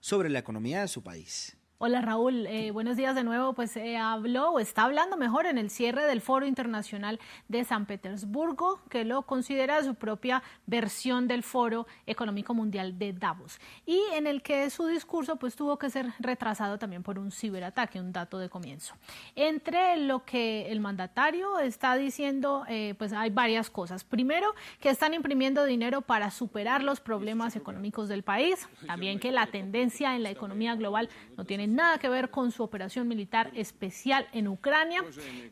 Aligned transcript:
sobre 0.00 0.30
la 0.30 0.38
economía 0.38 0.80
de 0.80 0.88
su 0.88 1.02
país. 1.02 1.56
Hola 1.82 2.02
Raúl, 2.02 2.46
eh, 2.46 2.72
buenos 2.72 2.98
días 2.98 3.14
de 3.14 3.24
nuevo. 3.24 3.54
Pues 3.54 3.74
eh, 3.78 3.96
habló 3.96 4.50
o 4.50 4.60
está 4.60 4.82
hablando 4.82 5.16
mejor 5.16 5.46
en 5.46 5.56
el 5.56 5.70
cierre 5.70 6.04
del 6.04 6.20
Foro 6.20 6.44
Internacional 6.44 7.18
de 7.48 7.64
San 7.64 7.86
Petersburgo, 7.86 8.82
que 8.90 9.06
lo 9.06 9.22
considera 9.22 9.82
su 9.82 9.94
propia 9.94 10.42
versión 10.66 11.26
del 11.26 11.42
Foro 11.42 11.86
Económico 12.06 12.52
Mundial 12.52 12.98
de 12.98 13.14
Davos, 13.14 13.58
y 13.86 13.98
en 14.12 14.26
el 14.26 14.42
que 14.42 14.68
su 14.68 14.88
discurso 14.88 15.36
pues 15.36 15.56
tuvo 15.56 15.78
que 15.78 15.88
ser 15.88 16.12
retrasado 16.18 16.78
también 16.78 17.02
por 17.02 17.18
un 17.18 17.32
ciberataque, 17.32 17.98
un 17.98 18.12
dato 18.12 18.38
de 18.38 18.50
comienzo. 18.50 18.94
Entre 19.34 19.96
lo 19.96 20.26
que 20.26 20.70
el 20.70 20.80
mandatario 20.80 21.60
está 21.60 21.96
diciendo, 21.96 22.66
eh, 22.68 22.94
pues 22.98 23.14
hay 23.14 23.30
varias 23.30 23.70
cosas. 23.70 24.04
Primero, 24.04 24.54
que 24.80 24.90
están 24.90 25.14
imprimiendo 25.14 25.64
dinero 25.64 26.02
para 26.02 26.30
superar 26.30 26.82
los 26.82 27.00
problemas 27.00 27.56
económicos 27.56 28.10
del 28.10 28.22
país, 28.22 28.68
también 28.86 29.18
que 29.18 29.32
la 29.32 29.46
tendencia 29.46 30.14
en 30.14 30.22
la 30.22 30.30
economía 30.30 30.74
global 30.74 31.08
no 31.38 31.46
tiene 31.46 31.69
nada 31.74 31.98
que 31.98 32.08
ver 32.08 32.30
con 32.30 32.50
su 32.50 32.62
operación 32.62 33.08
militar 33.08 33.50
especial 33.54 34.26
en 34.32 34.48
Ucrania. 34.48 35.02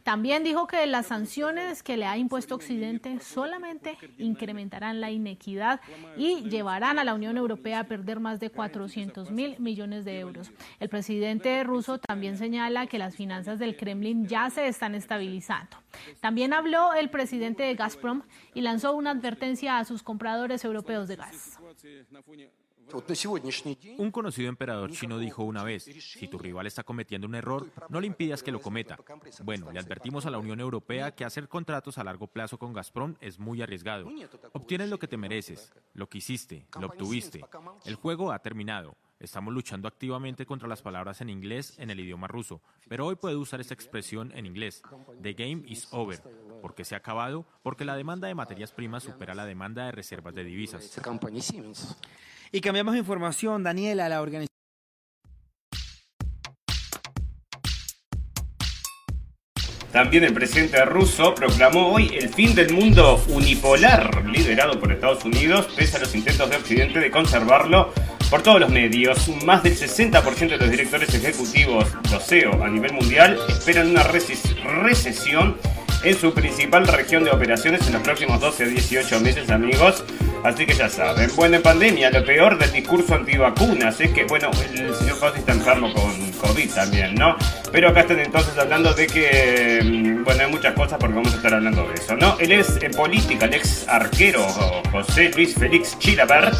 También 0.02 0.44
dijo 0.44 0.66
que 0.66 0.86
las 0.86 1.06
sanciones 1.06 1.82
que 1.82 1.96
le 1.96 2.06
ha 2.06 2.16
impuesto 2.16 2.54
Occidente 2.54 3.20
solamente 3.20 3.96
incrementarán 4.18 5.00
la 5.00 5.10
inequidad 5.10 5.80
y 6.16 6.48
llevarán 6.48 6.98
a 6.98 7.04
la 7.04 7.14
Unión 7.14 7.36
Europea 7.36 7.80
a 7.80 7.84
perder 7.84 8.20
más 8.20 8.40
de 8.40 8.50
400 8.50 9.30
mil 9.30 9.58
millones 9.58 10.04
de 10.04 10.18
euros. 10.18 10.50
El 10.80 10.88
presidente 10.88 11.62
ruso 11.64 11.98
también 11.98 12.36
señala 12.36 12.86
que 12.86 12.98
las 12.98 13.16
finanzas 13.16 13.58
del 13.58 13.76
Kremlin 13.76 14.26
ya 14.26 14.50
se 14.50 14.66
están 14.66 14.94
estabilizando. 14.94 15.76
También 16.20 16.52
habló 16.52 16.94
el 16.94 17.10
presidente 17.10 17.62
de 17.62 17.74
Gazprom 17.74 18.22
y 18.54 18.60
lanzó 18.60 18.94
una 18.94 19.10
advertencia 19.10 19.78
a 19.78 19.84
sus 19.84 20.02
compradores 20.02 20.64
europeos 20.64 21.08
de 21.08 21.16
gas. 21.16 21.58
Un 23.98 24.10
conocido 24.10 24.48
emperador 24.48 24.90
chino 24.90 25.18
dijo 25.18 25.44
una 25.44 25.62
vez, 25.64 25.84
si 25.84 26.28
tu 26.28 26.38
rival 26.38 26.66
está 26.66 26.82
cometiendo 26.82 27.26
un 27.26 27.34
error, 27.34 27.70
no 27.88 28.00
le 28.00 28.06
impidas 28.06 28.42
que 28.42 28.52
lo 28.52 28.60
cometa. 28.60 28.98
Bueno, 29.42 29.70
le 29.72 29.78
advertimos 29.78 30.26
a 30.26 30.30
la 30.30 30.38
Unión 30.38 30.60
Europea 30.60 31.14
que 31.14 31.24
hacer 31.24 31.48
contratos 31.48 31.98
a 31.98 32.04
largo 32.04 32.26
plazo 32.26 32.58
con 32.58 32.72
Gazprom 32.72 33.16
es 33.20 33.38
muy 33.38 33.62
arriesgado. 33.62 34.08
Obtienes 34.52 34.88
lo 34.88 34.98
que 34.98 35.08
te 35.08 35.16
mereces, 35.16 35.72
lo 35.94 36.08
que 36.08 36.18
hiciste, 36.18 36.66
lo 36.80 36.88
obtuviste. 36.88 37.44
El 37.84 37.96
juego 37.96 38.32
ha 38.32 38.38
terminado. 38.38 38.96
Estamos 39.20 39.52
luchando 39.52 39.88
activamente 39.88 40.46
contra 40.46 40.68
las 40.68 40.80
palabras 40.80 41.20
en 41.20 41.28
inglés 41.28 41.74
en 41.78 41.90
el 41.90 41.98
idioma 41.98 42.28
ruso, 42.28 42.62
pero 42.88 43.04
hoy 43.04 43.16
puede 43.16 43.34
usar 43.34 43.60
esta 43.60 43.74
expresión 43.74 44.30
en 44.32 44.46
inglés. 44.46 44.80
The 45.20 45.32
game 45.32 45.62
is 45.66 45.88
over. 45.90 46.20
porque 46.62 46.84
se 46.84 46.94
ha 46.94 46.98
acabado? 46.98 47.44
Porque 47.62 47.84
la 47.84 47.96
demanda 47.96 48.28
de 48.28 48.34
materias 48.34 48.72
primas 48.72 49.02
supera 49.02 49.34
la 49.34 49.44
demanda 49.44 49.86
de 49.86 49.92
reservas 49.92 50.34
de 50.34 50.44
divisas. 50.44 51.00
Y 52.50 52.60
cambiamos 52.60 52.94
de 52.94 53.00
información, 53.00 53.62
Daniela, 53.62 54.08
la 54.08 54.22
organización. 54.22 54.48
También 59.92 60.24
el 60.24 60.34
presidente 60.34 60.84
ruso 60.84 61.34
proclamó 61.34 61.88
hoy 61.88 62.10
el 62.14 62.28
fin 62.28 62.54
del 62.54 62.72
mundo 62.72 63.22
unipolar, 63.28 64.24
liderado 64.26 64.78
por 64.78 64.92
Estados 64.92 65.24
Unidos, 65.24 65.66
pese 65.76 65.96
a 65.96 66.00
los 66.00 66.14
intentos 66.14 66.48
de 66.48 66.56
Occidente 66.56 67.00
de 67.00 67.10
conservarlo 67.10 67.92
por 68.30 68.42
todos 68.42 68.60
los 68.60 68.70
medios. 68.70 69.28
Más 69.44 69.62
del 69.62 69.74
60% 69.74 70.50
de 70.50 70.56
los 70.58 70.70
directores 70.70 71.12
ejecutivos, 71.14 71.86
los 72.12 72.24
CEO 72.24 72.62
a 72.62 72.68
nivel 72.68 72.92
mundial, 72.92 73.38
esperan 73.48 73.88
una 73.88 74.04
recesión 74.04 75.56
en 76.02 76.16
su 76.16 76.32
principal 76.32 76.86
región 76.86 77.24
de 77.24 77.30
operaciones 77.30 77.86
en 77.86 77.94
los 77.94 78.02
próximos 78.02 78.40
12 78.40 78.64
a 78.64 78.66
18 78.66 79.20
meses, 79.20 79.50
amigos. 79.50 80.04
Así 80.44 80.66
que 80.66 80.74
ya 80.74 80.88
saben, 80.88 81.30
bueno, 81.34 81.56
en 81.56 81.62
pandemia, 81.62 82.10
lo 82.10 82.24
peor 82.24 82.58
del 82.58 82.70
discurso 82.70 83.14
antivacunas 83.14 84.00
es 84.00 84.12
que, 84.12 84.24
bueno, 84.24 84.50
el 84.72 84.94
señor 84.94 85.16
Fauci 85.16 85.40
está 85.40 85.52
enfermo 85.52 85.92
con 85.92 86.32
COVID 86.32 86.70
también, 86.70 87.14
¿no? 87.16 87.36
Pero 87.72 87.88
acá 87.88 88.00
están 88.00 88.20
entonces 88.20 88.56
hablando 88.56 88.94
de 88.94 89.06
que, 89.08 89.80
mm, 89.82 90.24
bueno, 90.24 90.44
hay 90.44 90.50
muchas 90.50 90.74
cosas 90.74 90.96
porque 90.98 91.16
vamos 91.16 91.32
a 91.32 91.36
estar 91.36 91.54
hablando 91.54 91.88
de 91.88 91.94
eso, 91.94 92.14
¿no? 92.14 92.36
Él 92.38 92.52
es 92.52 92.78
en 92.80 92.92
política, 92.92 93.46
el 93.46 93.54
ex 93.54 93.88
arquero 93.88 94.44
José 94.92 95.32
Luis 95.34 95.54
Félix 95.54 95.98
Chilabert 95.98 96.54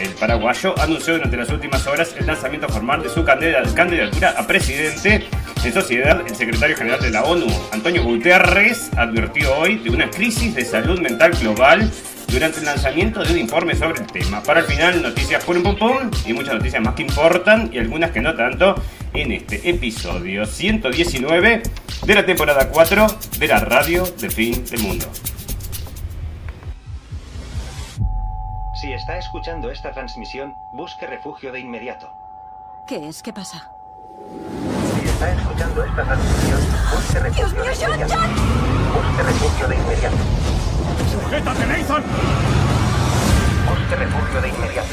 el 0.00 0.10
paraguayo 0.10 0.78
anunció 0.78 1.14
durante 1.14 1.36
las 1.36 1.50
últimas 1.50 1.86
horas 1.86 2.14
el 2.16 2.26
lanzamiento 2.26 2.68
formal 2.68 3.02
de 3.02 3.08
su 3.08 3.24
candidatura 3.24 4.34
a 4.36 4.46
presidente. 4.46 5.26
En 5.64 5.74
sociedad, 5.74 6.22
el 6.26 6.34
secretario 6.34 6.76
general 6.76 7.00
de 7.00 7.10
la 7.10 7.24
ONU, 7.24 7.46
Antonio 7.72 8.02
Guterres, 8.02 8.90
advirtió 8.96 9.54
hoy 9.58 9.76
de 9.76 9.90
una 9.90 10.08
crisis 10.08 10.54
de 10.54 10.64
salud 10.64 10.98
mental 11.00 11.32
global 11.32 11.90
durante 12.28 12.60
el 12.60 12.64
lanzamiento 12.64 13.22
de 13.22 13.32
un 13.32 13.38
informe 13.38 13.74
sobre 13.74 14.00
el 14.00 14.06
tema. 14.06 14.42
Para 14.42 14.60
el 14.60 14.66
final, 14.66 15.02
noticias 15.02 15.44
pum 15.44 15.62
pum 15.62 15.76
pum 15.76 16.10
y 16.24 16.32
muchas 16.32 16.54
noticias 16.54 16.80
más 16.80 16.94
que 16.94 17.02
importan 17.02 17.70
y 17.72 17.78
algunas 17.78 18.12
que 18.12 18.20
no 18.20 18.34
tanto 18.34 18.76
en 19.12 19.32
este 19.32 19.68
episodio 19.68 20.46
119 20.46 21.62
de 22.06 22.14
la 22.14 22.24
temporada 22.24 22.70
4 22.70 23.06
de 23.38 23.48
la 23.48 23.60
radio 23.60 24.04
de 24.04 24.30
fin 24.30 24.64
del 24.64 24.80
mundo. 24.80 25.06
Si 28.80 28.92
está 28.92 29.18
escuchando 29.18 29.70
esta 29.70 29.90
transmisión, 29.90 30.56
busque 30.72 31.06
refugio 31.06 31.52
de 31.52 31.60
inmediato. 31.60 32.10
¿Qué 32.86 33.08
es? 33.08 33.22
¿Qué 33.22 33.32
pasa? 33.32 33.72
Está 35.18 35.32
escuchando 35.32 35.82
esta 35.82 36.04
transmisión, 36.04 36.60
busque 36.94 37.18
refugio 37.18 37.48
Dios 37.48 37.52
mío, 37.54 37.64
de 37.64 37.96
inmediato. 37.96 38.14
John, 38.14 38.30
Busque 38.94 39.22
refugio 39.24 39.66
de 39.66 39.74
inmediato. 39.74 40.16
¡Sujétate, 41.10 41.66
Nathan! 41.66 42.02
Busque 43.68 43.96
refugio 43.96 44.40
de 44.40 44.48
inmediato. 44.48 44.88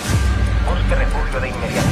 Busque 0.67 0.95
refugio 0.95 1.39
de 1.41 1.47
inmediato. 1.49 1.89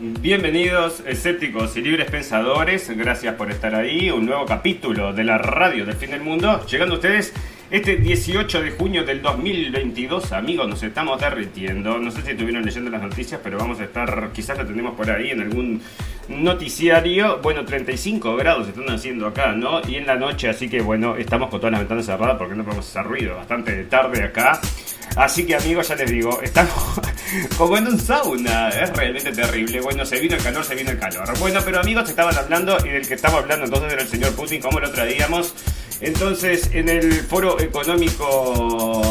Bienvenidos 0.00 1.02
escépticos 1.06 1.76
y 1.76 1.82
libres 1.82 2.10
pensadores, 2.10 2.88
gracias 2.96 3.34
por 3.34 3.50
estar 3.50 3.74
ahí, 3.74 4.10
un 4.10 4.24
nuevo 4.24 4.46
capítulo 4.46 5.12
de 5.12 5.24
la 5.24 5.36
radio 5.36 5.84
del 5.84 5.94
fin 5.94 6.10
del 6.10 6.22
mundo, 6.22 6.64
llegando 6.66 6.94
a 6.94 6.96
ustedes 6.96 7.34
este 7.72 7.96
18 7.96 8.60
de 8.60 8.70
junio 8.72 9.02
del 9.02 9.22
2022, 9.22 10.32
amigos, 10.32 10.68
nos 10.68 10.82
estamos 10.82 11.18
derritiendo, 11.18 11.96
no 11.96 12.10
sé 12.10 12.20
si 12.20 12.32
estuvieron 12.32 12.62
leyendo 12.62 12.90
las 12.90 13.00
noticias, 13.00 13.40
pero 13.42 13.56
vamos 13.56 13.80
a 13.80 13.84
estar, 13.84 14.30
quizás 14.30 14.58
lo 14.58 14.66
tenemos 14.66 14.94
por 14.94 15.10
ahí 15.10 15.30
en 15.30 15.40
algún 15.40 15.80
noticiario, 16.28 17.38
bueno, 17.42 17.64
35 17.64 18.36
grados 18.36 18.68
están 18.68 18.90
haciendo 18.90 19.26
acá, 19.26 19.52
¿no? 19.52 19.80
Y 19.88 19.96
en 19.96 20.06
la 20.06 20.16
noche, 20.16 20.50
así 20.50 20.68
que 20.68 20.82
bueno, 20.82 21.16
estamos 21.16 21.48
con 21.48 21.60
todas 21.60 21.72
las 21.72 21.80
ventanas 21.80 22.04
cerradas 22.04 22.36
porque 22.36 22.54
no 22.54 22.62
podemos 22.62 22.86
hacer 22.86 23.04
ruido, 23.04 23.36
bastante 23.36 23.84
tarde 23.84 24.22
acá. 24.22 24.60
Así 25.16 25.46
que 25.46 25.56
amigos, 25.56 25.88
ya 25.88 25.94
les 25.94 26.10
digo, 26.10 26.40
estamos 26.42 27.00
como 27.56 27.78
en 27.78 27.86
un 27.86 27.98
sauna, 27.98 28.68
es 28.68 28.90
realmente 28.94 29.32
terrible. 29.32 29.80
Bueno, 29.80 30.04
se 30.04 30.20
vino 30.20 30.36
el 30.36 30.42
calor, 30.42 30.62
se 30.64 30.74
vino 30.74 30.90
el 30.90 30.98
calor. 30.98 31.38
Bueno, 31.38 31.60
pero 31.64 31.80
amigos, 31.80 32.08
estaban 32.08 32.36
hablando 32.36 32.76
y 32.84 32.90
del 32.90 33.06
que 33.06 33.14
estaba 33.14 33.38
hablando 33.38 33.64
entonces 33.64 33.92
era 33.92 34.02
el 34.02 34.08
señor 34.08 34.34
Putin, 34.34 34.60
como 34.60 34.80
lo 34.80 34.90
traíamos. 34.90 35.54
Entonces, 36.02 36.68
en 36.72 36.88
el 36.88 37.12
foro 37.12 37.60
económico, 37.60 38.24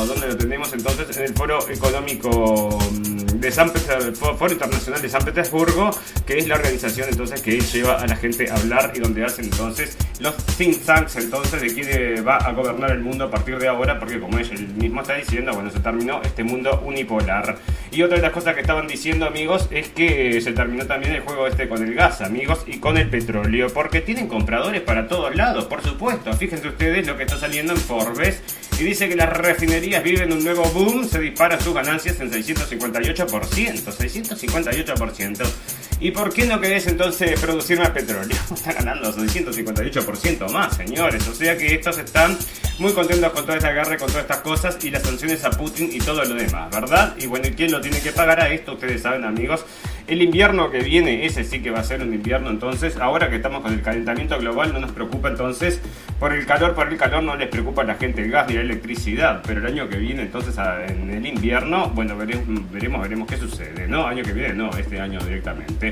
¿dónde 0.08 0.28
lo 0.28 0.38
tenemos 0.38 0.74
entonces? 0.74 1.16
En 1.16 1.24
el 1.24 1.34
foro 1.34 1.70
económico 1.70 2.78
mm, 2.92 3.11
de 3.42 3.52
San 3.52 3.72
Foro 3.72 4.54
Internacional 4.54 5.02
de 5.02 5.10
San 5.10 5.26
Petersburgo, 5.26 5.90
que 6.26 6.38
es 6.38 6.48
la 6.48 6.56
organización 6.56 7.10
entonces 7.10 7.42
que 7.42 7.60
lleva 7.60 7.96
a 7.96 8.06
la 8.06 8.16
gente 8.16 8.50
a 8.50 8.56
hablar 8.56 8.94
y 8.96 9.00
donde 9.00 9.26
hacen 9.26 9.46
entonces 9.46 9.98
los 10.20 10.36
think 10.58 10.86
tanks 10.86 11.16
entonces 11.16 11.60
de 11.60 11.74
quién 11.74 12.26
va 12.26 12.38
a 12.38 12.54
gobernar 12.54 12.92
el 12.92 13.00
mundo 13.00 13.26
a 13.26 13.32
partir 13.32 13.58
de 13.58 13.68
ahora, 13.68 14.00
porque 14.00 14.20
como 14.20 14.38
ella 14.38 14.54
mismo 14.78 15.02
está 15.02 15.16
diciendo, 15.16 15.54
bueno, 15.54 15.72
se 15.72 15.80
terminó 15.80 16.22
este 16.22 16.44
mundo 16.44 16.82
unipolar. 16.86 17.58
Y 17.92 18.04
otra 18.04 18.18
de 18.18 18.22
las 18.22 18.32
cosas 18.32 18.54
que 18.54 18.62
estaban 18.62 18.88
diciendo 18.88 19.26
amigos 19.26 19.68
es 19.72 19.90
que 19.90 20.40
se 20.40 20.54
terminó 20.54 20.86
también 20.86 21.14
el 21.14 21.22
juego 21.22 21.48
este 21.48 21.68
con 21.68 21.84
el 21.84 21.96
gas, 21.96 22.22
amigos, 22.22 22.64
y 22.68 22.78
con 22.78 22.98
el 22.98 23.10
petróleo, 23.10 23.68
porque 23.74 24.02
tienen 24.02 24.28
compradores 24.28 24.82
para 24.82 25.08
todos 25.08 25.36
lados, 25.36 25.66
por 25.66 25.82
supuesto. 25.82 26.32
Fíjense 26.34 26.68
ustedes 26.68 27.08
lo 27.08 27.18
que 27.18 27.24
está 27.24 27.38
saliendo 27.38 27.74
en 27.74 27.80
Forbes 27.80 28.42
y 28.80 28.84
dice 28.84 29.10
que 29.10 29.16
las 29.16 29.30
refinerías 29.30 30.04
viven 30.04 30.32
un 30.32 30.44
nuevo 30.44 30.64
boom, 30.74 31.08
se 31.08 31.20
disparan 31.20 31.60
sus 31.62 31.74
ganancias 31.74 32.20
en 32.20 32.32
658%, 32.32 33.30
658%. 33.32 35.91
¿Y 36.02 36.10
por 36.10 36.34
qué 36.34 36.48
no 36.48 36.60
querés 36.60 36.88
entonces 36.88 37.40
producir 37.40 37.78
más 37.78 37.92
petróleo? 37.92 38.36
Está 38.52 38.74
ganando 38.74 39.14
658% 39.14 40.52
más, 40.52 40.76
señores. 40.76 41.28
O 41.28 41.36
sea 41.36 41.56
que 41.56 41.76
estos 41.76 42.00
están 42.00 42.36
muy 42.80 42.92
contentos 42.94 43.32
con 43.32 43.46
toda 43.46 43.58
esta 43.58 43.72
guerra, 43.72 43.98
con 43.98 44.08
todas 44.08 44.24
estas 44.24 44.40
cosas 44.40 44.84
y 44.84 44.90
las 44.90 45.04
sanciones 45.04 45.46
a 45.46 45.52
Putin 45.52 45.90
y 45.94 46.00
todo 46.00 46.26
lo 46.26 46.34
demás, 46.34 46.72
¿verdad? 46.74 47.16
Y 47.20 47.28
bueno, 47.28 47.48
¿y 47.48 47.52
quién 47.52 47.72
lo 47.72 47.80
tiene 47.82 48.02
que 48.02 48.12
pagar 48.12 48.42
a 48.42 48.52
esto? 48.52 48.74
Ustedes 48.74 49.04
saben, 49.04 49.24
amigos. 49.26 49.64
El 50.08 50.24
invierno 50.24 50.72
que 50.72 50.80
viene, 50.80 51.24
ese 51.28 51.44
sí 51.44 51.62
que 51.62 51.70
va 51.70 51.82
a 51.82 51.84
ser 51.84 52.02
un 52.02 52.12
invierno 52.12 52.50
entonces. 52.50 52.98
Ahora 52.98 53.30
que 53.30 53.36
estamos 53.36 53.62
con 53.62 53.72
el 53.72 53.84
calentamiento 53.84 54.40
global, 54.40 54.74
no 54.74 54.80
nos 54.80 54.92
preocupa 54.92 55.30
entonces 55.30 55.80
por 56.20 56.34
el 56.34 56.46
calor, 56.46 56.74
por 56.74 56.88
el 56.88 56.98
calor 56.98 57.24
no 57.24 57.36
les 57.36 57.50
preocupa 57.50 57.84
a 57.84 57.86
la 57.86 57.96
gente 57.96 58.24
el 58.24 58.32
gas 58.32 58.48
ni 58.48 58.56
la 58.56 58.62
electricidad, 58.62 59.42
pero 59.46 59.60
el 59.60 59.66
año 59.66 59.90
que 59.90 59.98
viene, 59.98 60.24
entonces 60.24 60.56
en 60.88 61.10
el 61.10 61.26
invierno, 61.26 61.90
bueno, 61.90 62.18
veremos, 62.18 62.72
veremos, 62.72 63.02
veremos 63.02 63.28
qué 63.28 63.38
sucede, 63.38 63.88
¿no? 63.88 64.06
Año 64.06 64.24
que 64.24 64.34
viene, 64.34 64.54
no, 64.54 64.70
este 64.78 65.00
año 65.00 65.20
directamente. 65.20 65.91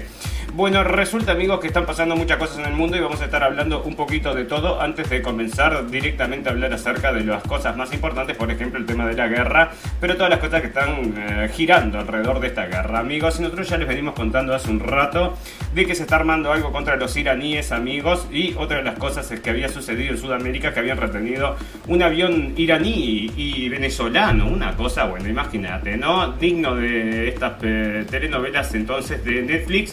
Bueno, 0.54 0.84
resulta 0.84 1.34
amigos 1.34 1.60
que 1.60 1.68
están 1.68 1.86
pasando 1.86 2.16
muchas 2.16 2.38
cosas 2.38 2.58
en 2.58 2.66
el 2.66 2.74
mundo 2.74 2.98
y 2.98 3.00
vamos 3.00 3.22
a 3.22 3.26
estar 3.26 3.44
hablando 3.44 3.84
un 3.84 3.96
poquito 3.96 4.34
de 4.34 4.46
todo 4.46 4.82
antes 4.82 5.08
de 5.10 5.22
comenzar 5.22 5.88
directamente 5.90 6.50
a 6.50 6.54
hablar 6.54 6.74
acerca 6.74 7.14
de 7.14 7.24
las 7.24 7.44
cosas 7.44 7.78
más 7.78 7.94
importantes, 7.94 8.36
por 8.36 8.50
ejemplo 8.50 8.80
el 8.80 8.86
tema 8.86 9.06
de 9.08 9.14
la 9.14 9.28
guerra, 9.28 9.72
pero 10.02 10.16
todas 10.16 10.32
las 10.32 10.40
cosas 10.40 10.62
que 10.62 10.68
están 10.68 11.14
eh, 11.18 11.50
girando 11.54 12.00
alrededor 12.00 12.40
de 12.40 12.48
esta 12.48 12.66
guerra, 12.66 13.00
amigos. 13.00 13.40
Y 13.40 13.44
nosotros 13.44 13.70
ya 13.70 13.78
les 13.78 13.88
venimos 13.88 14.16
contando 14.16 14.56
hace 14.56 14.72
un 14.72 14.80
rato 14.80 15.38
de 15.74 15.86
que 15.86 15.94
se 15.94 16.02
está 16.04 16.16
armando 16.16 16.52
algo 16.52 16.72
contra 16.72 16.96
los 16.96 17.16
iraníes, 17.16 17.72
amigos, 17.72 18.28
y 18.32 18.56
otra 18.58 18.78
de 18.78 18.84
las 18.84 18.98
cosas 18.98 19.30
es 19.32 19.40
que 19.42 19.52
había 19.52 19.70
sucedido 19.70 20.14
en 20.14 20.18
Sudamérica 20.18 20.74
que 20.74 20.80
habían 20.80 20.98
retenido 20.98 21.58
un 21.88 22.02
avión 22.02 22.54
iraní 22.58 23.32
y 23.38 23.70
venezolano, 23.70 24.48
una 24.48 24.76
cosa, 24.76 25.06
bueno, 25.06 25.30
imagínate, 25.30 25.96
¿no? 25.96 26.34
Digno 26.34 26.76
de 26.76 27.30
estas 27.30 27.54
eh, 27.62 28.06
telenovelas 28.10 28.74
entonces 28.74 29.24
de 29.24 29.44
Netflix 29.44 29.89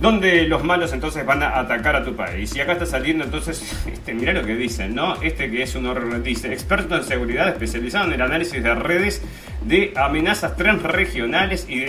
donde 0.00 0.46
los 0.46 0.62
malos 0.62 0.92
entonces 0.92 1.26
van 1.26 1.42
a 1.42 1.58
atacar 1.58 1.96
a 1.96 2.04
tu 2.04 2.14
país. 2.14 2.54
Y 2.54 2.60
acá 2.60 2.72
está 2.72 2.86
saliendo 2.86 3.24
entonces, 3.24 3.74
este, 3.92 4.14
mirá 4.14 4.32
lo 4.32 4.44
que 4.44 4.54
dicen, 4.54 4.94
¿no? 4.94 5.20
Este 5.22 5.50
que 5.50 5.62
es 5.62 5.74
un 5.74 5.86
horror, 5.86 6.22
dice, 6.22 6.52
experto 6.52 6.96
en 6.96 7.04
seguridad 7.04 7.48
especializado 7.48 8.06
en 8.06 8.12
el 8.14 8.22
análisis 8.22 8.62
de 8.62 8.74
redes 8.74 9.22
de 9.62 9.92
amenazas 9.96 10.56
transregionales 10.56 11.66
y 11.68 11.80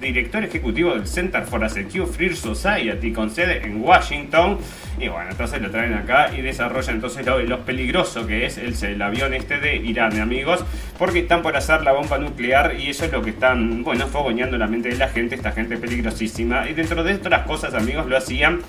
director 0.00 0.44
ejecutivo 0.44 0.94
del 0.94 1.06
Center 1.06 1.44
for 1.44 1.64
a 1.64 1.68
Secure 1.68 2.06
Free 2.06 2.34
Society 2.34 3.12
con 3.12 3.30
sede 3.30 3.64
en 3.64 3.82
Washington. 3.82 4.58
Y 4.98 5.08
bueno, 5.08 5.30
entonces 5.30 5.60
lo 5.60 5.70
traen 5.70 5.92
acá 5.92 6.30
y 6.34 6.40
desarrolla 6.40 6.90
entonces 6.92 7.26
lo, 7.26 7.60
peligroso 7.60 8.26
que 8.26 8.46
es 8.46 8.56
el, 8.58 9.02
avión 9.02 9.34
este 9.34 9.58
de 9.58 9.76
Irán, 9.76 10.18
amigos, 10.20 10.64
porque 10.98 11.20
están 11.20 11.42
por 11.42 11.56
hacer 11.56 11.82
la 11.82 11.92
bomba 11.92 12.16
nuclear 12.16 12.76
y 12.78 12.90
eso 12.90 13.04
es 13.04 13.12
lo 13.12 13.20
que 13.22 13.30
están, 13.30 13.84
bueno, 13.84 14.06
fogoneando 14.06 14.56
la 14.56 14.66
mente 14.66 14.88
de 14.88 14.96
la 14.96 15.08
gente, 15.08 15.34
esta 15.34 15.52
gente 15.52 15.76
peligrosísima. 15.76 16.68
Y 16.70 16.74
dentro 16.74 17.04
de 17.04 17.12
estas 17.12 17.46
cosas, 17.46 17.74
amigos, 17.74 18.06
lo 18.06 18.16
hacían 18.16 18.60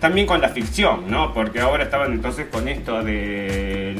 también 0.00 0.26
con 0.26 0.40
la 0.40 0.48
ficción, 0.48 1.08
¿no? 1.08 1.32
Porque 1.32 1.60
ahora 1.60 1.84
estaban 1.84 2.12
entonces 2.12 2.46
con 2.50 2.66
esto 2.68 3.02
de 3.02 3.94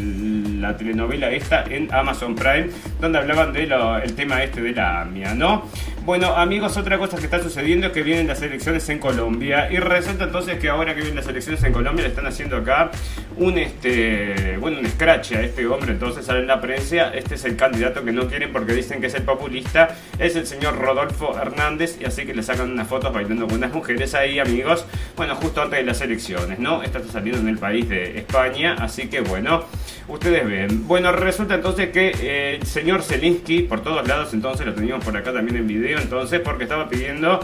la 0.60 0.76
telenovela 0.76 1.30
esta 1.30 1.64
en 1.64 1.92
Amazon 1.92 2.34
Prime, 2.34 2.68
donde 3.00 3.18
hablaban 3.18 3.52
del 3.52 3.72
el 4.02 4.14
tema 4.14 4.42
este 4.42 4.60
de 4.60 4.72
la 4.72 5.02
AMIA, 5.02 5.34
¿no? 5.34 5.64
Bueno, 6.06 6.36
amigos, 6.36 6.76
otra 6.76 6.98
cosa 6.98 7.16
que 7.16 7.24
está 7.24 7.42
sucediendo 7.42 7.88
es 7.88 7.92
que 7.92 8.04
vienen 8.04 8.28
las 8.28 8.40
elecciones 8.40 8.88
en 8.90 9.00
Colombia 9.00 9.68
y 9.72 9.78
resulta 9.78 10.22
entonces 10.22 10.56
que 10.60 10.68
ahora 10.68 10.94
que 10.94 11.00
vienen 11.00 11.16
las 11.16 11.26
elecciones 11.26 11.64
en 11.64 11.72
Colombia 11.72 12.04
le 12.04 12.10
están 12.10 12.28
haciendo 12.28 12.58
acá 12.58 12.92
un 13.36 13.58
este, 13.58 14.56
bueno, 14.58 14.78
un 14.78 14.86
scratch 14.86 15.32
a 15.32 15.42
este 15.42 15.66
hombre, 15.66 15.90
entonces 15.90 16.24
sale 16.24 16.42
en 16.42 16.46
la 16.46 16.60
prensa, 16.60 17.12
este 17.12 17.34
es 17.34 17.44
el 17.44 17.56
candidato 17.56 18.04
que 18.04 18.12
no 18.12 18.28
quieren 18.28 18.52
porque 18.52 18.72
dicen 18.72 19.00
que 19.00 19.08
es 19.08 19.14
el 19.14 19.24
populista, 19.24 19.96
es 20.20 20.36
el 20.36 20.46
señor 20.46 20.78
Rodolfo 20.78 21.36
Hernández 21.36 21.98
y 22.00 22.04
así 22.04 22.24
que 22.24 22.34
le 22.34 22.44
sacan 22.44 22.70
unas 22.70 22.86
fotos 22.86 23.12
bailando 23.12 23.48
con 23.48 23.56
unas 23.56 23.72
mujeres 23.72 24.14
ahí, 24.14 24.38
amigos, 24.38 24.86
bueno, 25.16 25.34
justo 25.34 25.60
antes 25.60 25.80
de 25.80 25.86
las 25.86 26.00
elecciones, 26.02 26.60
¿no? 26.60 26.84
Esto 26.84 26.98
está 26.98 27.14
saliendo 27.14 27.40
en 27.40 27.48
el 27.48 27.58
país 27.58 27.88
de 27.88 28.16
España, 28.16 28.76
así 28.78 29.08
que 29.08 29.22
bueno, 29.22 29.64
ustedes 30.08 30.46
ven. 30.46 30.86
Bueno, 30.86 31.10
resulta 31.10 31.56
entonces 31.56 31.90
que 31.90 32.12
eh, 32.20 32.58
el 32.60 32.66
señor 32.66 33.02
Zelinsky, 33.02 33.62
por 33.62 33.80
todos 33.80 34.06
lados, 34.06 34.32
entonces 34.34 34.64
lo 34.66 34.72
teníamos 34.72 35.04
por 35.04 35.16
acá 35.16 35.32
también 35.32 35.56
en 35.56 35.66
video, 35.66 35.95
entonces, 35.98 36.40
porque 36.40 36.64
estaba 36.64 36.88
pidiendo, 36.88 37.40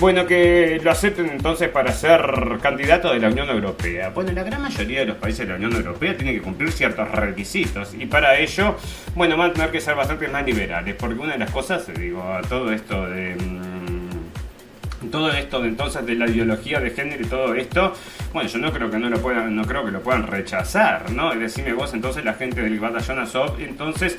bueno, 0.00 0.26
que 0.26 0.80
lo 0.82 0.90
acepten 0.90 1.28
entonces 1.28 1.68
para 1.68 1.92
ser 1.92 2.20
candidato 2.60 3.12
de 3.12 3.20
la 3.20 3.28
Unión 3.28 3.48
Europea. 3.48 4.10
Bueno, 4.10 4.32
la 4.32 4.42
gran 4.42 4.62
mayoría 4.62 5.00
de 5.00 5.06
los 5.06 5.16
países 5.16 5.46
de 5.46 5.52
la 5.52 5.56
Unión 5.56 5.74
Europea 5.74 6.16
tienen 6.16 6.34
que 6.34 6.42
cumplir 6.42 6.72
ciertos 6.72 7.10
requisitos 7.10 7.94
y 7.94 8.06
para 8.06 8.36
ello, 8.38 8.76
bueno, 9.14 9.36
van 9.36 9.50
a 9.50 9.52
tener 9.52 9.70
que 9.70 9.80
ser 9.80 9.94
bastante 9.94 10.28
más 10.28 10.44
liberales, 10.44 10.94
porque 10.98 11.20
una 11.20 11.32
de 11.32 11.38
las 11.38 11.50
cosas, 11.50 11.86
digo, 11.94 12.22
a 12.22 12.42
todo 12.42 12.72
esto 12.72 13.08
de... 13.08 13.36
Mm, 13.36 14.02
todo 15.10 15.32
esto 15.32 15.60
de 15.60 15.68
entonces 15.68 16.06
de 16.06 16.14
la 16.14 16.28
ideología 16.28 16.80
de 16.80 16.90
género 16.90 17.22
y 17.22 17.26
todo 17.26 17.54
esto, 17.54 17.92
bueno, 18.32 18.48
yo 18.48 18.58
no 18.58 18.72
creo 18.72 18.90
que 18.90 18.98
no 18.98 19.10
lo 19.10 19.20
puedan, 19.20 19.54
no 19.54 19.64
creo 19.64 19.84
que 19.84 19.90
lo 19.90 20.00
puedan 20.00 20.26
rechazar, 20.26 21.10
¿no? 21.10 21.34
Decime 21.34 21.72
vos 21.72 21.92
entonces 21.92 22.24
la 22.24 22.34
gente 22.34 22.62
del 22.62 22.78
batallón 22.78 23.18
Azov, 23.18 23.60
entonces 23.60 24.16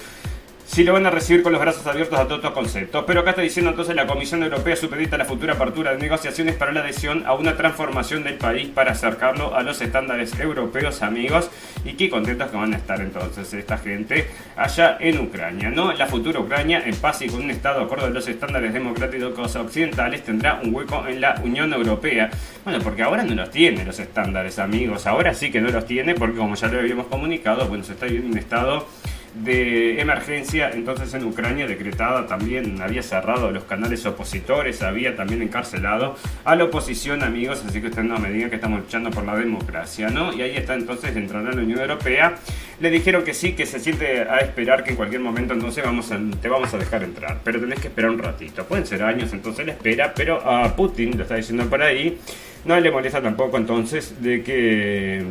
si 0.65 0.83
lo 0.83 0.93
van 0.93 1.05
a 1.05 1.09
recibir 1.09 1.43
con 1.43 1.51
los 1.51 1.61
brazos 1.61 1.85
abiertos 1.85 2.19
a 2.19 2.23
todos 2.23 2.37
estos 2.37 2.53
conceptos. 2.53 3.03
Pero 3.05 3.21
acá 3.21 3.31
está 3.31 3.41
diciendo 3.41 3.71
entonces 3.71 3.95
la 3.95 4.07
Comisión 4.07 4.43
Europea 4.43 4.75
supedita 4.75 5.17
la 5.17 5.25
futura 5.25 5.53
apertura 5.53 5.91
de 5.91 5.97
negociaciones 5.97 6.55
para 6.55 6.71
la 6.71 6.81
adhesión 6.81 7.23
a 7.25 7.33
una 7.33 7.55
transformación 7.55 8.23
del 8.23 8.35
país 8.35 8.69
para 8.69 8.93
acercarlo 8.93 9.55
a 9.55 9.63
los 9.63 9.81
estándares 9.81 10.39
europeos, 10.39 11.01
amigos, 11.01 11.49
y 11.85 11.93
qué 11.93 12.09
contentos 12.09 12.49
que 12.49 12.57
van 12.57 12.73
a 12.73 12.77
estar 12.77 13.01
entonces 13.01 13.53
esta 13.53 13.77
gente 13.77 14.27
allá 14.55 14.97
en 14.99 15.19
Ucrania, 15.19 15.69
¿no? 15.69 15.91
La 15.93 16.07
futura 16.07 16.39
Ucrania, 16.39 16.81
en 16.85 16.95
paz 16.95 17.21
y 17.21 17.27
con 17.27 17.43
un 17.43 17.51
Estado 17.51 17.81
acorde 17.81 18.05
a 18.05 18.09
los 18.09 18.27
estándares 18.27 18.73
democráticos 18.73 19.55
occidentales, 19.55 20.23
tendrá 20.23 20.59
un 20.63 20.73
hueco 20.73 21.05
en 21.07 21.21
la 21.21 21.39
Unión 21.43 21.73
Europea. 21.73 22.29
Bueno, 22.63 22.79
porque 22.83 23.03
ahora 23.03 23.23
no 23.23 23.35
los 23.35 23.51
tiene 23.51 23.85
los 23.85 23.99
estándares, 23.99 24.59
amigos, 24.59 25.05
ahora 25.05 25.33
sí 25.33 25.51
que 25.51 25.61
no 25.61 25.69
los 25.69 25.85
tiene 25.85 26.15
porque 26.15 26.37
como 26.37 26.55
ya 26.55 26.67
lo 26.67 26.79
habíamos 26.79 27.07
comunicado, 27.07 27.67
bueno, 27.67 27.83
se 27.83 27.93
está 27.93 28.05
viviendo 28.05 28.31
un 28.31 28.37
estado 28.37 28.87
de 29.35 29.99
emergencia 29.99 30.69
entonces 30.71 31.13
en 31.13 31.25
Ucrania 31.25 31.65
decretada 31.65 32.27
también 32.27 32.81
había 32.81 33.01
cerrado 33.01 33.51
los 33.51 33.63
canales 33.63 34.05
opositores, 34.05 34.81
había 34.83 35.15
también 35.15 35.41
encarcelado 35.41 36.15
a 36.45 36.55
la 36.55 36.65
oposición 36.65 37.23
amigos, 37.23 37.63
así 37.67 37.81
que 37.81 37.87
ustedes 37.87 38.07
no 38.07 38.19
me 38.19 38.31
digan 38.31 38.49
que 38.49 38.57
estamos 38.57 38.81
luchando 38.81 39.09
por 39.09 39.25
la 39.25 39.35
democracia, 39.35 40.09
¿no? 40.09 40.33
Y 40.33 40.41
ahí 40.41 40.55
está 40.55 40.75
entonces 40.75 41.15
entrando 41.15 41.51
en 41.51 41.57
la 41.57 41.63
Unión 41.63 41.79
Europea, 41.79 42.35
le 42.79 42.89
dijeron 42.89 43.23
que 43.23 43.33
sí, 43.33 43.53
que 43.53 43.65
se 43.65 43.79
siente 43.79 44.21
a 44.21 44.39
esperar 44.39 44.83
que 44.83 44.91
en 44.91 44.95
cualquier 44.95 45.21
momento 45.21 45.53
entonces 45.53 45.83
vamos 45.83 46.11
te 46.41 46.49
vamos 46.49 46.73
a 46.73 46.77
dejar 46.77 47.03
entrar, 47.03 47.39
pero 47.43 47.59
tenés 47.59 47.79
que 47.79 47.87
esperar 47.87 48.11
un 48.11 48.19
ratito, 48.19 48.65
pueden 48.65 48.85
ser 48.85 49.01
años 49.03 49.33
entonces 49.33 49.65
la 49.65 49.71
espera, 49.71 50.13
pero 50.13 50.47
a 50.47 50.75
Putin, 50.75 51.17
lo 51.17 51.23
está 51.23 51.35
diciendo 51.35 51.65
por 51.65 51.81
ahí, 51.81 52.19
no 52.65 52.79
le 52.79 52.91
molesta 52.91 53.21
tampoco 53.21 53.57
entonces 53.57 54.21
de 54.21 54.43
que 54.43 55.23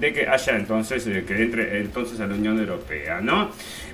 de 0.00 0.12
que 0.12 0.28
haya 0.28 0.56
entonces, 0.56 1.04
que 1.04 1.42
entre 1.42 1.80
entonces 1.80 2.20
a 2.20 2.26
la 2.26 2.34
Unión 2.34 2.58
Europea, 2.58 3.20
¿no? 3.20 3.50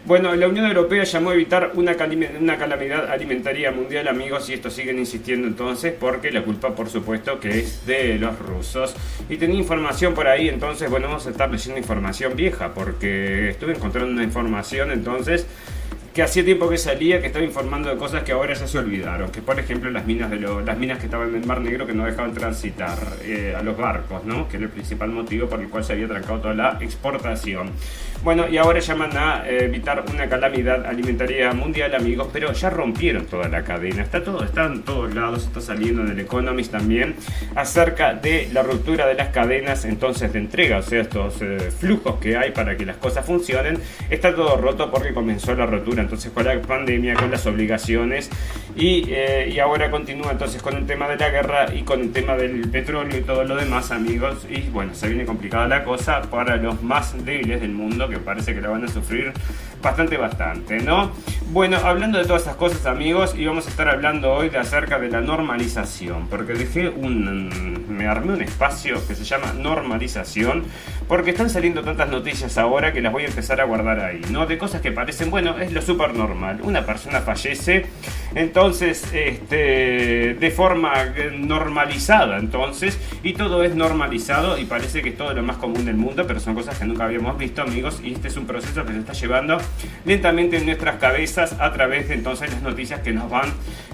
Bueno, 0.07 0.35
la 0.35 0.49
Unión 0.49 0.67
Europea 0.67 1.05
llamó 1.05 1.31
a 1.31 1.35
evitar 1.35 1.73
una, 1.75 1.95
una 2.41 2.57
calamidad 2.57 3.11
alimentaria 3.11 3.71
mundial, 3.71 4.09
amigos, 4.09 4.49
y 4.49 4.55
esto 4.55 4.71
siguen 4.71 4.99
insistiendo 4.99 5.47
entonces, 5.47 5.93
porque 5.99 6.31
la 6.31 6.43
culpa, 6.43 6.75
por 6.75 6.89
supuesto, 6.89 7.39
que 7.39 7.59
es 7.59 7.85
de 7.87 8.19
los 8.19 8.39
rusos. 8.39 8.95
Y 9.29 9.37
tenía 9.37 9.59
información 9.59 10.15
por 10.15 10.27
ahí, 10.27 10.49
entonces, 10.49 10.89
bueno, 10.89 11.09
vamos 11.09 11.27
a 11.27 11.31
estar 11.31 11.51
leyendo 11.51 11.79
información 11.79 12.35
vieja, 12.35 12.73
porque 12.73 13.51
estuve 13.51 13.75
encontrando 13.75 14.11
una 14.11 14.25
información 14.25 14.91
entonces 14.91 15.47
que 16.15 16.23
hacía 16.23 16.45
tiempo 16.45 16.69
que 16.69 16.77
salía, 16.77 17.21
que 17.21 17.29
estaba 17.29 17.45
informando 17.45 17.89
de 17.89 17.97
cosas 17.97 18.25
que 18.25 18.33
ahora 18.33 18.55
ya 18.55 18.67
se 18.67 18.79
olvidaron, 18.79 19.31
que 19.31 19.43
por 19.43 19.59
ejemplo 19.59 19.91
las 19.91 20.07
minas 20.07 20.31
de 20.31 20.41
las 20.41 20.77
minas 20.77 20.99
que 20.99 21.05
estaban 21.05 21.29
en 21.29 21.37
el 21.37 21.47
Mar 21.47 21.61
Negro 21.61 21.87
que 21.87 21.93
no 21.93 22.05
dejaban 22.05 22.35
transitar 22.35 22.99
eh, 23.23 23.55
a 23.57 23.63
los 23.63 23.77
barcos, 23.77 24.25
¿no? 24.25 24.49
que 24.49 24.57
era 24.57 24.67
el 24.67 24.73
principal 24.73 25.11
motivo 25.11 25.49
por 25.49 25.61
el 25.61 25.69
cual 25.69 25.85
se 25.85 25.93
había 25.93 26.09
trancado 26.09 26.41
toda 26.41 26.55
la 26.55 26.79
exportación. 26.81 27.71
Bueno, 28.23 28.47
y 28.47 28.59
ahora 28.59 28.81
llaman 28.81 29.17
a 29.17 29.49
evitar 29.49 30.05
una 30.13 30.29
calamidad 30.29 30.85
alimentaria 30.85 31.55
mundial, 31.55 31.95
amigos, 31.95 32.29
pero 32.31 32.53
ya 32.53 32.69
rompieron 32.69 33.25
toda 33.25 33.49
la 33.49 33.65
cadena. 33.65 34.03
Está 34.03 34.23
todo, 34.23 34.45
está 34.45 34.67
en 34.67 34.83
todos 34.83 35.15
lados, 35.15 35.45
está 35.47 35.63
saliendo 35.63 36.03
en 36.03 36.11
el 36.11 36.21
Economist 36.21 36.71
también, 36.71 37.15
acerca 37.55 38.13
de 38.13 38.51
la 38.53 38.63
ruptura 38.63 39.07
de 39.07 39.15
las 39.15 39.29
cadenas 39.29 39.87
entonces 39.87 40.35
de 40.35 40.39
entrega, 40.39 40.79
o 40.79 40.83
sea, 40.83 41.01
estos 41.01 41.41
eh, 41.41 41.71
flujos 41.71 42.21
que 42.21 42.37
hay 42.37 42.51
para 42.51 42.77
que 42.77 42.85
las 42.85 42.99
cosas 42.99 43.25
funcionen. 43.25 43.79
Está 44.11 44.35
todo 44.35 44.59
roto 44.59 44.91
porque 44.91 45.15
comenzó 45.15 45.55
la 45.55 45.65
rotura 45.65 46.03
entonces 46.03 46.31
con 46.31 46.45
la 46.45 46.61
pandemia, 46.61 47.15
con 47.15 47.31
las 47.31 47.47
obligaciones, 47.47 48.29
y, 48.77 49.07
eh, 49.09 49.51
y 49.51 49.59
ahora 49.61 49.91
continúa 49.91 50.33
entonces 50.33 50.61
con 50.61 50.77
el 50.77 50.85
tema 50.85 51.09
de 51.09 51.17
la 51.17 51.31
guerra 51.31 51.75
y 51.75 51.85
con 51.85 52.03
el 52.03 52.13
tema 52.13 52.37
del 52.37 52.69
petróleo 52.69 53.17
y 53.17 53.23
todo 53.23 53.45
lo 53.45 53.57
demás, 53.57 53.91
amigos. 53.93 54.47
Y 54.51 54.69
bueno, 54.69 54.95
se 54.95 55.09
viene 55.09 55.25
complicada 55.25 55.67
la 55.67 55.85
cosa 55.85 56.21
para 56.31 56.57
los 56.57 56.83
más 56.83 57.25
débiles 57.25 57.63
del 57.63 57.73
mundo 57.73 58.10
que 58.11 58.19
parece 58.19 58.55
que 58.55 58.61
la 58.61 58.69
van 58.69 58.85
a 58.85 58.89
sufrir 58.89 59.33
bastante, 59.83 60.17
bastante, 60.17 60.81
¿no? 60.81 61.13
Bueno, 61.53 61.79
hablando 61.79 62.19
de 62.19 62.25
todas 62.25 62.43
estas 62.43 62.57
cosas, 62.57 62.87
amigos, 62.87 63.35
y 63.37 63.47
vamos 63.47 63.67
a 63.67 63.71
estar 63.71 63.89
hablando 63.89 64.33
hoy 64.33 64.51
de 64.51 64.59
acerca 64.59 64.99
de 64.99 65.09
la 65.09 65.21
normalización, 65.21 66.29
porque 66.29 66.53
dejé 66.53 66.89
un. 66.89 67.87
me 67.89 68.07
armé 68.07 68.35
un 68.35 68.43
espacio 68.43 68.97
que 69.07 69.15
se 69.15 69.25
llama 69.25 69.53
normalización, 69.53 70.65
porque 71.09 71.31
están 71.31 71.51
saliendo 71.51 71.83
tantas 71.83 72.09
noticias 72.09 72.59
ahora 72.59 72.93
que 72.93 73.01
las 73.01 73.13
voy 73.13 73.25
a 73.25 73.27
empezar 73.27 73.61
a 73.61 73.65
guardar 73.65 74.01
ahí, 74.01 74.21
¿no? 74.31 74.47
De 74.47 74.59
cosas 74.59 74.81
que 74.81 74.93
parecen, 74.93 75.31
bueno, 75.31 75.59
es 75.59 75.73
lo 75.73 75.83
súper 75.83 76.15
normal. 76.15 76.61
Una 76.63 76.85
persona 76.85 77.21
fallece, 77.21 77.87
entonces 78.35 79.05
este, 79.13 80.35
de 80.35 80.51
forma 80.51 80.93
normalizada, 81.39 82.39
entonces, 82.39 82.99
y 83.23 83.33
todo 83.35 83.63
es 83.63 83.75
normalizado 83.75 84.59
y 84.59 84.65
parece 84.65 85.03
que 85.03 85.11
es 85.11 85.17
todo 85.17 85.33
lo 85.33 85.43
más 85.43 85.57
común 85.57 85.85
del 85.85 85.97
mundo, 85.97 86.27
pero 86.27 86.41
son 86.41 86.55
cosas 86.55 86.79
que 86.79 86.85
nunca 86.85 87.05
habíamos 87.05 87.39
visto, 87.39 87.63
amigos, 87.63 88.01
y 88.03 88.13
este 88.13 88.29
es 88.29 88.37
un 88.37 88.47
proceso 88.47 88.85
que 88.85 88.93
se 88.93 88.99
está 88.99 89.13
llevando 89.13 89.59
lentamente 90.05 90.59
en 90.59 90.67
nuestras 90.67 90.97
cabezas 90.97 91.57
a 91.59 91.73
través 91.73 92.09
de 92.09 92.15
entonces 92.15 92.51
las 92.53 92.63
noticias 92.63 93.01
que 93.01 93.13
nos 93.13 93.31
van, 93.31 93.51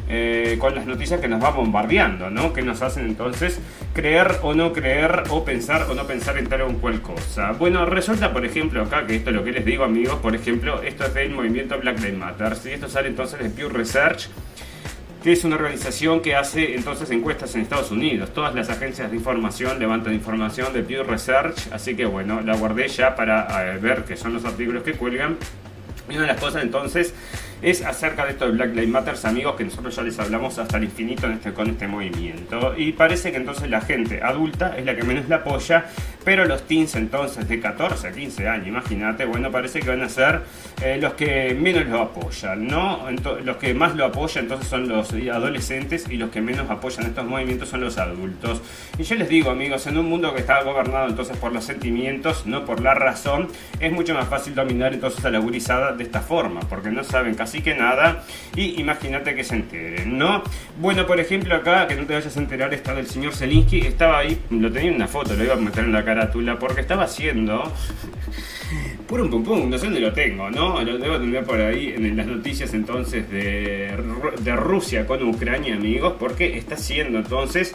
eh, 0.09 0.57
con 0.61 0.75
las 0.75 0.87
noticias 0.87 1.21
que 1.21 1.29
nos 1.29 1.43
va 1.43 1.51
bombardeando, 1.51 2.31
¿no? 2.31 2.53
Que 2.53 2.63
nos 2.63 2.83
hacen 2.83 3.07
entonces 3.07 3.61
creer 3.93 4.39
o 4.43 4.55
no 4.55 4.73
creer, 4.73 5.25
o 5.31 5.45
pensar 5.45 5.87
o 5.91 5.95
no 5.95 6.07
pensar 6.07 6.39
en 6.39 6.47
tal 6.47 6.63
o 6.63 6.73
cual 6.75 7.03
cosa. 7.03 7.53
Bueno, 7.53 7.87
resulta, 7.87 8.33
por 8.33 8.45
ejemplo, 8.45 8.83
acá, 8.83 9.07
que 9.07 9.17
esto 9.17 9.31
es 9.31 9.37
lo 9.37 9.45
que 9.45 9.53
les 9.53 9.65
digo, 9.65 9.85
amigos, 9.85 10.17
por 10.17 10.35
ejemplo, 10.35 10.83
esto 10.83 11.05
es 11.05 11.15
del 11.15 11.31
movimiento 11.31 11.79
Black 11.79 11.99
Lives 11.99 12.19
Matter, 12.19 12.57
y 12.65 12.69
esto 12.69 12.89
sale 12.89 13.09
entonces 13.09 13.41
de 13.41 13.51
Pew 13.51 13.69
Research, 13.69 14.26
es 15.33 15.45
una 15.45 15.57
organización 15.57 16.21
que 16.21 16.35
hace 16.35 16.75
entonces 16.75 17.11
encuestas 17.11 17.55
en 17.55 17.63
Estados 17.63 17.91
Unidos. 17.91 18.33
Todas 18.33 18.55
las 18.55 18.71
agencias 18.71 19.11
de 19.11 19.17
información 19.17 19.79
levantan 19.79 20.15
información 20.15 20.73
de 20.73 20.83
Pew 20.83 21.03
Research, 21.03 21.57
así 21.73 21.97
que 21.97 22.05
bueno, 22.05 22.41
la 22.43 22.57
guardé 22.57 22.89
ya 22.89 23.17
para 23.17 23.75
eh, 23.75 23.79
ver 23.79 24.05
qué 24.05 24.17
son 24.17 24.35
los 24.35 24.45
artículos 24.45 24.83
que 24.83 24.93
cuelgan. 24.93 25.37
Y 26.09 26.13
una 26.13 26.23
de 26.23 26.27
las 26.29 26.41
cosas 26.41 26.63
entonces 26.63 27.15
es 27.67 27.85
acerca 27.85 28.25
de 28.25 28.31
esto 28.31 28.47
de 28.47 28.53
Black 28.53 28.77
Lives 28.77 28.89
Matter, 28.89 29.15
amigos, 29.25 29.57
que 29.57 29.65
nosotros 29.65 29.97
ya 29.97 30.05
les 30.05 30.17
hablamos 30.21 30.57
hasta 30.57 30.77
el 30.77 30.85
infinito 30.85 31.27
este, 31.27 31.53
con 31.53 31.69
este 31.69 31.89
movimiento. 31.89 32.75
Y 32.77 32.93
parece 32.93 33.33
que 33.33 33.39
entonces 33.39 33.69
la 33.69 33.81
gente 33.81 34.23
adulta 34.23 34.79
es 34.79 34.85
la 34.85 34.95
que 34.95 35.03
menos 35.03 35.29
la 35.29 35.37
apoya, 35.37 35.85
pero 36.25 36.45
los 36.45 36.63
teens 36.63 36.95
entonces 36.95 37.49
de 37.49 37.59
14 37.59 38.07
a 38.07 38.13
15 38.13 38.49
años, 38.49 38.69
imagínate, 38.69 39.25
bueno, 39.25 39.51
parece 39.51 39.81
que 39.81 39.89
van 39.89 40.03
a 40.03 40.09
ser 40.09 40.43
eh, 40.81 40.97
los 41.01 41.15
que 41.15 41.57
menos 41.61 41.87
lo 41.87 42.03
apoyan, 42.03 42.69
¿no? 42.69 43.05
los 43.45 43.57
que 43.57 43.75
más 43.75 43.97
lo 43.97 44.05
apoyan 44.05 44.45
entonces 44.45 44.69
son 44.69 44.87
los 44.87 45.13
adolescentes 45.13 46.07
y 46.09 46.19
los 46.19 46.31
que 46.31 46.41
menos 46.41 46.71
apoyan 46.71 47.07
estos 47.07 47.27
movimientos 47.27 47.69
son 47.69 47.81
los 47.81 47.99
adultos. 47.99 48.61
Y 48.97 49.03
yo 49.03 49.17
les 49.17 49.29
digo, 49.29 49.51
amigos, 49.51 49.89
en 49.89 49.99
un 49.99 50.09
mundo 50.09 50.33
que 50.33 50.41
está 50.41 50.63
gobernado 50.63 51.09
entonces 51.09 51.37
por 51.37 51.53
los 51.53 51.65
sentimientos, 51.65 52.47
no 52.47 52.65
por 52.65 52.81
la 52.81 52.95
razón, 52.95 53.49
es 53.81 53.91
mucho 53.91 54.15
más 54.15 54.29
fácil 54.29 54.55
dominar 54.55 54.95
entonces 54.95 55.25
a 55.25 55.31
la 55.31 55.41
gurizada 55.41 55.91
de 55.93 56.05
esta 56.05 56.21
forma, 56.21 56.61
porque 56.61 56.91
no 56.91 57.03
saben 57.03 57.35
casi 57.35 57.56
que 57.63 57.75
nada 57.75 58.25
y 58.55 58.81
imagínate 58.81 59.35
que 59.35 59.45
se 59.45 59.57
enteren, 59.57 60.17
¿no? 60.19 60.43
Bueno, 60.81 61.07
por 61.07 61.21
ejemplo 61.21 61.55
acá, 61.55 61.87
que 61.87 61.95
no 61.95 62.07
te 62.07 62.15
vayas 62.15 62.37
a 62.37 62.41
enterar, 62.41 62.73
está 62.73 62.95
del 62.95 63.07
señor 63.07 63.35
Zelinsky, 63.35 63.81
estaba 63.81 64.19
ahí, 64.19 64.39
lo 64.51 64.71
tenía 64.73 64.91
en 64.91 64.97
una 64.97 65.09
foto, 65.09 65.35
lo 65.35 65.45
iba 65.45 65.55
a 65.55 65.57
meter 65.57 65.85
en 65.85 65.93
la 65.93 66.05
carátula, 66.05 66.59
porque 66.59 66.81
estaba 66.81 67.05
haciendo... 67.05 67.73
Pum, 69.07 69.31
pum, 69.31 69.45
pum, 69.45 69.71
no 69.71 69.79
sé 69.79 69.85
dónde 69.85 70.01
lo 70.01 70.13
tengo, 70.13 70.51
¿no? 70.51 70.83
Lo 70.83 70.99
debo 70.99 71.17
tener 71.19 71.45
por 71.45 71.61
ahí 71.61 71.95
en 71.97 72.17
las 72.17 72.27
noticias 72.27 72.75
entonces 72.75 73.31
de, 73.31 73.97
de 74.41 74.57
Rusia 74.57 75.07
con 75.07 75.23
Ucrania, 75.23 75.77
amigos, 75.77 76.15
porque 76.19 76.59
está 76.59 76.75
haciendo 76.75 77.19
entonces 77.19 77.73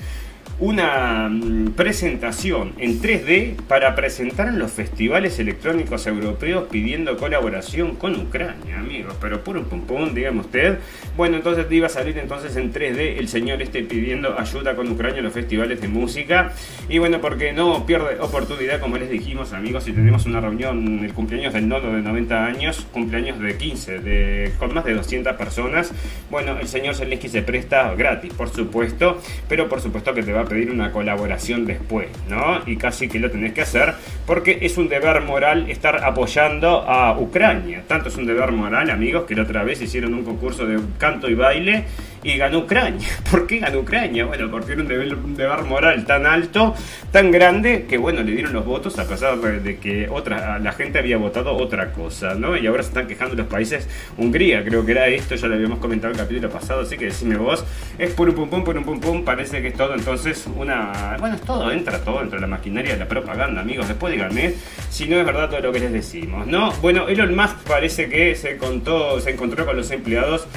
una 0.62 1.28
mm, 1.28 1.72
presentación 1.72 2.74
en 2.78 3.02
3D 3.02 3.56
para 3.68 3.96
presentar 3.96 4.48
en 4.48 4.60
los 4.60 4.72
festivales 4.72 5.40
electrónicos 5.40 6.06
europeos 6.06 6.68
pidiendo 6.70 7.18
colaboración 7.18 7.96
con 7.96 8.16
Ucrania, 8.16 8.80
amigos. 8.80 9.16
Pero 9.20 9.44
puro 9.44 9.64
pum 9.64 9.82
pum, 9.82 10.14
dígame 10.14 10.42
usted. 10.42 10.78
Bueno, 11.18 11.38
entonces 11.38 11.66
iba 11.72 11.88
a 11.88 11.90
salir 11.90 12.18
entonces 12.20 12.56
en 12.56 12.72
3D 12.72 13.18
el 13.18 13.28
señor 13.28 13.60
este 13.62 13.84
pidiendo 13.84 14.40
ayuda 14.40 14.76
con 14.76 14.90
Ucrania 14.92 15.18
en 15.18 15.24
los 15.24 15.34
festivales 15.34 15.82
de 15.82 15.88
música. 15.88 16.54
Y 16.88 17.00
bueno, 17.00 17.20
porque 17.20 17.54
no 17.54 17.84
pierde 17.88 18.20
oportunidad, 18.20 18.80
como 18.80 18.98
les 18.98 19.10
dijimos, 19.10 19.54
amigos, 19.54 19.86
si 19.86 19.94
tenemos 19.94 20.28
una 20.28 20.42
reunión, 20.42 21.04
el 21.04 21.14
cumpleaños 21.14 21.54
del 21.54 21.68
nodo 21.68 21.92
de 21.92 22.04
90 22.04 22.46
años, 22.46 22.86
cumpleaños 22.92 23.40
de 23.40 23.58
15, 23.58 24.00
de, 24.00 24.52
con 24.60 24.76
más 24.76 24.86
de 24.86 24.94
200 24.94 25.36
personas. 25.38 25.92
Bueno, 26.30 26.60
el 26.60 26.68
señor 26.68 26.94
Zelensky 26.94 27.30
se 27.30 27.42
presta 27.42 27.96
gratis, 27.96 28.32
por 28.36 28.50
supuesto, 28.50 29.20
pero 29.50 29.68
por 29.68 29.82
supuesto 29.82 30.14
que 30.14 30.22
te 30.22 30.32
va 30.32 30.42
a 30.42 30.51
pedir 30.52 30.70
una 30.70 30.92
colaboración 30.92 31.66
después, 31.66 32.10
¿no? 32.30 32.60
Y 32.66 32.76
casi 32.76 33.08
que 33.08 33.20
lo 33.20 33.32
tenés 33.32 33.54
que 33.54 33.62
hacer 33.62 33.94
porque 34.28 34.60
es 34.62 34.78
un 34.78 34.90
deber 34.90 35.22
moral 35.22 35.70
estar 35.70 36.04
apoyando 36.04 36.82
a 36.82 37.18
Ucrania. 37.18 37.84
Tanto 37.88 38.10
es 38.10 38.18
un 38.18 38.26
deber 38.26 38.52
moral, 38.52 38.90
amigos, 38.90 39.24
que 39.24 39.34
la 39.34 39.44
otra 39.44 39.64
vez 39.64 39.82
hicieron 39.82 40.14
un 40.14 40.26
concurso 40.26 40.66
de 40.66 40.78
canto 40.98 41.30
y 41.30 41.36
baile 41.36 41.86
y 42.24 42.38
ganó 42.38 42.60
Ucrania. 42.60 43.08
¿Por 43.32 43.48
qué 43.48 43.60
ganó 43.60 43.80
Ucrania? 43.80 44.26
Bueno, 44.26 44.50
porque 44.50 44.74
era 44.74 44.82
un 44.82 44.88
deber, 45.36 45.64
moral 45.64 46.06
tan 46.06 46.26
alto, 46.26 46.76
tan 47.12 47.32
grande, 47.32 47.86
que 47.88 47.98
bueno, 47.98 48.22
le 48.24 48.32
dieron 48.32 48.54
los 48.54 48.66
votos 48.66 48.98
a 49.00 49.08
pesar 49.08 49.38
de 49.38 49.78
que 49.78 50.08
otra, 50.10 50.60
la 50.60 50.72
gente 50.74 51.00
había 51.00 51.18
votado 51.18 51.56
otra 51.56 51.92
cosa, 51.94 52.36
¿no? 52.36 52.56
Y 52.58 52.68
ahora 52.68 52.84
se 52.84 52.90
están 52.90 53.08
quejando 53.08 53.36
los 53.36 53.48
países. 53.48 53.88
Hungría, 54.18 54.64
creo 54.64 54.86
que 54.86 54.92
era 54.92 55.08
esto, 55.08 55.36
ya 55.36 55.48
lo 55.48 55.56
habíamos 55.56 55.80
comentado 55.80 56.14
en 56.14 56.20
el 56.20 56.26
capítulo 56.26 56.50
pasado, 56.50 56.82
así 56.82 56.98
que 56.98 57.06
decime 57.06 57.38
vos, 57.38 57.66
es 57.98 58.12
pum 58.12 58.34
pum 58.34 58.50
pum 58.50 58.64
pum 58.64 58.84
pum 58.84 59.00
pum, 59.00 59.24
parece 59.24 59.62
que 59.62 59.70
es 59.70 59.74
todo 59.74 59.94
entonces 59.96 60.48
una. 60.56 61.18
Bueno, 61.20 61.36
es 61.36 61.42
todo, 61.42 61.72
entra 61.72 62.00
todo 62.00 62.20
dentro 62.20 62.38
de 62.38 62.42
la 62.42 62.48
maquinaria 62.48 62.94
de 62.94 63.00
la 63.00 63.08
propaganda, 63.08 63.62
amigos. 63.62 63.88
Después 63.88 64.14
díganme 64.14 64.54
si 64.90 65.08
no 65.08 65.18
es 65.18 65.26
verdad 65.26 65.50
todo 65.50 65.62
lo 65.62 65.72
que 65.72 65.80
les 65.80 65.92
decimos, 65.92 66.48
¿no? 66.48 66.72
Bueno, 66.82 67.08
Elon 67.08 67.36
Musk 67.36 67.58
parece 67.68 68.10
que 68.10 68.36
se 68.36 68.58
contó, 68.58 69.20
se 69.20 69.32
encontró 69.32 69.66
con 69.66 69.78
los 69.78 69.90
empleados 69.92 70.48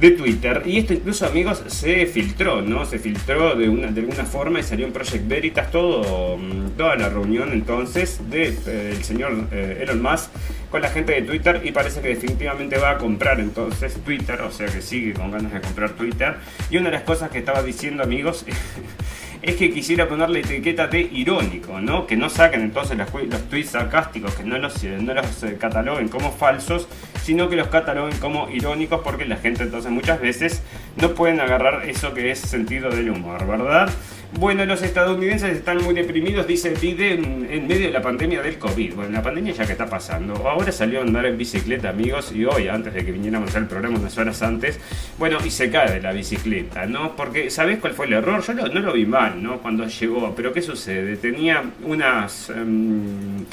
de 0.00 0.10
Twitter. 0.12 0.62
Y 0.64 0.78
esto 0.78 0.94
incluso, 0.94 1.26
amigos, 1.26 1.62
se 1.66 2.06
filtró, 2.06 2.62
¿no? 2.62 2.84
Se 2.84 2.98
filtró 2.98 3.54
de, 3.54 3.68
una, 3.68 3.88
de 3.88 4.00
alguna 4.00 4.24
forma 4.24 4.60
y 4.60 4.62
salió 4.62 4.86
en 4.86 4.92
Project 4.92 5.26
Veritas 5.26 5.70
todo, 5.70 6.36
mm, 6.36 6.70
toda 6.76 6.96
la 6.96 7.08
reunión 7.08 7.52
entonces 7.52 8.20
del 8.30 8.64
de, 8.64 8.92
eh, 8.92 9.02
señor 9.02 9.48
eh, 9.50 9.80
Elon 9.82 10.02
Musk 10.02 10.30
con 10.70 10.82
la 10.82 10.90
gente 10.90 11.12
de 11.12 11.22
Twitter 11.22 11.62
y 11.64 11.72
parece 11.72 12.00
que 12.00 12.08
definitivamente 12.08 12.76
va 12.76 12.90
a 12.90 12.98
comprar 12.98 13.40
entonces 13.40 13.94
Twitter, 14.04 14.40
o 14.42 14.50
sea 14.50 14.66
que 14.66 14.82
sigue 14.82 15.14
con 15.14 15.30
ganas 15.30 15.52
de 15.52 15.60
comprar 15.60 15.90
Twitter. 15.90 16.36
Y 16.70 16.76
una 16.76 16.90
de 16.90 16.96
las 16.96 17.04
cosas 17.04 17.30
que 17.30 17.38
estaba 17.38 17.62
diciendo, 17.62 18.02
amigos, 18.02 18.44
es 19.42 19.56
que 19.56 19.70
quisiera 19.70 20.08
ponerle 20.08 20.40
etiqueta 20.40 20.86
de 20.86 21.00
irónico, 21.00 21.80
¿no? 21.80 22.06
Que 22.06 22.16
no 22.16 22.28
saquen 22.28 22.62
entonces 22.62 22.98
los, 22.98 23.08
tweets 23.48 23.70
sarcásticos, 23.70 24.34
que 24.34 24.44
no 24.44 24.58
los, 24.58 24.82
no 24.82 25.14
los 25.14 25.42
eh, 25.42 25.56
cataloguen 25.58 26.08
como 26.08 26.32
falsos, 26.32 26.88
sino 27.22 27.48
que 27.48 27.56
los 27.56 27.68
cataloguen 27.68 28.18
como 28.18 28.48
irónicos 28.50 29.00
porque 29.02 29.24
la 29.24 29.36
gente 29.36 29.64
entonces 29.64 29.90
muchas 29.90 30.20
veces 30.20 30.62
no 30.96 31.10
pueden 31.10 31.40
agarrar 31.40 31.88
eso 31.88 32.14
que 32.14 32.30
es 32.30 32.38
sentido 32.38 32.90
del 32.90 33.10
humor, 33.10 33.46
¿verdad? 33.46 33.90
Bueno, 34.32 34.66
los 34.66 34.82
estadounidenses 34.82 35.56
están 35.56 35.82
muy 35.82 35.94
deprimidos, 35.94 36.46
dice 36.46 36.74
Biden, 36.74 37.48
en 37.50 37.66
medio 37.66 37.86
de 37.86 37.92
la 37.92 38.02
pandemia 38.02 38.42
del 38.42 38.58
COVID. 38.58 38.94
Bueno, 38.94 39.10
la 39.10 39.22
pandemia 39.22 39.54
ya 39.54 39.64
que 39.64 39.72
está 39.72 39.86
pasando. 39.86 40.34
Ahora 40.46 40.70
salió 40.70 41.00
a 41.00 41.02
andar 41.02 41.24
en 41.24 41.38
bicicleta, 41.38 41.88
amigos, 41.88 42.32
y 42.32 42.44
hoy, 42.44 42.68
antes 42.68 42.92
de 42.92 43.06
que 43.06 43.10
viniéramos 43.10 43.56
al 43.56 43.66
programa, 43.66 43.98
unas 43.98 44.16
horas 44.18 44.42
antes, 44.42 44.78
bueno, 45.18 45.38
y 45.44 45.50
se 45.50 45.70
cae 45.70 45.92
de 45.92 46.02
la 46.02 46.12
bicicleta, 46.12 46.84
¿no? 46.84 47.16
Porque, 47.16 47.50
¿sabés 47.50 47.78
cuál 47.78 47.94
fue 47.94 48.06
el 48.06 48.12
error? 48.12 48.42
Yo 48.42 48.52
no 48.52 48.80
lo 48.80 48.92
vi 48.92 49.06
mal, 49.06 49.42
¿no? 49.42 49.58
Cuando 49.58 49.86
llegó, 49.86 50.34
pero 50.36 50.52
¿qué 50.52 50.60
sucede? 50.60 51.16
Tenía 51.16 51.64
unas... 51.84 52.50
Em, 52.50 53.46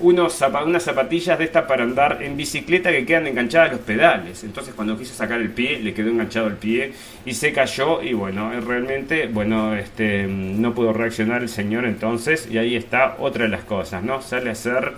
unos, 0.00 0.42
unas 0.64 0.82
zapatillas 0.82 1.38
de 1.38 1.44
estas 1.44 1.64
para 1.64 1.84
andar 1.84 2.22
en 2.22 2.36
bicicleta 2.36 2.90
que 2.90 3.06
quedan 3.06 3.26
enganchadas 3.26 3.72
los 3.72 3.80
pedales. 3.80 4.44
Entonces 4.44 4.74
cuando 4.74 4.98
quiso 4.98 5.14
sacar 5.14 5.40
el 5.40 5.50
pie, 5.50 5.78
le 5.80 5.94
quedó 5.94 6.10
enganchado 6.10 6.46
el 6.46 6.56
pie 6.56 6.92
y 7.24 7.34
se 7.34 7.52
cayó 7.52 8.02
y 8.02 8.12
bueno, 8.12 8.52
realmente, 8.60 9.26
bueno, 9.26 9.74
este, 9.74 10.26
no 10.26 10.74
pudo 10.74 10.92
reaccionar 10.92 11.42
el 11.42 11.48
señor 11.48 11.84
entonces 11.84 12.48
y 12.50 12.58
ahí 12.58 12.76
está 12.76 13.16
otra 13.18 13.44
de 13.44 13.50
las 13.50 13.64
cosas, 13.64 14.02
¿no? 14.02 14.22
Sale 14.22 14.50
a 14.50 14.52
hacer 14.52 14.92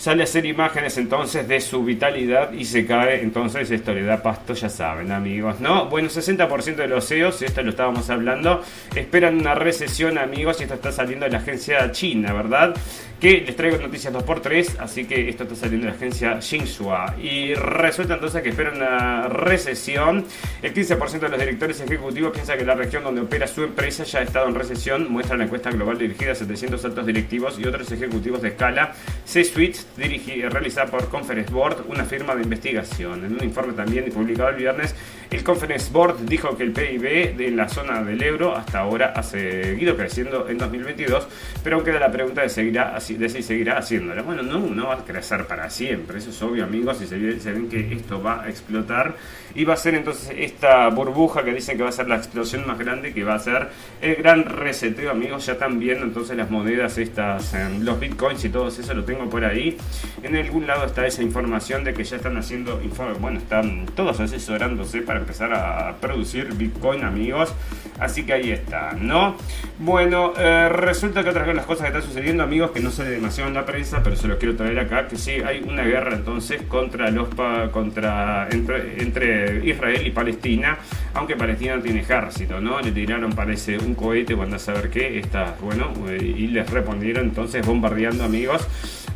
sale 0.00 0.22
a 0.22 0.24
hacer 0.24 0.46
imágenes 0.46 0.96
entonces 0.96 1.46
de 1.46 1.60
su 1.60 1.84
vitalidad 1.84 2.52
y 2.52 2.64
se 2.64 2.86
cae, 2.86 3.20
entonces 3.20 3.70
esto 3.70 3.92
le 3.92 4.02
da 4.02 4.22
pasto, 4.22 4.54
ya 4.54 4.70
saben 4.70 5.12
amigos, 5.12 5.60
¿no? 5.60 5.90
Bueno, 5.90 6.08
60% 6.08 6.76
de 6.76 6.88
los 6.88 7.06
CEOs, 7.06 7.42
esto 7.42 7.62
lo 7.62 7.68
estábamos 7.68 8.08
hablando, 8.08 8.62
esperan 8.96 9.38
una 9.38 9.54
recesión 9.54 10.16
amigos 10.16 10.58
y 10.60 10.62
esto 10.62 10.76
está 10.76 10.90
saliendo 10.90 11.26
de 11.26 11.32
la 11.32 11.38
agencia 11.38 11.92
china, 11.92 12.32
¿verdad? 12.32 12.74
Que 13.20 13.42
les 13.42 13.54
traigo 13.54 13.76
noticias 13.76 14.14
2x3, 14.14 14.78
así 14.78 15.04
que 15.04 15.28
esto 15.28 15.42
está 15.42 15.54
saliendo 15.54 15.84
de 15.84 15.92
la 15.92 15.96
agencia 15.98 16.40
Xinhua. 16.40 17.16
Y 17.22 17.52
resulta 17.52 18.14
entonces 18.14 18.42
que 18.42 18.48
esperan 18.48 18.76
una 18.76 19.28
recesión. 19.28 20.24
El 20.62 20.72
15% 20.72 21.18
de 21.18 21.28
los 21.28 21.38
directores 21.38 21.78
ejecutivos 21.82 22.32
piensa 22.32 22.56
que 22.56 22.64
la 22.64 22.74
región 22.74 23.04
donde 23.04 23.20
opera 23.20 23.46
su 23.46 23.62
empresa 23.62 24.04
ya 24.04 24.20
ha 24.20 24.22
estado 24.22 24.48
en 24.48 24.54
recesión, 24.54 25.12
muestra 25.12 25.36
la 25.36 25.44
encuesta 25.44 25.70
global 25.70 25.98
dirigida 25.98 26.32
a 26.32 26.34
700 26.34 26.82
altos 26.82 27.04
directivos 27.04 27.58
y 27.58 27.66
otros 27.66 27.92
ejecutivos 27.92 28.40
de 28.40 28.48
escala 28.48 28.94
C-Suite 29.26 29.80
realizada 29.96 30.90
por 30.90 31.08
Conference 31.08 31.52
Board, 31.52 31.84
una 31.88 32.04
firma 32.04 32.34
de 32.34 32.42
investigación. 32.42 33.24
En 33.24 33.34
un 33.34 33.44
informe 33.44 33.72
también 33.72 34.10
publicado 34.10 34.50
el 34.50 34.56
viernes, 34.56 34.94
el 35.30 35.44
Conference 35.44 35.90
Board 35.92 36.20
dijo 36.26 36.56
que 36.56 36.64
el 36.64 36.72
PIB 36.72 37.36
de 37.36 37.50
la 37.50 37.68
zona 37.68 38.02
del 38.02 38.22
euro 38.22 38.56
hasta 38.56 38.80
ahora 38.80 39.12
ha 39.14 39.22
seguido 39.22 39.96
creciendo 39.96 40.48
en 40.48 40.58
2022, 40.58 41.26
pero 41.62 41.84
queda 41.84 42.00
la 42.00 42.10
pregunta 42.10 42.42
de, 42.42 42.48
seguirá, 42.48 42.98
de 42.98 43.28
si 43.28 43.42
seguirá 43.42 43.78
haciéndolo. 43.78 44.24
Bueno, 44.24 44.42
no, 44.42 44.58
no 44.58 44.88
va 44.88 44.94
a 44.94 45.04
crecer 45.04 45.46
para 45.46 45.70
siempre, 45.70 46.18
eso 46.18 46.30
es 46.30 46.42
obvio 46.42 46.64
amigos, 46.64 47.00
y 47.02 47.06
se, 47.06 47.16
ven 47.16 47.68
que 47.68 47.92
esto 47.92 48.22
va 48.22 48.42
a 48.42 48.48
explotar 48.48 49.14
y 49.54 49.64
va 49.64 49.74
a 49.74 49.76
ser 49.76 49.94
entonces 49.94 50.32
esta 50.36 50.88
burbuja 50.88 51.42
que 51.44 51.52
dicen 51.52 51.76
que 51.76 51.82
va 51.82 51.88
a 51.88 51.92
ser 51.92 52.08
la 52.08 52.16
explosión 52.16 52.66
más 52.66 52.78
grande, 52.78 53.12
que 53.12 53.24
va 53.24 53.34
a 53.34 53.38
ser 53.38 53.68
el 54.00 54.16
gran 54.16 54.44
reseteo 54.44 55.10
amigos, 55.10 55.46
ya 55.46 55.52
están 55.52 55.78
viendo 55.78 56.04
entonces 56.04 56.36
las 56.36 56.50
monedas 56.50 56.98
estas, 56.98 57.54
em, 57.54 57.82
los 57.82 57.98
bitcoins 57.98 58.44
y 58.44 58.48
todo 58.48 58.68
eso 58.68 58.94
lo 58.94 59.04
tengo 59.04 59.28
por 59.28 59.44
ahí 59.44 59.76
en 60.22 60.36
algún 60.36 60.66
lado 60.66 60.84
está 60.84 61.06
esa 61.06 61.22
información 61.22 61.84
de 61.84 61.94
que 61.94 62.04
ya 62.04 62.16
están 62.16 62.36
haciendo, 62.36 62.80
bueno, 63.20 63.38
están 63.38 63.86
todos 63.94 64.20
asesorándose 64.20 65.02
para 65.02 65.20
empezar 65.20 65.52
a 65.54 65.96
producir 66.00 66.54
Bitcoin, 66.54 67.04
amigos. 67.04 67.52
Así 67.98 68.24
que 68.24 68.32
ahí 68.32 68.50
está, 68.50 68.92
¿no? 68.98 69.36
Bueno, 69.78 70.32
eh, 70.38 70.68
resulta 70.70 71.22
que 71.22 71.30
otras 71.30 71.46
de 71.46 71.54
las 71.54 71.66
cosas 71.66 71.82
que 71.82 71.88
están 71.88 72.02
sucediendo, 72.02 72.42
amigos, 72.42 72.70
que 72.70 72.80
no 72.80 72.90
sale 72.90 73.10
demasiado 73.10 73.48
en 73.48 73.54
la 73.54 73.66
prensa, 73.66 74.02
pero 74.02 74.16
se 74.16 74.26
los 74.26 74.38
quiero 74.38 74.56
traer 74.56 74.78
acá, 74.78 75.06
que 75.06 75.16
sí, 75.16 75.32
hay 75.32 75.62
una 75.66 75.82
guerra 75.82 76.14
entonces 76.14 76.62
contra 76.62 77.10
los 77.10 77.28
contra 77.72 78.48
entre, 78.50 79.66
Israel 79.66 80.06
y 80.06 80.10
Palestina, 80.10 80.78
aunque 81.14 81.36
Palestina 81.36 81.76
no 81.76 81.82
tiene 81.82 82.00
ejército, 82.00 82.60
¿no? 82.60 82.80
Le 82.80 82.90
tiraron, 82.92 83.32
parece, 83.32 83.78
un 83.78 83.94
cohete, 83.94 84.34
cuando 84.34 84.56
a 84.56 84.58
saber 84.58 84.88
qué, 84.88 85.18
está, 85.18 85.56
bueno, 85.60 85.92
y 86.18 86.46
les 86.46 86.68
respondieron 86.70 87.24
entonces 87.24 87.66
bombardeando, 87.66 88.24
amigos. 88.24 88.66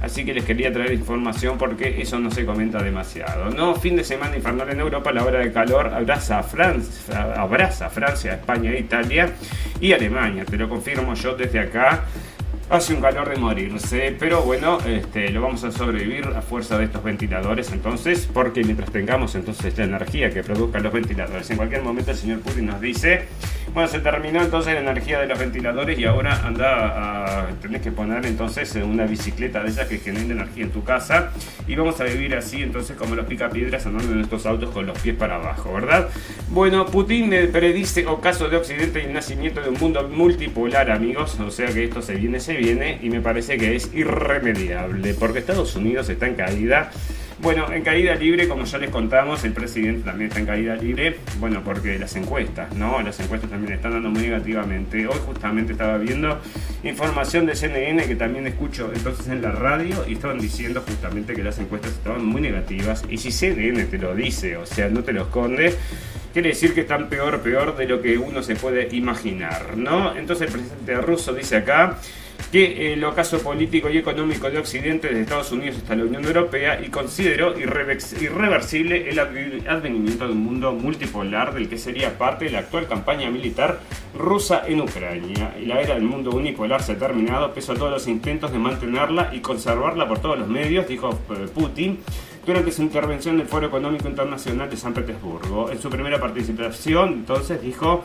Así 0.02 0.24
que 0.26 0.34
les 0.34 0.44
quería 0.44 0.53
traer 0.72 0.92
información 0.92 1.58
porque 1.58 2.00
eso 2.00 2.18
no 2.18 2.30
se 2.30 2.44
comenta 2.44 2.82
demasiado. 2.82 3.50
No, 3.50 3.74
fin 3.74 3.96
de 3.96 4.04
semana 4.04 4.36
infernal 4.36 4.70
en 4.70 4.80
Europa, 4.80 5.12
la 5.12 5.24
hora 5.24 5.40
de 5.40 5.52
calor 5.52 5.88
abraza 5.88 6.38
a 6.38 6.42
Francia, 6.42 7.34
abraza 7.36 7.86
a 7.86 7.90
Francia, 7.90 8.34
España, 8.34 8.76
Italia 8.76 9.32
y 9.80 9.92
Alemania. 9.92 10.44
Te 10.44 10.56
lo 10.56 10.68
confirmo 10.68 11.14
yo 11.14 11.34
desde 11.34 11.60
acá. 11.60 12.04
Hace 12.70 12.94
un 12.94 13.02
calor 13.02 13.28
de 13.28 13.36
morirse, 13.36 14.16
pero 14.18 14.40
bueno, 14.40 14.78
este, 14.86 15.28
lo 15.28 15.42
vamos 15.42 15.62
a 15.64 15.70
sobrevivir 15.70 16.24
a 16.24 16.40
fuerza 16.40 16.78
de 16.78 16.86
estos 16.86 17.04
ventiladores 17.04 17.70
entonces, 17.70 18.26
porque 18.32 18.64
mientras 18.64 18.90
tengamos 18.90 19.34
entonces 19.34 19.76
la 19.76 19.84
energía 19.84 20.30
que 20.30 20.42
produzcan 20.42 20.82
los 20.82 20.90
ventiladores, 20.90 21.50
en 21.50 21.58
cualquier 21.58 21.82
momento 21.82 22.12
el 22.12 22.16
señor 22.16 22.40
Putin 22.40 22.66
nos 22.66 22.80
dice, 22.80 23.26
bueno, 23.74 23.88
se 23.88 23.98
terminó 23.98 24.40
entonces 24.40 24.72
la 24.74 24.80
energía 24.80 25.18
de 25.18 25.26
los 25.26 25.36
ventiladores 25.36 25.98
y 25.98 26.04
ahora 26.04 26.46
anda 26.46 27.42
a, 27.42 27.48
tenés 27.60 27.82
que 27.82 27.90
poner 27.90 28.24
entonces 28.24 28.72
una 28.76 29.04
bicicleta 29.04 29.64
de 29.64 29.70
esas 29.70 29.88
que 29.88 29.98
generen 29.98 30.30
energía 30.30 30.62
en 30.64 30.70
tu 30.70 30.84
casa 30.84 31.32
y 31.66 31.74
vamos 31.74 32.00
a 32.00 32.04
vivir 32.04 32.36
así 32.36 32.62
entonces 32.62 32.96
como 32.96 33.16
los 33.16 33.26
picapiedras 33.26 33.84
andando 33.84 34.12
en 34.12 34.20
estos 34.20 34.46
autos 34.46 34.70
con 34.70 34.86
los 34.86 34.96
pies 35.00 35.16
para 35.16 35.36
abajo, 35.36 35.74
¿verdad? 35.74 36.08
Bueno, 36.50 36.86
Putin 36.86 37.30
predice 37.50 38.06
ocaso 38.06 38.48
de 38.48 38.58
Occidente 38.58 39.02
y 39.02 39.06
el 39.06 39.12
nacimiento 39.12 39.60
de 39.60 39.70
un 39.70 39.78
mundo 39.80 40.08
multipolar, 40.08 40.92
amigos, 40.92 41.38
o 41.40 41.50
sea 41.50 41.66
que 41.66 41.82
esto 41.82 42.00
se 42.00 42.14
viene, 42.14 42.38
se 42.38 42.54
viene 42.54 43.00
y 43.02 43.10
me 43.10 43.20
parece 43.20 43.58
que 43.58 43.74
es 43.74 43.92
irremediable, 43.92 45.14
porque 45.14 45.40
Estados 45.40 45.74
Unidos 45.74 46.08
está 46.08 46.28
en 46.28 46.36
caída. 46.36 46.92
Bueno, 47.44 47.70
en 47.70 47.82
caída 47.82 48.14
libre, 48.14 48.48
como 48.48 48.64
ya 48.64 48.78
les 48.78 48.88
contamos, 48.88 49.44
el 49.44 49.52
presidente 49.52 50.00
también 50.02 50.28
está 50.28 50.40
en 50.40 50.46
caída 50.46 50.76
libre, 50.76 51.18
bueno, 51.38 51.60
porque 51.62 51.98
las 51.98 52.16
encuestas, 52.16 52.74
¿no? 52.74 53.02
Las 53.02 53.20
encuestas 53.20 53.50
también 53.50 53.74
están 53.74 53.92
dando 53.92 54.08
muy 54.08 54.22
negativamente. 54.22 55.06
Hoy 55.06 55.18
justamente 55.26 55.72
estaba 55.72 55.98
viendo 55.98 56.40
información 56.84 57.44
de 57.44 57.54
CNN 57.54 58.06
que 58.06 58.16
también 58.16 58.46
escucho 58.46 58.90
entonces 58.94 59.28
en 59.28 59.42
la 59.42 59.52
radio 59.52 60.06
y 60.08 60.14
estaban 60.14 60.38
diciendo 60.38 60.82
justamente 60.88 61.34
que 61.34 61.44
las 61.44 61.58
encuestas 61.58 61.92
estaban 61.92 62.24
muy 62.24 62.40
negativas. 62.40 63.04
Y 63.10 63.18
si 63.18 63.30
CNN 63.30 63.84
te 63.84 63.98
lo 63.98 64.14
dice, 64.14 64.56
o 64.56 64.64
sea, 64.64 64.88
no 64.88 65.04
te 65.04 65.12
lo 65.12 65.24
esconde, 65.24 65.74
quiere 66.32 66.48
decir 66.48 66.72
que 66.72 66.80
están 66.80 67.10
peor, 67.10 67.42
peor 67.42 67.76
de 67.76 67.86
lo 67.86 68.00
que 68.00 68.16
uno 68.16 68.42
se 68.42 68.56
puede 68.56 68.88
imaginar, 68.96 69.76
¿no? 69.76 70.16
Entonces 70.16 70.46
el 70.46 70.52
presidente 70.54 70.94
ruso 71.02 71.34
dice 71.34 71.58
acá 71.58 71.98
que 72.54 72.92
el 72.92 73.02
ocaso 73.02 73.40
político 73.40 73.90
y 73.90 73.98
económico 73.98 74.48
de 74.48 74.58
Occidente, 74.58 75.08
desde 75.08 75.22
Estados 75.22 75.50
Unidos 75.50 75.78
hasta 75.78 75.96
la 75.96 76.04
Unión 76.04 76.24
Europea, 76.24 76.80
y 76.80 76.88
consideró 76.88 77.58
irreversible 77.58 79.10
el 79.10 79.18
advenimiento 79.18 80.28
de 80.28 80.32
un 80.32 80.38
mundo 80.38 80.72
multipolar 80.72 81.52
del 81.52 81.68
que 81.68 81.78
sería 81.78 82.16
parte 82.16 82.44
de 82.44 82.52
la 82.52 82.60
actual 82.60 82.86
campaña 82.86 83.28
militar 83.28 83.80
rusa 84.16 84.62
en 84.68 84.82
Ucrania. 84.82 85.52
La 85.66 85.80
era 85.80 85.94
del 85.94 86.04
mundo 86.04 86.30
unipolar 86.30 86.80
se 86.80 86.92
ha 86.92 86.96
terminado, 86.96 87.52
pese 87.52 87.72
a 87.72 87.74
todos 87.74 87.90
los 87.90 88.06
intentos 88.06 88.52
de 88.52 88.60
mantenerla 88.60 89.30
y 89.32 89.40
conservarla 89.40 90.06
por 90.06 90.20
todos 90.20 90.38
los 90.38 90.46
medios, 90.46 90.86
dijo 90.86 91.10
eh, 91.30 91.48
Putin 91.52 91.98
durante 92.46 92.70
su 92.70 92.82
intervención 92.82 93.34
en 93.34 93.40
el 93.40 93.46
Foro 93.48 93.66
Económico 93.66 94.06
Internacional 94.06 94.70
de 94.70 94.76
San 94.76 94.94
Petersburgo. 94.94 95.72
En 95.72 95.82
su 95.82 95.90
primera 95.90 96.20
participación, 96.20 97.14
entonces, 97.14 97.60
dijo 97.60 98.04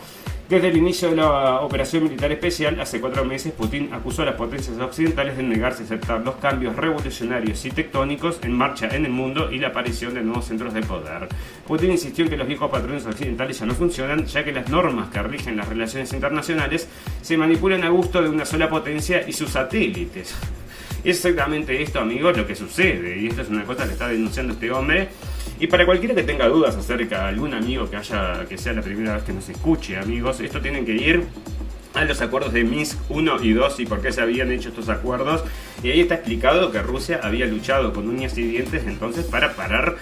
desde 0.50 0.70
el 0.70 0.78
inicio 0.78 1.12
de 1.12 1.18
la 1.18 1.62
operación 1.62 2.06
militar 2.06 2.32
especial, 2.32 2.80
hace 2.80 3.00
cuatro 3.00 3.24
meses, 3.24 3.54
Putin 3.54 3.94
acusó 3.94 4.24
a 4.24 4.26
las 4.26 4.34
potencias 4.34 4.80
occidentales 4.80 5.38
de 5.38 5.44
negarse 5.44 5.84
a 5.84 5.86
aceptar 5.86 6.22
los 6.22 6.38
cambios 6.38 6.76
revolucionarios 6.76 7.64
y 7.66 7.70
tectónicos 7.70 8.40
en 8.42 8.54
marcha 8.54 8.88
en 8.88 9.06
el 9.06 9.12
mundo 9.12 9.52
y 9.52 9.60
la 9.60 9.68
aparición 9.68 10.16
de 10.16 10.24
nuevos 10.24 10.46
centros 10.46 10.74
de 10.74 10.82
poder. 10.82 11.30
Putin 11.68 11.92
insistió 11.92 12.24
en 12.24 12.32
que 12.32 12.38
los 12.38 12.48
viejos 12.48 12.72
patrones 12.72 13.06
occidentales 13.06 13.60
ya 13.60 13.68
no 13.68 13.76
funcionan, 13.76 14.26
ya 14.26 14.44
que 14.44 14.52
las 14.52 14.68
normas 14.70 15.12
que 15.12 15.22
rigen 15.22 15.56
las 15.56 15.70
relaciones 15.70 16.12
internacionales 16.14 16.88
se 17.22 17.38
manipulan 17.38 17.84
a 17.84 17.90
gusto 17.90 18.20
de 18.20 18.30
una 18.30 18.44
sola 18.44 18.68
potencia 18.68 19.24
y 19.28 19.34
sus 19.34 19.52
satélites. 19.52 20.36
Es 21.04 21.24
exactamente 21.24 21.80
esto, 21.80 22.00
amigos, 22.00 22.36
lo 22.36 22.48
que 22.48 22.56
sucede. 22.56 23.20
Y 23.20 23.28
esto 23.28 23.44
es 23.44 23.50
una 23.50 23.66
cosa 23.66 23.86
que 23.86 23.94
está 23.94 24.08
denunciando 24.08 24.54
este 24.54 24.72
hombre. 24.72 25.10
Y 25.60 25.68
para 25.68 25.86
cualquiera 25.86 26.16
que 26.16 26.24
tenga 26.24 26.48
dudas 26.48 26.76
acerca 26.76 27.24
de 27.24 27.28
algún 27.30 27.54
amigo 27.54 27.90
que 27.90 27.98
haya 27.98 28.46
que 28.48 28.58
sea 28.58 28.74
la 28.74 28.82
primera 28.82 29.16
vez 29.16 29.24
que 29.24 29.34
nos 29.34 29.50
escuche, 29.50 29.98
amigos, 29.98 30.40
esto 30.40 30.62
tienen 30.62 30.86
que 30.86 30.94
ir 30.94 31.24
a 31.94 32.06
los 32.06 32.22
acuerdos 32.22 32.54
de 32.54 32.64
Minsk 32.64 32.98
1 33.10 33.44
y 33.44 33.54
2 33.54 33.80
y 33.82 33.86
por 33.86 34.02
qué 34.02 34.12
se 34.12 34.22
habían 34.22 34.52
hecho 34.52 34.70
estos 34.70 34.88
acuerdos. 34.88 35.44
Y 35.84 35.90
ahí 35.92 36.00
está 36.00 36.16
explicado 36.16 36.72
que 36.72 36.82
Rusia 36.82 37.20
había 37.22 37.46
luchado 37.46 37.92
con 37.92 38.08
uñas 38.08 38.38
y 38.38 38.44
dientes 38.44 38.84
entonces 38.86 39.26
para 39.26 39.56
parar 39.56 39.98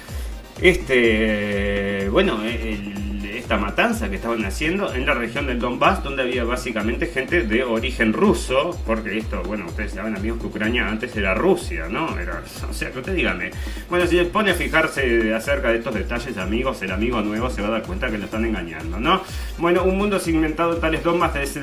este, 0.62 2.10
bueno, 2.10 2.44
el 2.44 3.07
esta 3.48 3.56
matanza 3.56 4.10
que 4.10 4.18
estaban 4.18 4.44
haciendo 4.44 4.94
en 4.94 5.06
la 5.06 5.14
región 5.14 5.48
del 5.48 5.58
Donbass, 5.58 6.04
donde 6.04 6.24
había 6.24 6.44
básicamente 6.44 7.06
gente 7.06 7.44
de 7.44 7.64
origen 7.64 8.12
ruso, 8.12 8.78
porque 8.86 9.18
esto, 9.18 9.42
bueno, 9.44 9.68
ustedes 9.68 9.94
saben 9.94 10.18
amigos 10.18 10.42
que 10.42 10.48
Ucrania 10.48 10.86
antes 10.86 11.16
era 11.16 11.34
Rusia, 11.34 11.88
¿no? 11.90 12.20
Era, 12.20 12.44
o 12.70 12.74
sea, 12.74 12.92
que 12.92 13.00
usted 13.00 13.16
dígame. 13.16 13.52
Bueno, 13.90 14.06
si 14.06 14.18
se 14.18 14.26
pone 14.26 14.52
a 14.52 14.54
fijarse 14.54 15.34
acerca 15.34 15.70
de 15.70 15.78
estos 15.78 15.96
detalles, 15.96 16.38
amigos, 16.38 16.82
el 16.82 16.92
amigo 16.92 17.22
nuevo 17.22 17.50
se 17.50 17.62
va 17.62 17.70
a 17.70 17.72
dar 17.72 17.84
cuenta 17.84 18.12
que 18.12 18.18
lo 18.18 18.26
están 18.26 18.44
engañando, 18.44 19.00
¿no? 19.00 19.22
Bueno, 19.60 19.84
un 19.84 19.98
mundo 19.98 20.20
segmentado 20.20 20.74
en 20.74 20.82
tales 20.82 21.02
Donbass 21.02 21.38
es 21.38 21.54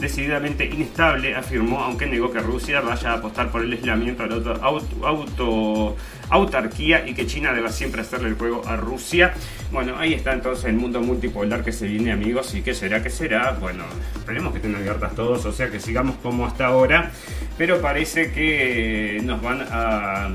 decididamente 0.00 0.64
inestable, 0.64 1.36
afirmó, 1.36 1.78
aunque 1.84 2.06
negó 2.06 2.32
que 2.32 2.40
Rusia 2.40 2.80
vaya 2.80 3.12
a 3.12 3.14
apostar 3.18 3.52
por 3.52 3.62
el 3.62 3.70
aislamiento 3.70 4.24
al 4.24 4.32
auto, 4.32 5.06
auto 5.06 5.96
autarquía 6.30 7.06
y 7.06 7.14
que 7.14 7.26
China 7.26 7.52
deba 7.52 7.70
siempre 7.70 8.00
hacerle 8.00 8.28
el 8.28 8.34
juego 8.36 8.62
a 8.66 8.76
Rusia. 8.76 9.34
Bueno, 9.70 9.96
ahí 9.98 10.14
está 10.14 10.32
entonces 10.32 10.64
el 10.66 10.74
mundo 10.74 11.00
multipolar 11.00 11.62
que 11.62 11.72
se 11.72 11.86
viene, 11.86 12.12
amigos. 12.12 12.54
¿Y 12.54 12.62
qué 12.62 12.74
será? 12.74 13.02
¿Qué 13.02 13.10
será? 13.10 13.52
Bueno, 13.52 13.84
esperemos 14.14 14.52
que 14.52 14.58
estén 14.58 14.74
abiertas 14.74 15.14
todos, 15.14 15.44
o 15.44 15.52
sea 15.52 15.70
que 15.70 15.80
sigamos 15.80 16.16
como 16.22 16.46
hasta 16.46 16.66
ahora. 16.66 17.10
Pero 17.58 17.80
parece 17.80 18.32
que 18.32 19.20
nos 19.22 19.42
van 19.42 19.66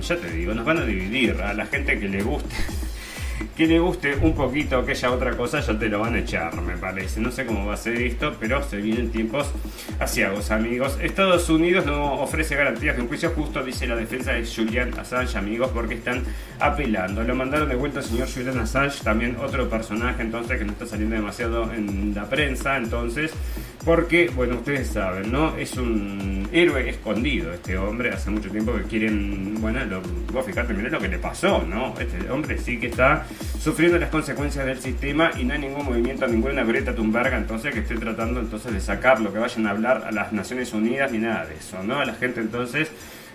ya 0.02 0.16
te 0.18 0.30
digo, 0.32 0.54
nos 0.54 0.66
van 0.66 0.78
a 0.78 0.86
dividir 0.86 1.42
a 1.42 1.54
la 1.54 1.66
gente 1.66 2.00
que 2.00 2.08
le 2.08 2.22
guste 2.22 2.56
que 3.56 3.68
le 3.68 3.80
guste 3.80 4.16
un 4.22 4.34
poquito 4.36 4.78
aquella 4.78 5.12
otra 5.12 5.38
cosa, 5.38 5.62
ya 5.62 5.78
te 5.80 5.88
lo 5.88 6.00
van 6.00 6.16
a 6.16 6.20
echar, 6.20 6.62
me 6.62 6.78
parece. 6.78 7.22
No 7.22 7.32
sé 7.32 7.46
cómo 7.46 7.66
va 7.66 7.76
a 7.76 7.78
ser 7.78 8.02
esto, 8.02 8.36
pero 8.40 8.62
se 8.62 8.78
vienen 8.78 9.12
tiempos 9.12 9.50
asiagos, 10.00 10.52
amigos. 10.52 10.98
Estados 11.02 11.50
Unidos 11.50 11.86
no 11.86 12.16
ofrece 12.22 12.56
garantías 12.56 12.98
de 12.98 13.04
un 13.04 13.08
juicio 13.08 13.30
justo, 13.30 13.64
dice 13.64 13.88
la 13.88 13.96
defensa 13.96 14.34
de 14.34 14.46
Julian 14.46 14.98
Assange, 15.00 15.38
amigos, 15.38 15.72
porque 15.74 15.96
están 15.96 16.24
apelando. 16.60 17.24
Lo 17.24 17.34
mandaron 17.34 17.70
de 17.70 17.76
vuelta 17.76 18.00
al 18.00 18.06
señor 18.06 18.28
Julian 18.30 18.60
Assange, 18.60 19.04
también 19.04 19.38
otro 19.42 19.70
personaje, 19.70 20.22
entonces, 20.22 20.60
que 20.60 20.66
no 20.66 20.74
está 20.74 20.86
saliendo 20.86 21.16
demasiado 21.16 21.72
en 21.72 22.14
la 22.14 22.26
prensa, 22.26 22.76
entonces 22.76 23.32
porque, 23.86 24.32
bueno, 24.36 24.56
ustedes 24.56 24.88
saben, 24.88 25.32
¿no? 25.32 25.56
Es 25.58 25.78
un 25.78 26.50
héroe 26.52 26.90
escondido 26.90 27.54
este 27.54 27.78
hombre. 27.78 28.10
Hace 28.10 28.32
mucho 28.32 28.50
tiempo 28.50 28.74
que 28.74 28.82
quieren, 28.82 29.62
bueno, 29.62 29.86
lo, 29.86 30.02
vos 30.34 30.44
fijate, 30.44 30.74
mirá 30.74 30.90
lo 30.90 31.00
que 31.00 31.08
le 31.08 31.20
pasó, 31.20 31.62
¿no? 31.62 31.94
Este 32.00 32.30
hombre 32.32 32.58
sí 32.58 32.80
que 32.80 32.88
está 32.88 33.28
sufriendo 33.60 33.98
las 33.98 34.10
consecuencias 34.10 34.66
del 34.66 34.80
sistema 34.80 35.32
y 35.38 35.44
no 35.44 35.54
hay 35.54 35.60
ningún 35.60 35.86
movimiento, 35.86 36.28
ninguna 36.28 36.64
Greta 36.64 36.94
Thunberg, 36.94 37.34
entonces 37.34 37.74
que 37.74 37.80
esté 37.80 37.96
tratando 37.96 38.40
entonces 38.40 38.74
de 38.74 38.82
sacar 38.82 39.20
lo 39.20 39.34
que 39.34 39.40
vayan 39.40 39.68
a 39.68 39.72
hablar 39.72 40.04
a 40.06 40.12
las 40.12 40.32
Naciones 40.32 40.74
Unidas 40.74 41.12
ni 41.12 41.20
nada 41.20 41.46
de 41.46 41.56
eso, 41.56 41.84
¿no? 41.84 42.00
A 42.00 42.06
la 42.06 42.14
gente 42.14 42.42
entonces 42.42 42.90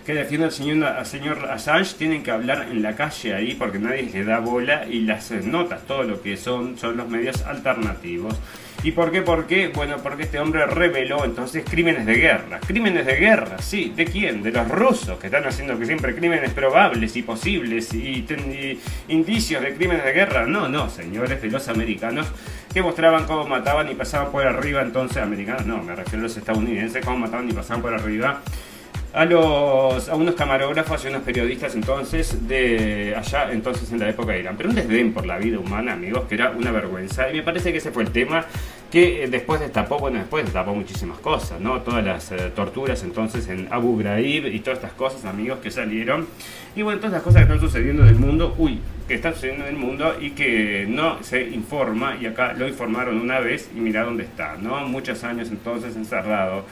que 0.05 0.13
defiende 0.13 0.45
al 0.45 0.51
señor, 0.51 1.05
señor 1.05 1.49
Assange 1.51 1.95
tienen 1.97 2.23
que 2.23 2.31
hablar 2.31 2.67
en 2.71 2.81
la 2.81 2.95
calle 2.95 3.35
ahí 3.35 3.55
porque 3.55 3.79
nadie 3.79 4.03
le 4.03 4.23
da 4.23 4.39
bola 4.39 4.85
y 4.87 5.01
las 5.01 5.31
notas, 5.31 5.85
todo 5.85 6.03
lo 6.03 6.21
que 6.21 6.37
son, 6.37 6.77
son 6.77 6.97
los 6.97 7.07
medios 7.07 7.41
alternativos. 7.43 8.35
¿Y 8.83 8.93
por 8.93 9.11
qué? 9.11 9.21
¿Por 9.21 9.45
qué? 9.45 9.67
Bueno, 9.67 9.97
porque 10.01 10.23
este 10.23 10.39
hombre 10.39 10.65
reveló 10.65 11.23
entonces 11.23 11.63
crímenes 11.69 12.03
de 12.07 12.15
guerra. 12.15 12.59
Crímenes 12.59 13.05
de 13.05 13.15
guerra, 13.15 13.59
sí. 13.59 13.93
¿De 13.95 14.05
quién? 14.05 14.41
De 14.41 14.51
los 14.51 14.67
rusos, 14.67 15.19
que 15.19 15.27
están 15.27 15.45
haciendo 15.45 15.77
que 15.77 15.85
siempre 15.85 16.15
crímenes 16.15 16.51
probables 16.51 17.15
y 17.15 17.21
posibles 17.21 17.93
y, 17.93 18.25
indicios 19.07 19.61
de 19.61 19.75
crímenes 19.75 20.03
de 20.03 20.13
guerra. 20.13 20.47
No, 20.47 20.67
no, 20.67 20.89
señores, 20.89 21.39
de 21.43 21.51
los 21.51 21.67
americanos 21.67 22.25
que 22.73 22.81
mostraban 22.81 23.25
cómo 23.25 23.45
mataban 23.45 23.91
y 23.91 23.93
pasaban 23.93 24.31
por 24.31 24.47
arriba 24.47 24.81
entonces, 24.81 25.17
americanos, 25.17 25.67
no, 25.67 25.83
me 25.83 25.95
refiero 25.95 26.19
a 26.19 26.23
los 26.23 26.37
estadounidenses, 26.37 27.05
cómo 27.05 27.19
mataban 27.19 27.47
y 27.49 27.53
pasaban 27.53 27.83
por 27.83 27.93
arriba 27.93 28.41
a 29.13 29.25
los 29.25 30.07
a 30.09 30.15
unos 30.15 30.35
camarógrafos 30.35 31.03
y 31.03 31.07
unos 31.09 31.23
periodistas 31.23 31.75
entonces 31.75 32.47
de 32.47 33.13
allá 33.15 33.51
entonces 33.51 33.91
en 33.91 33.99
la 33.99 34.09
época 34.09 34.31
de 34.31 34.39
Irán 34.39 34.55
pero 34.57 34.69
un 34.69 34.75
desdén 34.75 35.13
por 35.13 35.25
la 35.25 35.37
vida 35.37 35.59
humana 35.59 35.93
amigos 35.93 36.23
que 36.29 36.35
era 36.35 36.51
una 36.51 36.71
vergüenza 36.71 37.29
y 37.29 37.35
me 37.37 37.43
parece 37.43 37.71
que 37.71 37.79
ese 37.79 37.91
fue 37.91 38.03
el 38.03 38.11
tema 38.11 38.45
que 38.91 39.23
eh, 39.23 39.27
después 39.27 39.59
destapó, 39.61 39.97
bueno, 39.97 40.19
después 40.19 40.43
destapó 40.43 40.75
muchísimas 40.75 41.17
cosas, 41.19 41.59
¿no? 41.61 41.81
Todas 41.81 42.03
las 42.03 42.31
eh, 42.33 42.51
torturas 42.53 43.01
entonces 43.03 43.47
en 43.47 43.67
Abu 43.71 43.97
Ghraib 43.97 44.47
y 44.47 44.59
todas 44.59 44.79
estas 44.79 44.91
cosas, 44.93 45.23
amigos, 45.25 45.59
que 45.59 45.71
salieron. 45.71 46.27
Y 46.75 46.81
bueno, 46.81 46.99
todas 46.99 47.13
las 47.13 47.21
cosas 47.23 47.37
que 47.37 47.53
están 47.53 47.61
sucediendo 47.61 48.03
en 48.03 48.09
el 48.09 48.15
mundo, 48.15 48.53
uy, 48.57 48.79
que 49.07 49.15
están 49.15 49.33
sucediendo 49.33 49.65
en 49.65 49.75
el 49.75 49.81
mundo 49.81 50.17
y 50.19 50.31
que 50.31 50.85
no 50.87 51.23
se 51.23 51.41
informa, 51.41 52.17
y 52.19 52.25
acá 52.25 52.53
lo 52.53 52.67
informaron 52.67 53.19
una 53.19 53.39
vez 53.39 53.69
y 53.75 53.79
mira 53.79 54.03
dónde 54.03 54.23
está, 54.23 54.57
¿no? 54.57 54.85
Muchos 54.87 55.23
años 55.23 55.49
entonces 55.49 55.95
encerrado 55.95 56.65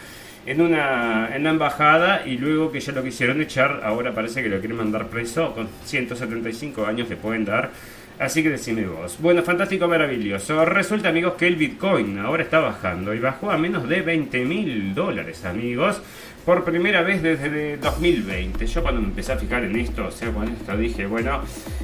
en 0.45 0.61
una, 0.61 1.35
en 1.35 1.43
la 1.43 1.49
embajada 1.51 2.23
y 2.25 2.37
luego 2.37 2.71
que 2.71 2.79
ya 2.79 2.91
lo 2.93 3.03
quisieron 3.03 3.41
echar, 3.41 3.81
ahora 3.83 4.13
parece 4.13 4.41
que 4.41 4.49
lo 4.49 4.59
quieren 4.59 4.77
mandar 4.77 5.07
preso, 5.07 5.53
con 5.53 5.67
175 5.85 6.85
años 6.85 7.09
le 7.09 7.15
pueden 7.15 7.45
dar 7.45 7.71
Así 8.19 8.43
que 8.43 8.49
decime 8.49 8.85
vos. 8.85 9.17
Bueno, 9.21 9.41
fantástico, 9.43 9.87
maravilloso. 9.87 10.65
Resulta, 10.65 11.07
amigos, 11.07 11.35
que 11.35 11.47
el 11.47 11.55
Bitcoin 11.55 12.19
ahora 12.19 12.43
está 12.43 12.59
bajando 12.59 13.13
y 13.13 13.19
bajó 13.19 13.49
a 13.49 13.57
menos 13.57 13.87
de 13.87 14.01
20 14.01 14.43
mil 14.43 14.93
dólares, 14.93 15.45
amigos. 15.45 16.01
Por 16.45 16.63
primera 16.63 17.01
vez 17.01 17.21
desde 17.21 17.75
2020. 17.77 18.65
Yo 18.65 18.81
cuando 18.81 19.01
me 19.01 19.07
empecé 19.07 19.33
a 19.33 19.37
fijar 19.37 19.65
en 19.65 19.75
esto, 19.75 20.07
o 20.07 20.11
sea, 20.11 20.31
con 20.31 20.47
esto 20.47 20.75
dije, 20.75 21.05
bueno, 21.05 21.41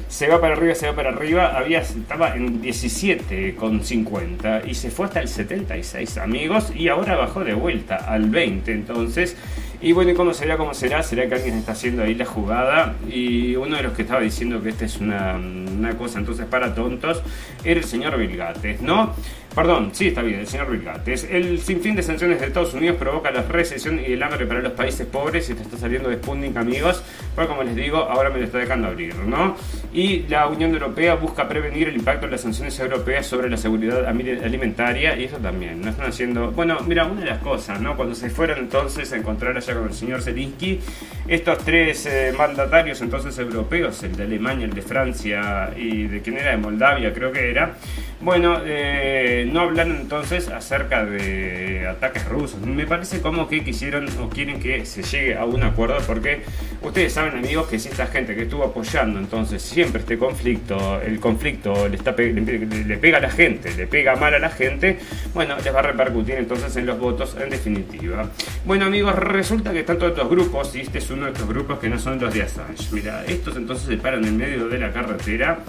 se 0.08 0.26
va 0.28 0.40
para 0.40 0.54
arriba, 0.54 0.74
se 0.74 0.88
va 0.88 0.94
para 0.94 1.10
arriba. 1.10 1.56
Había, 1.56 1.80
estaba 1.80 2.34
en 2.34 2.62
17,50 2.62 4.66
y 4.66 4.74
se 4.74 4.90
fue 4.90 5.06
hasta 5.06 5.20
el 5.20 5.28
76, 5.28 6.18
amigos. 6.18 6.72
Y 6.74 6.88
ahora 6.88 7.16
bajó 7.16 7.44
de 7.44 7.54
vuelta 7.54 7.94
al 7.96 8.30
20. 8.30 8.72
Entonces, 8.72 9.36
y 9.80 9.92
bueno, 9.92 10.12
¿y 10.12 10.14
cómo 10.14 10.32
será? 10.32 10.56
¿Cómo 10.56 10.72
será? 10.72 11.02
¿Será 11.02 11.28
que 11.28 11.34
alguien 11.34 11.58
está 11.58 11.72
haciendo 11.72 12.02
ahí 12.02 12.14
la 12.14 12.24
jugada? 12.24 12.94
Y 13.08 13.56
uno 13.56 13.76
de 13.76 13.82
los 13.82 13.92
que 13.92 14.02
estaba 14.02 14.20
diciendo 14.20 14.62
que 14.62 14.70
esta 14.70 14.86
es 14.86 14.98
una, 15.00 15.36
una 15.36 15.98
cosa 15.98 16.18
entonces 16.18 16.46
para 16.46 16.74
tontos 16.74 17.22
era 17.62 17.78
el 17.78 17.86
señor 17.86 18.16
Vilgates, 18.16 18.80
¿no? 18.80 19.14
Perdón, 19.56 19.88
sí, 19.94 20.08
está 20.08 20.20
bien, 20.20 20.40
el 20.40 20.46
señor 20.46 20.78
Gates. 20.82 21.26
El 21.30 21.58
sinfín 21.60 21.96
de 21.96 22.02
sanciones 22.02 22.38
de 22.38 22.48
Estados 22.48 22.74
Unidos 22.74 22.98
provoca 22.98 23.30
la 23.30 23.40
recesión 23.40 23.98
y 23.98 24.12
el 24.12 24.22
hambre 24.22 24.44
para 24.44 24.60
los 24.60 24.72
países 24.72 25.06
pobres 25.06 25.48
y 25.48 25.54
te 25.54 25.62
está 25.62 25.78
saliendo 25.78 26.10
de 26.10 26.16
Sputnik, 26.16 26.54
amigos. 26.58 27.02
Pero 27.34 27.48
como 27.48 27.62
les 27.62 27.74
digo, 27.74 27.96
ahora 27.96 28.28
me 28.28 28.38
lo 28.38 28.44
está 28.44 28.58
dejando 28.58 28.88
abrir, 28.88 29.14
¿no? 29.14 29.56
Y 29.94 30.24
la 30.28 30.46
Unión 30.46 30.74
Europea 30.74 31.14
busca 31.14 31.48
prevenir 31.48 31.88
el 31.88 31.96
impacto 31.96 32.26
de 32.26 32.32
las 32.32 32.42
sanciones 32.42 32.78
europeas 32.78 33.26
sobre 33.26 33.48
la 33.48 33.56
seguridad 33.56 34.04
alimentaria 34.04 35.16
y 35.16 35.24
eso 35.24 35.38
también. 35.38 35.80
No 35.80 35.88
están 35.88 36.08
haciendo. 36.08 36.50
Bueno, 36.50 36.76
mira, 36.86 37.06
una 37.06 37.22
de 37.22 37.30
las 37.30 37.38
cosas, 37.38 37.80
¿no? 37.80 37.96
Cuando 37.96 38.14
se 38.14 38.28
fueron 38.28 38.58
entonces 38.58 39.10
a 39.14 39.16
encontrar 39.16 39.56
allá 39.56 39.72
con 39.72 39.86
el 39.86 39.94
señor 39.94 40.20
Zelinsky, 40.20 40.80
estos 41.28 41.56
tres 41.64 42.04
eh, 42.04 42.34
mandatarios 42.36 43.00
entonces 43.00 43.38
europeos, 43.38 44.02
el 44.02 44.16
de 44.16 44.24
Alemania, 44.24 44.66
el 44.66 44.74
de 44.74 44.82
Francia 44.82 45.72
y 45.74 46.08
de 46.08 46.20
quién 46.20 46.36
era, 46.36 46.50
de 46.50 46.58
Moldavia, 46.58 47.14
creo 47.14 47.32
que 47.32 47.48
era. 47.50 47.74
Bueno, 48.20 48.60
eh 48.64 49.16
no 49.44 49.60
hablan 49.60 49.90
entonces 49.90 50.48
acerca 50.48 51.04
de 51.04 51.86
ataques 51.88 52.28
rusos. 52.28 52.60
Me 52.60 52.86
parece 52.86 53.20
como 53.20 53.48
que 53.48 53.64
quisieron 53.64 54.06
o 54.20 54.28
quieren 54.28 54.60
que 54.60 54.84
se 54.84 55.02
llegue 55.02 55.36
a 55.36 55.44
un 55.44 55.62
acuerdo 55.62 55.96
porque 56.06 56.42
ustedes 56.82 57.12
saben 57.12 57.38
amigos 57.38 57.68
que 57.68 57.78
si 57.78 57.88
esta 57.88 58.06
gente 58.06 58.34
que 58.34 58.42
estuvo 58.42 58.64
apoyando 58.64 59.18
entonces 59.18 59.62
siempre 59.62 60.00
este 60.00 60.18
conflicto, 60.18 61.00
el 61.00 61.20
conflicto 61.20 61.88
le, 61.88 61.98
le, 62.32 62.96
pega 62.98 63.18
a 63.18 63.20
la 63.20 63.30
gente, 63.30 63.74
le 63.74 63.86
pega 63.86 64.16
mal 64.16 64.34
a 64.34 64.38
la 64.38 64.50
gente, 64.50 64.98
bueno, 65.34 65.56
les 65.64 65.74
va 65.74 65.78
a 65.78 65.82
repercutir 65.82 66.34
entonces 66.34 66.76
en 66.76 66.86
los 66.86 66.98
votos 66.98 67.36
en 67.40 67.50
definitiva. 67.50 68.28
Bueno 68.64 68.86
amigos, 68.86 69.14
resulta 69.14 69.72
que 69.72 69.80
están 69.80 69.98
todos 69.98 70.12
estos 70.12 70.28
grupos 70.28 70.74
y 70.74 70.80
este 70.80 70.98
es 70.98 71.10
uno 71.10 71.26
de 71.26 71.32
estos 71.32 71.48
grupos 71.48 71.78
que 71.78 71.88
no 71.88 71.98
son 71.98 72.18
los 72.20 72.32
de 72.34 72.42
Assange. 72.42 72.88
Mira, 72.92 73.24
estos 73.26 73.56
entonces 73.56 73.86
se 73.86 73.96
paran 73.96 74.24
en 74.24 74.36
medio 74.36 74.68
de 74.68 74.78
la 74.78 74.92
carretera 74.92 75.60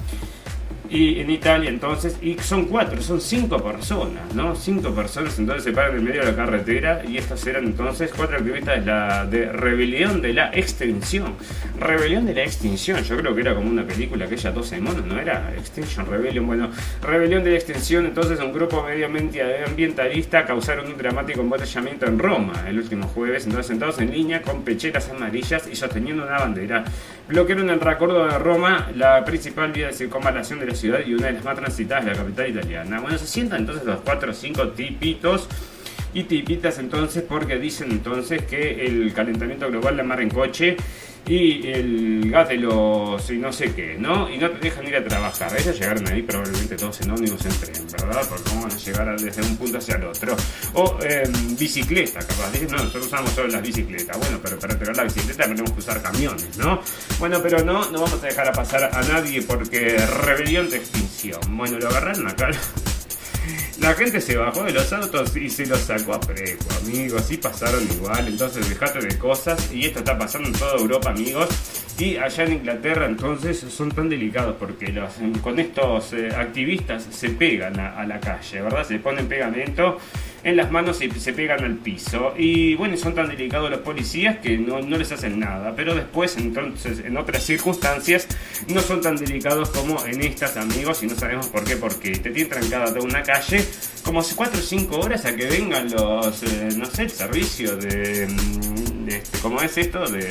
y 0.89 1.19
en 1.19 1.29
Italia 1.29 1.69
entonces, 1.69 2.17
y 2.21 2.37
son 2.39 2.65
cuatro, 2.65 3.01
son 3.01 3.21
cinco 3.21 3.61
personas, 3.61 4.33
¿no? 4.33 4.55
Cinco 4.55 4.91
personas 4.91 5.37
entonces 5.39 5.63
se 5.63 5.71
paran 5.71 5.97
en 5.97 6.03
medio 6.03 6.21
de 6.21 6.31
la 6.31 6.35
carretera 6.35 7.01
y 7.07 7.17
estas 7.17 7.45
eran 7.47 7.65
entonces 7.65 8.11
cuatro 8.15 8.37
activistas 8.37 8.79
de 8.79 8.85
la 8.85 9.25
de 9.25 9.51
rebelión 9.51 10.21
de 10.21 10.33
la 10.33 10.51
extinción. 10.53 11.35
Rebelión 11.79 12.25
de 12.25 12.33
la 12.33 12.43
extinción, 12.43 13.03
yo 13.03 13.17
creo 13.17 13.35
que 13.35 13.41
era 13.41 13.55
como 13.55 13.69
una 13.69 13.85
película 13.85 14.25
aquella 14.25 14.51
12 14.51 14.81
monos, 14.81 15.05
¿no? 15.05 15.19
Era 15.19 15.53
Extinction 15.57 16.05
Rebellion, 16.05 16.47
bueno, 16.47 16.69
rebelión 17.01 17.43
de 17.43 17.51
la 17.51 17.57
extinción, 17.57 18.05
entonces 18.05 18.39
un 18.39 18.53
grupo 18.53 18.83
medioambientalista 18.83 19.69
ambientalista 19.69 20.45
causaron 20.45 20.87
un 20.87 20.97
dramático 20.97 21.41
embotellamiento 21.41 22.05
en 22.05 22.19
Roma 22.19 22.53
el 22.67 22.77
último 22.77 23.07
jueves, 23.07 23.45
entonces 23.45 23.67
sentados 23.67 23.99
en 23.99 24.11
línea 24.11 24.41
con 24.41 24.63
pecheras 24.63 25.09
amarillas 25.09 25.67
y 25.71 25.75
sosteniendo 25.75 26.23
una 26.23 26.39
bandera. 26.39 26.83
Bloquearon 27.27 27.69
el 27.69 27.81
recuerdo 27.81 28.25
de 28.25 28.39
Roma, 28.39 28.89
la 28.95 29.25
principal 29.25 29.73
vía 29.73 29.87
de 29.87 29.93
circunvalación 29.93 30.59
de 30.59 30.67
la 30.67 30.75
ciudad 30.75 30.99
y 31.05 31.13
una 31.13 31.27
de 31.27 31.33
las 31.33 31.43
más 31.43 31.57
transitadas 31.57 32.05
de 32.05 32.11
la 32.11 32.17
capital 32.17 32.49
italiana. 32.49 33.01
Bueno, 33.01 33.17
se 33.17 33.27
sientan 33.27 33.61
entonces 33.61 33.85
los 33.85 33.99
cuatro 33.99 34.31
o 34.31 34.33
cinco 34.33 34.69
tipitos 34.69 35.49
y 36.13 36.23
tipitas 36.23 36.79
entonces 36.79 37.23
porque 37.27 37.57
dicen 37.57 37.91
entonces 37.91 38.43
que 38.43 38.85
el 38.85 39.11
calentamiento 39.13 39.67
global 39.67 39.97
la 39.97 40.03
mar 40.03 40.21
en 40.21 40.29
coche 40.29 40.77
y 41.27 41.67
el 41.67 42.31
gas 42.31 42.47
de 42.47 42.57
los 42.57 43.29
y 43.29 43.37
no 43.37 43.51
sé 43.51 43.73
qué, 43.73 43.97
¿no? 43.99 44.29
Y 44.29 44.37
no 44.37 44.49
te 44.49 44.59
dejan 44.59 44.87
ir 44.87 44.95
a 44.95 45.03
trabajar. 45.03 45.51
Ellos 45.59 45.77
llegaron 45.77 46.07
ahí 46.07 46.21
probablemente 46.21 46.75
todos 46.75 47.01
en 47.01 47.11
ómnibus 47.11 47.45
en 47.45 47.51
tren, 47.59 47.87
¿verdad? 47.91 48.21
Porque 48.29 48.49
van 48.55 48.71
a 48.71 48.75
llegar 48.75 49.19
desde 49.19 49.41
un 49.41 49.57
punto 49.57 49.77
hacia 49.77 49.95
el 49.95 50.05
otro. 50.05 50.35
O 50.73 50.97
em, 51.01 51.57
bicicleta, 51.57 52.19
capaz. 52.19 52.51
Dicen, 52.51 52.69
no, 52.69 52.77
nosotros 52.77 53.07
usamos 53.07 53.31
solo 53.31 53.49
las 53.49 53.61
bicicletas. 53.61 54.17
Bueno, 54.17 54.39
pero 54.41 54.57
para 54.57 54.79
pegar 54.79 54.95
la 54.95 55.03
bicicleta 55.03 55.43
tenemos 55.43 55.71
que 55.71 55.79
usar 55.79 56.01
camiones, 56.01 56.57
¿no? 56.57 56.81
Bueno, 57.19 57.39
pero 57.41 57.63
no, 57.63 57.89
no 57.91 58.01
vamos 58.01 58.23
a 58.23 58.25
dejar 58.25 58.47
a 58.47 58.53
pasar 58.53 58.85
a 58.85 59.01
nadie 59.03 59.41
porque 59.41 59.97
rebelión 60.23 60.69
de 60.69 60.77
extinción. 60.77 61.39
Bueno, 61.49 61.77
lo 61.77 61.89
agarraron 61.89 62.27
acá. 62.27 62.49
La 63.79 63.93
gente 63.93 64.19
se 64.21 64.35
bajó 64.35 64.63
de 64.63 64.73
los 64.73 64.91
autos 64.91 65.35
y 65.35 65.49
se 65.49 65.65
los 65.65 65.79
sacó 65.79 66.15
a 66.15 66.19
preco, 66.19 66.65
amigos. 66.83 67.31
Y 67.31 67.37
pasaron 67.37 67.83
igual. 67.83 68.27
Entonces, 68.27 68.67
dejate 68.69 68.99
de 68.99 69.17
cosas. 69.17 69.71
Y 69.71 69.85
esto 69.85 69.99
está 69.99 70.17
pasando 70.17 70.49
en 70.49 70.55
toda 70.55 70.75
Europa, 70.75 71.11
amigos. 71.11 71.47
Y 71.99 72.17
allá 72.17 72.43
en 72.43 72.53
Inglaterra, 72.53 73.05
entonces, 73.05 73.59
son 73.59 73.91
tan 73.91 74.09
delicados 74.09 74.55
porque 74.59 74.93
con 75.41 75.59
estos 75.59 76.13
eh, 76.13 76.29
activistas 76.35 77.07
se 77.09 77.29
pegan 77.29 77.79
a, 77.79 77.97
a, 77.99 78.05
la 78.05 78.19
calle, 78.19 78.61
¿verdad? 78.61 78.87
Se 78.87 78.99
ponen 78.99 79.27
pegamento 79.27 79.97
en 80.47 80.55
las 80.55 80.71
manos 80.71 81.01
y 81.01 81.11
se 81.11 81.33
pegan 81.33 81.61
al 81.63 81.75
piso. 81.75 82.33
Y 82.37 82.73
bueno, 82.75 82.95
son 82.95 83.13
tan 83.13 83.27
delicados 83.27 83.69
los 83.69 83.81
policías 83.81 84.37
que 84.37 84.57
no, 84.57 84.79
no 84.79 84.97
les 84.97 85.11
hacen 85.11 85.37
nada. 85.39 85.73
Pero 85.75 85.93
después, 85.93 86.37
entonces, 86.37 86.99
en 87.03 87.17
otras 87.17 87.43
circunstancias, 87.43 88.27
no 88.69 88.79
son 88.79 89.01
tan 89.01 89.17
delicados 89.17 89.69
como 89.71 90.03
en 90.05 90.21
estas, 90.21 90.55
amigos. 90.55 91.03
Y 91.03 91.07
no 91.07 91.15
sabemos 91.15 91.47
por 91.47 91.65
qué, 91.65 91.75
porque 91.75 92.11
te 92.11 92.31
tienen 92.31 92.49
trancada 92.49 92.85
toda 92.93 93.01
una 93.01 93.23
calle 93.23 93.65
como 94.03 94.23
4 94.23 94.57
o 94.57 94.63
5 94.63 94.99
horas 94.99 95.25
a 95.25 95.35
que 95.35 95.47
vengan 95.47 95.91
los, 95.91 96.43
eh, 96.43 96.69
no 96.77 96.85
sé, 96.85 97.03
el 97.03 97.09
servicio 97.09 97.75
de, 97.75 98.27
mm, 98.27 99.05
de 99.05 99.17
este, 99.17 99.39
¿cómo 99.39 99.61
es 99.61 99.77
esto? 99.77 100.07
De 100.07 100.29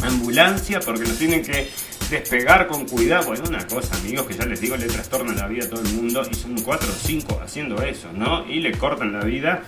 ambulancia, 0.00 0.80
porque 0.80 1.04
nos 1.04 1.18
tienen 1.18 1.42
que 1.44 1.68
despegar 2.10 2.66
con 2.66 2.86
cuidado. 2.86 3.28
Bueno, 3.28 3.44
una 3.48 3.66
cosa, 3.66 3.96
amigos, 3.96 4.26
que 4.26 4.34
ya 4.34 4.44
les 4.44 4.60
digo, 4.60 4.76
le 4.76 4.86
trastorna 4.86 5.32
la 5.32 5.46
vida 5.46 5.64
a 5.64 5.70
todo 5.70 5.80
el 5.80 5.92
mundo 5.94 6.22
y 6.30 6.34
son 6.34 6.60
4 6.60 6.88
o 6.88 6.92
5 6.92 7.40
haciendo 7.42 7.82
eso, 7.82 8.08
¿no? 8.12 8.44
Y 8.46 8.60
le 8.60 8.72
cortan 8.72 9.12
la 9.12 9.24
vida. 9.24 9.62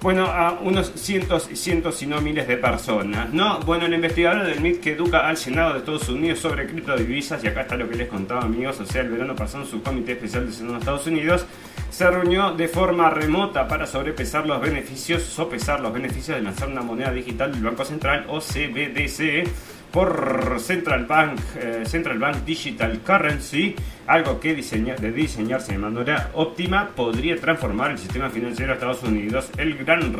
Bueno, 0.00 0.24
a 0.24 0.58
unos 0.62 0.92
cientos 0.96 1.50
y 1.52 1.56
cientos, 1.56 1.96
si 1.98 2.06
no 2.06 2.22
miles 2.22 2.48
de 2.48 2.56
personas, 2.56 3.34
¿no? 3.34 3.60
Bueno, 3.60 3.84
el 3.84 3.92
investigador 3.92 4.46
del 4.46 4.58
MIT 4.60 4.80
que 4.80 4.92
educa 4.92 5.28
al 5.28 5.36
Senado 5.36 5.74
de 5.74 5.80
Estados 5.80 6.08
Unidos 6.08 6.38
sobre 6.38 6.66
criptodivisas, 6.66 7.44
y 7.44 7.48
acá 7.48 7.60
está 7.62 7.76
lo 7.76 7.86
que 7.86 7.96
les 7.96 8.08
contaba, 8.08 8.40
amigos, 8.40 8.80
o 8.80 8.86
sea, 8.86 9.02
el 9.02 9.10
verano 9.10 9.36
pasado 9.36 9.64
en 9.64 9.70
su 9.70 9.82
comité 9.82 10.12
especial 10.12 10.46
del 10.46 10.54
Senado 10.54 10.74
de 10.74 10.78
Estados 10.80 11.06
Unidos, 11.06 11.44
se 11.90 12.10
reunió 12.10 12.52
de 12.52 12.66
forma 12.66 13.10
remota 13.10 13.68
para 13.68 13.86
sobrepesar 13.86 14.46
los 14.46 14.58
beneficios, 14.62 15.22
sopesar 15.22 15.80
los 15.80 15.92
beneficios 15.92 16.38
de 16.38 16.44
lanzar 16.44 16.68
una 16.68 16.80
moneda 16.80 17.12
digital 17.12 17.52
del 17.52 17.62
Banco 17.62 17.84
Central 17.84 18.24
o 18.28 18.40
CBDC 18.40 19.44
por 19.92 20.58
Central 20.60 21.06
Bank, 21.06 21.40
eh, 21.56 21.82
Central 21.84 22.18
Bank 22.18 22.44
Digital 22.44 23.00
Currency, 23.00 23.74
algo 24.06 24.40
que 24.40 24.54
diseña, 24.54 24.94
de 24.96 25.12
diseñarse 25.12 25.72
de 25.72 25.78
manera 25.78 26.30
óptima 26.34 26.90
podría 26.94 27.36
transformar 27.36 27.92
el 27.92 27.98
sistema 27.98 28.30
financiero 28.30 28.72
de 28.72 28.74
Estados 28.74 29.02
Unidos. 29.02 29.50
El 29.56 29.76
gran 29.76 30.12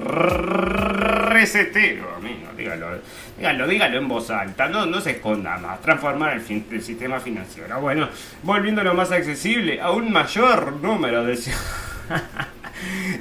resetero, 1.30 2.14
amigo, 2.16 2.48
dígalo, 2.56 2.86
dígalo, 3.36 3.66
dígalo 3.66 3.98
en 3.98 4.08
voz 4.08 4.30
alta, 4.30 4.68
no, 4.68 4.86
no 4.86 5.00
se 5.00 5.12
esconda 5.12 5.58
más, 5.58 5.80
transformar 5.80 6.36
el, 6.36 6.64
el 6.70 6.82
sistema 6.82 7.20
financiero. 7.20 7.80
Bueno, 7.80 8.08
volviéndolo 8.42 8.94
más 8.94 9.12
accesible 9.12 9.80
a 9.80 9.90
un 9.90 10.12
mayor 10.12 10.74
número 10.74 11.24
de... 11.24 11.38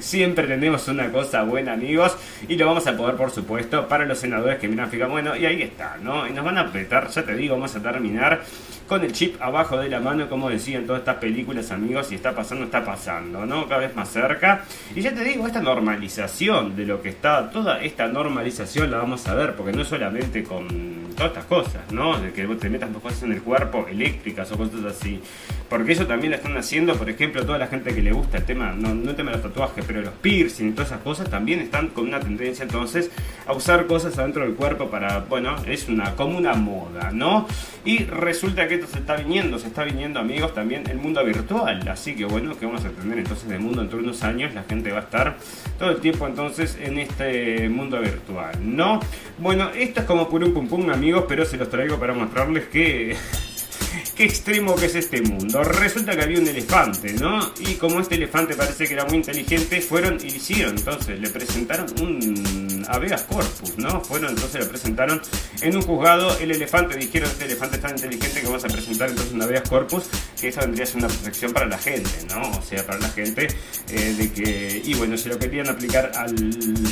Siempre 0.00 0.46
tenemos 0.46 0.88
una 0.88 1.10
cosa 1.10 1.42
buena, 1.42 1.72
amigos. 1.72 2.16
Y 2.48 2.56
lo 2.56 2.66
vamos 2.66 2.86
a 2.86 2.96
poder, 2.96 3.16
por 3.16 3.30
supuesto, 3.30 3.86
para 3.88 4.04
los 4.04 4.18
senadores 4.18 4.58
que 4.58 4.68
miran 4.68 4.90
fija. 4.90 5.06
Bueno, 5.06 5.36
y 5.36 5.46
ahí 5.46 5.62
está, 5.62 5.98
¿no? 6.02 6.26
Y 6.26 6.32
nos 6.32 6.44
van 6.44 6.58
a 6.58 6.62
apretar, 6.62 7.08
ya 7.08 7.22
te 7.22 7.34
digo, 7.34 7.54
vamos 7.54 7.74
a 7.76 7.82
terminar 7.82 8.42
con 8.88 9.04
el 9.04 9.12
chip 9.12 9.40
abajo 9.40 9.76
de 9.76 9.88
la 9.88 10.00
mano, 10.00 10.28
como 10.28 10.50
decían 10.50 10.84
todas 10.84 11.00
estas 11.00 11.16
películas, 11.16 11.70
amigos. 11.70 12.10
Y 12.12 12.16
está 12.16 12.34
pasando, 12.34 12.64
está 12.64 12.84
pasando, 12.84 13.46
¿no? 13.46 13.68
Cada 13.68 13.82
vez 13.82 13.94
más 13.94 14.08
cerca. 14.10 14.64
Y 14.94 15.00
ya 15.00 15.14
te 15.14 15.22
digo, 15.22 15.46
esta 15.46 15.60
normalización 15.60 16.74
de 16.76 16.86
lo 16.86 17.02
que 17.02 17.10
está, 17.10 17.50
toda 17.50 17.80
esta 17.82 18.08
normalización 18.08 18.90
la 18.90 18.98
vamos 18.98 19.26
a 19.28 19.34
ver, 19.34 19.54
porque 19.54 19.72
no 19.72 19.84
solamente 19.84 20.42
con 20.42 21.09
todas 21.10 21.32
estas 21.32 21.44
cosas, 21.44 21.92
¿no? 21.92 22.18
De 22.18 22.32
que 22.32 22.46
te 22.46 22.68
metas 22.68 22.90
cosas 23.02 23.22
en 23.22 23.32
el 23.32 23.42
cuerpo, 23.42 23.86
eléctricas 23.88 24.50
o 24.52 24.56
cosas 24.56 24.84
así. 24.84 25.20
Porque 25.68 25.92
eso 25.92 26.06
también 26.06 26.32
lo 26.32 26.36
están 26.36 26.56
haciendo, 26.56 26.96
por 26.96 27.08
ejemplo, 27.08 27.46
toda 27.46 27.56
la 27.58 27.68
gente 27.68 27.94
que 27.94 28.02
le 28.02 28.12
gusta 28.12 28.38
el 28.38 28.44
tema, 28.44 28.72
no, 28.72 28.92
no 28.92 29.10
el 29.10 29.16
tema 29.16 29.30
de 29.30 29.36
los 29.36 29.46
tatuajes, 29.46 29.84
pero 29.86 30.02
los 30.02 30.14
piercing 30.14 30.70
y 30.70 30.72
todas 30.72 30.88
esas 30.88 31.02
cosas 31.02 31.30
también 31.30 31.60
están 31.60 31.88
con 31.88 32.08
una 32.08 32.18
tendencia 32.18 32.64
entonces 32.64 33.10
a 33.46 33.52
usar 33.52 33.86
cosas 33.86 34.18
adentro 34.18 34.44
del 34.44 34.54
cuerpo 34.54 34.90
para, 34.90 35.20
bueno, 35.20 35.54
es 35.66 35.88
una 35.88 36.16
como 36.16 36.38
una 36.38 36.54
moda, 36.54 37.10
¿no? 37.12 37.46
Y 37.84 38.04
resulta 38.04 38.68
que 38.68 38.74
esto 38.74 38.86
se 38.88 38.98
está 38.98 39.16
viniendo, 39.16 39.58
se 39.58 39.68
está 39.68 39.84
viniendo 39.84 40.20
amigos 40.20 40.52
también 40.54 40.84
el 40.90 40.98
mundo 40.98 41.24
virtual, 41.24 41.88
así 41.88 42.14
que 42.14 42.24
bueno, 42.24 42.58
que 42.58 42.66
vamos 42.66 42.84
a 42.84 42.90
tener 42.90 43.18
entonces 43.18 43.48
de 43.48 43.58
mundo 43.58 43.80
dentro 43.80 43.98
de 43.98 44.04
unos 44.04 44.22
años, 44.22 44.52
la 44.54 44.64
gente 44.64 44.90
va 44.90 44.98
a 44.98 45.02
estar 45.02 45.36
todo 45.78 45.90
el 45.90 46.00
tiempo 46.00 46.26
entonces 46.26 46.76
en 46.80 46.98
este 46.98 47.68
mundo 47.68 48.00
virtual, 48.00 48.54
¿no? 48.62 49.00
Bueno, 49.38 49.70
esto 49.74 50.00
es 50.00 50.06
como 50.06 50.28
por 50.28 50.44
un 50.44 50.52
pum 50.52 50.68
pum 50.68 50.90
amigos, 50.90 50.99
pero 51.26 51.46
se 51.46 51.56
los 51.56 51.70
traigo 51.70 51.98
para 51.98 52.12
mostrarles 52.12 52.68
que 52.68 53.16
qué 54.16 54.24
extremo 54.24 54.76
que 54.76 54.86
es 54.86 54.94
este 54.94 55.22
mundo. 55.22 55.64
Resulta 55.64 56.14
que 56.14 56.22
había 56.22 56.38
un 56.38 56.46
elefante, 56.46 57.14
¿no? 57.14 57.52
Y 57.58 57.74
como 57.74 58.00
este 58.00 58.16
elefante 58.16 58.54
parece 58.54 58.86
que 58.86 58.94
era 58.94 59.06
muy 59.06 59.16
inteligente, 59.16 59.80
fueron 59.80 60.18
y 60.22 60.26
hicieron, 60.26 60.76
entonces 60.76 61.18
le 61.18 61.30
presentaron 61.30 61.86
un 62.00 62.69
habeas 62.88 63.22
corpus, 63.22 63.78
¿no? 63.78 64.00
Fueron, 64.02 64.30
entonces 64.30 64.60
le 64.60 64.66
presentaron 64.66 65.20
en 65.60 65.76
un 65.76 65.82
juzgado 65.82 66.38
el 66.38 66.50
elefante, 66.50 66.96
dijeron, 66.96 67.28
este 67.30 67.44
elefante 67.44 67.76
es 67.76 67.82
tan 67.82 67.92
inteligente 67.92 68.40
que 68.40 68.46
vamos 68.46 68.64
a 68.64 68.68
presentar 68.68 69.08
entonces 69.10 69.32
un 69.32 69.42
habeas 69.42 69.68
corpus, 69.68 70.04
que 70.40 70.48
esa 70.48 70.62
vendría 70.62 70.84
a 70.84 70.86
ser 70.86 70.96
una 70.96 71.08
protección 71.08 71.52
para 71.52 71.66
la 71.66 71.78
gente, 71.78 72.10
¿no? 72.28 72.58
O 72.58 72.62
sea, 72.62 72.84
para 72.86 72.98
la 72.98 73.08
gente, 73.10 73.48
eh, 73.88 74.14
de 74.16 74.32
que, 74.32 74.82
y 74.84 74.94
bueno, 74.94 75.16
se 75.16 75.28
lo 75.28 75.38
querían 75.38 75.68
aplicar 75.68 76.12
al 76.14 76.34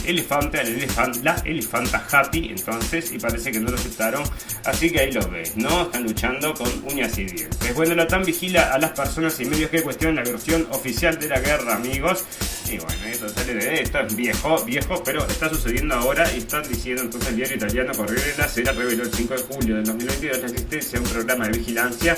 elefante, 0.07 0.61
al 0.61 0.69
elefante, 0.69 1.21
la 1.23 1.35
elefanta 1.45 2.05
happy, 2.11 2.51
entonces, 2.51 3.13
y 3.13 3.19
parece 3.19 3.53
que 3.53 3.61
no 3.61 3.71
lo 3.71 3.77
aceptaron, 3.77 4.25
así 4.65 4.91
que 4.91 5.01
ahí 5.01 5.13
lo 5.13 5.29
ves, 5.29 5.57
¿no? 5.57 5.83
Están 5.83 6.05
luchando 6.05 6.55
con 6.55 6.69
uñas 6.85 7.17
y 7.19 7.25
dientes. 7.25 7.75
Bueno, 7.75 7.95
la 7.95 8.07
TAM 8.07 8.25
vigila 8.25 8.73
a 8.73 8.79
las 8.79 8.91
personas 8.93 9.39
y 9.41 9.45
medios 9.45 9.71
que 9.71 9.83
cuestionan 9.83 10.17
la 10.17 10.31
versión 10.31 10.67
oficial 10.71 11.19
de 11.19 11.29
la 11.29 11.41
guerra, 11.41 11.77
amigos. 11.77 12.25
Y 12.71 12.79
bueno, 12.79 13.07
esto 13.07 13.29
sale 13.29 13.55
de 13.55 13.83
esto, 13.83 13.99
es 14.01 14.15
viejo, 14.15 14.65
viejo, 14.65 15.03
pero 15.05 15.27
está 15.27 15.49
sucediendo 15.49 15.78
ahora 15.91 16.31
y 16.35 16.39
están 16.39 16.69
diciendo 16.69 17.03
entonces 17.03 17.31
el 17.31 17.37
diario 17.37 17.57
italiano 17.57 17.93
Corriere 17.95 18.33
della 18.33 18.49
Sera 18.49 18.73
reveló 18.73 19.05
el 19.05 19.13
5 19.13 19.35
de 19.35 19.43
julio 19.43 19.77
del 19.77 19.85
2022 19.85 20.39
la 20.41 20.47
existencia 20.47 20.99
de 20.99 21.05
un 21.07 21.13
programa 21.13 21.47
de 21.47 21.59
vigilancia 21.59 22.17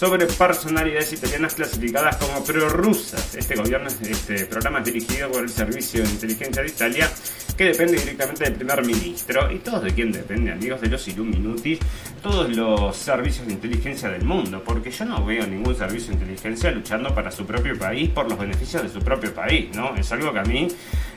sobre 0.00 0.26
personalidades 0.26 1.12
italianas 1.12 1.54
clasificadas 1.54 2.16
como 2.16 2.42
prorrusas. 2.42 3.34
Este 3.34 3.54
gobierno, 3.54 3.88
este 3.88 4.46
programa 4.46 4.78
es 4.78 4.86
dirigido 4.86 5.30
por 5.30 5.42
el 5.42 5.50
Servicio 5.50 6.02
de 6.02 6.08
Inteligencia 6.08 6.62
de 6.62 6.68
Italia, 6.68 7.10
que 7.54 7.64
depende 7.64 7.98
directamente 7.98 8.44
del 8.44 8.54
primer 8.54 8.82
ministro. 8.86 9.52
¿Y 9.52 9.58
todos 9.58 9.84
de 9.84 9.92
quién 9.92 10.10
depende, 10.10 10.52
amigos? 10.52 10.80
De 10.80 10.88
los 10.88 11.06
Illuminati, 11.06 11.78
todos 12.22 12.48
los 12.56 12.96
servicios 12.96 13.46
de 13.46 13.52
inteligencia 13.52 14.08
del 14.08 14.24
mundo, 14.24 14.62
porque 14.64 14.90
yo 14.90 15.04
no 15.04 15.22
veo 15.22 15.46
ningún 15.46 15.76
servicio 15.76 16.08
de 16.08 16.14
inteligencia 16.14 16.70
luchando 16.70 17.14
para 17.14 17.30
su 17.30 17.44
propio 17.44 17.78
país 17.78 18.08
por 18.08 18.26
los 18.26 18.38
beneficios 18.38 18.82
de 18.82 18.88
su 18.88 19.00
propio 19.00 19.34
país, 19.34 19.68
¿no? 19.76 19.94
Es 19.96 20.10
algo 20.12 20.32
que 20.32 20.38
a 20.38 20.44
mí 20.44 20.68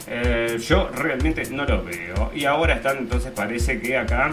eh, 0.07 0.57
yo 0.67 0.89
realmente 0.89 1.43
no 1.51 1.65
lo 1.65 1.83
veo. 1.83 2.31
Y 2.35 2.45
ahora 2.45 2.75
están, 2.75 2.97
entonces 2.97 3.31
parece 3.31 3.79
que 3.79 3.97
acá 3.97 4.31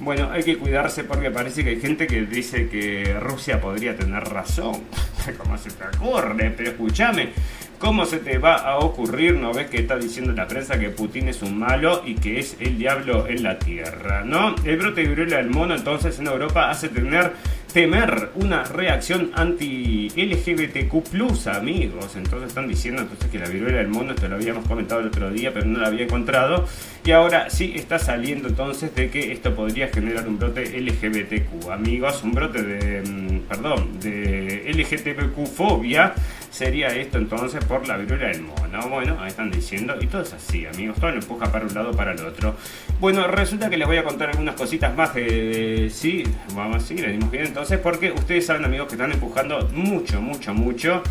bueno, 0.00 0.30
hay 0.30 0.42
que 0.42 0.58
cuidarse 0.58 1.04
porque 1.04 1.30
parece 1.30 1.64
que 1.64 1.70
hay 1.70 1.80
gente 1.80 2.06
que 2.06 2.22
dice 2.22 2.68
que 2.68 3.16
Rusia 3.18 3.60
podría 3.60 3.96
tener 3.96 4.22
razón. 4.24 4.82
¿Cómo 5.38 5.56
se 5.56 5.70
te 5.70 5.84
ocurre? 5.96 6.52
Pero 6.54 6.70
escúchame, 6.70 7.30
¿cómo 7.78 8.04
se 8.04 8.18
te 8.18 8.36
va 8.36 8.56
a 8.56 8.78
ocurrir? 8.78 9.36
¿No 9.36 9.54
ves 9.54 9.70
que 9.70 9.78
está 9.78 9.96
diciendo 9.96 10.32
la 10.32 10.46
prensa 10.46 10.78
que 10.78 10.90
Putin 10.90 11.28
es 11.28 11.40
un 11.42 11.58
malo 11.58 12.02
y 12.04 12.14
que 12.14 12.38
es 12.38 12.56
el 12.60 12.76
diablo 12.76 13.26
en 13.26 13.42
la 13.42 13.58
tierra? 13.58 14.22
¿No? 14.22 14.54
El 14.64 14.76
brote 14.76 15.02
de 15.02 15.08
viruela 15.08 15.38
del 15.38 15.48
mono 15.48 15.74
entonces 15.74 16.18
en 16.18 16.26
Europa 16.26 16.70
hace 16.70 16.88
tener 16.90 17.32
temer 17.76 18.30
una 18.36 18.64
reacción 18.64 19.32
anti-LGBTQ, 19.34 21.46
amigos. 21.48 22.16
Entonces 22.16 22.48
están 22.48 22.68
diciendo 22.68 23.02
entonces 23.02 23.30
que 23.30 23.38
la 23.38 23.48
viruela 23.48 23.76
del 23.76 23.88
mono, 23.88 24.12
esto 24.12 24.26
lo 24.28 24.36
habíamos 24.36 24.66
comentado 24.66 25.02
el 25.02 25.08
otro 25.08 25.30
día, 25.30 25.52
pero 25.52 25.66
no 25.66 25.80
lo 25.80 25.86
había 25.86 26.04
encontrado. 26.04 26.66
Y 27.04 27.10
ahora 27.10 27.50
sí 27.50 27.74
está 27.76 27.98
saliendo 27.98 28.48
entonces 28.48 28.94
de 28.94 29.10
que 29.10 29.30
esto 29.30 29.54
podría 29.54 29.88
generar 29.88 30.26
un 30.26 30.38
brote 30.38 30.80
LGBTQ, 30.80 31.70
amigos. 31.70 32.22
Un 32.22 32.32
brote 32.32 32.62
de, 32.62 33.02
mm, 33.02 33.40
perdón, 33.40 34.00
de 34.00 34.70
LGBTQ-fobia 34.70 36.14
sería 36.56 36.88
esto 36.88 37.18
entonces 37.18 37.62
por 37.66 37.86
la 37.86 37.98
viruela 37.98 38.28
del 38.28 38.40
mono. 38.40 38.88
Bueno, 38.88 39.18
ahí 39.20 39.28
están 39.28 39.50
diciendo, 39.50 39.94
y 40.00 40.06
todo 40.06 40.22
es 40.22 40.32
así, 40.32 40.64
amigos, 40.64 40.98
todo 40.98 41.10
lo 41.10 41.18
empuja 41.18 41.52
para 41.52 41.66
un 41.66 41.74
lado 41.74 41.92
para 41.92 42.12
el 42.12 42.20
otro. 42.24 42.56
Bueno, 42.98 43.26
resulta 43.26 43.68
que 43.68 43.76
les 43.76 43.86
voy 43.86 43.98
a 43.98 44.04
contar 44.04 44.30
algunas 44.30 44.54
cositas 44.54 44.96
más 44.96 45.14
de, 45.14 45.90
sí, 45.92 46.24
vamos 46.54 46.90
le 46.90 47.12
dimos 47.12 47.30
bien 47.30 47.44
entonces, 47.44 47.78
porque 47.78 48.10
ustedes 48.10 48.46
saben, 48.46 48.64
amigos, 48.64 48.88
que 48.88 48.94
están 48.94 49.12
empujando 49.12 49.68
mucho, 49.74 50.22
mucho, 50.22 50.54
mucho. 50.54 51.02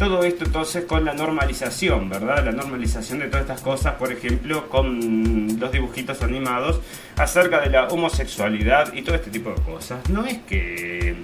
Todo 0.00 0.24
esto 0.24 0.46
entonces 0.46 0.86
con 0.86 1.04
la 1.04 1.12
normalización, 1.12 2.08
¿verdad? 2.08 2.42
La 2.42 2.52
normalización 2.52 3.18
de 3.18 3.26
todas 3.26 3.42
estas 3.42 3.60
cosas, 3.60 3.96
por 3.96 4.10
ejemplo, 4.10 4.66
con 4.70 5.58
los 5.60 5.70
dibujitos 5.70 6.22
animados 6.22 6.80
acerca 7.18 7.60
de 7.60 7.68
la 7.68 7.86
homosexualidad 7.88 8.94
y 8.94 9.02
todo 9.02 9.14
este 9.14 9.30
tipo 9.30 9.50
de 9.50 9.60
cosas. 9.60 10.08
No 10.08 10.24
es 10.24 10.38
que 10.38 11.16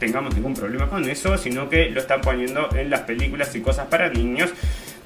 tengamos 0.00 0.34
ningún 0.34 0.52
problema 0.52 0.90
con 0.90 1.08
eso, 1.08 1.38
sino 1.38 1.68
que 1.68 1.90
lo 1.90 2.00
están 2.00 2.22
poniendo 2.22 2.68
en 2.74 2.90
las 2.90 3.02
películas 3.02 3.54
y 3.54 3.60
cosas 3.60 3.86
para 3.86 4.08
niños 4.08 4.50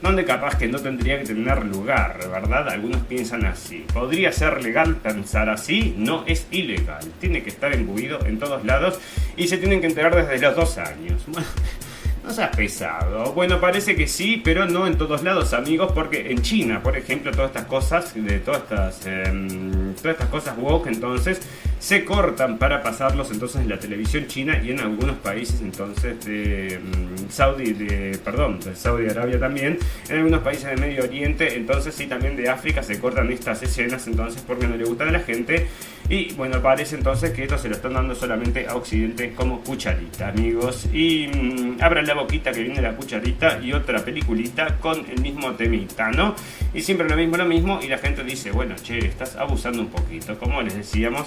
donde 0.00 0.24
capaz 0.24 0.56
que 0.56 0.66
no 0.66 0.78
tendría 0.78 1.18
que 1.18 1.26
tener 1.26 1.66
lugar, 1.66 2.18
¿verdad? 2.30 2.70
Algunos 2.70 3.02
piensan 3.02 3.44
así. 3.44 3.84
¿Podría 3.92 4.32
ser 4.32 4.62
legal 4.62 4.96
pensar 4.96 5.50
así? 5.50 5.94
No 5.98 6.24
es 6.26 6.46
ilegal. 6.50 7.04
Tiene 7.20 7.42
que 7.42 7.50
estar 7.50 7.74
embuido 7.74 8.24
en 8.24 8.38
todos 8.38 8.64
lados 8.64 8.98
y 9.36 9.48
se 9.48 9.58
tienen 9.58 9.82
que 9.82 9.88
enterar 9.88 10.16
desde 10.16 10.38
los 10.38 10.56
dos 10.56 10.78
años. 10.78 11.26
No 12.28 12.34
seas 12.34 12.54
pesado. 12.54 13.32
Bueno, 13.32 13.58
parece 13.58 13.96
que 13.96 14.06
sí, 14.06 14.38
pero 14.44 14.66
no 14.66 14.86
en 14.86 14.98
todos 14.98 15.22
lados, 15.22 15.54
amigos, 15.54 15.92
porque 15.94 16.30
en 16.30 16.42
China, 16.42 16.82
por 16.82 16.94
ejemplo, 16.94 17.30
todas 17.30 17.48
estas 17.48 17.64
cosas, 17.64 18.14
de 18.14 18.38
todas 18.40 18.60
estas, 18.64 19.06
em, 19.06 19.87
todas 20.00 20.16
estas 20.16 20.28
cosas 20.28 20.56
woke, 20.58 20.88
entonces, 20.88 21.40
se 21.78 22.04
cortan 22.04 22.58
para 22.58 22.82
pasarlos 22.82 23.30
entonces 23.30 23.60
en 23.60 23.68
la 23.68 23.78
televisión 23.78 24.26
china 24.26 24.60
y 24.62 24.70
en 24.72 24.80
algunos 24.80 25.16
países 25.18 25.60
entonces 25.60 26.24
de 26.24 26.74
em, 26.74 27.28
Saudi, 27.28 27.72
de, 27.72 28.18
perdón, 28.24 28.58
de 28.60 28.74
Saudi 28.74 29.08
Arabia 29.08 29.38
también, 29.38 29.78
en 30.08 30.16
algunos 30.16 30.40
países 30.40 30.66
de 30.66 30.76
Medio 30.76 31.04
Oriente, 31.04 31.56
entonces 31.56 31.94
sí 31.94 32.06
también 32.06 32.36
de 32.36 32.48
África 32.48 32.82
se 32.82 32.98
cortan 32.98 33.30
estas 33.30 33.62
escenas 33.62 34.06
entonces 34.06 34.42
porque 34.46 34.66
no 34.66 34.76
le 34.76 34.84
gustan 34.84 35.08
a 35.08 35.12
la 35.12 35.20
gente 35.20 35.68
y 36.10 36.32
bueno, 36.32 36.62
parece 36.62 36.96
entonces 36.96 37.32
que 37.32 37.42
esto 37.42 37.58
se 37.58 37.68
lo 37.68 37.74
están 37.74 37.92
dando 37.92 38.14
solamente 38.14 38.66
a 38.66 38.76
Occidente 38.76 39.34
como 39.34 39.60
cucharita, 39.60 40.28
amigos. 40.28 40.88
Y 40.90 41.28
mmm, 41.28 41.76
abran 41.82 42.06
la 42.06 42.14
boquita 42.14 42.50
que 42.50 42.62
viene 42.62 42.80
la 42.80 42.96
cucharita 42.96 43.60
y 43.62 43.74
otra 43.74 44.02
peliculita 44.02 44.78
con 44.78 45.04
el 45.10 45.20
mismo 45.20 45.52
temita, 45.52 46.10
¿no? 46.10 46.34
Y 46.72 46.80
siempre 46.80 47.06
lo 47.06 47.14
mismo, 47.14 47.36
lo 47.36 47.44
mismo. 47.44 47.80
Y 47.82 47.88
la 47.88 47.98
gente 47.98 48.24
dice, 48.24 48.50
bueno, 48.52 48.74
che, 48.82 48.98
estás 48.98 49.36
abusando 49.36 49.82
un 49.82 49.87
poquito. 49.90 50.38
Como 50.38 50.62
les 50.62 50.74
decíamos, 50.74 51.26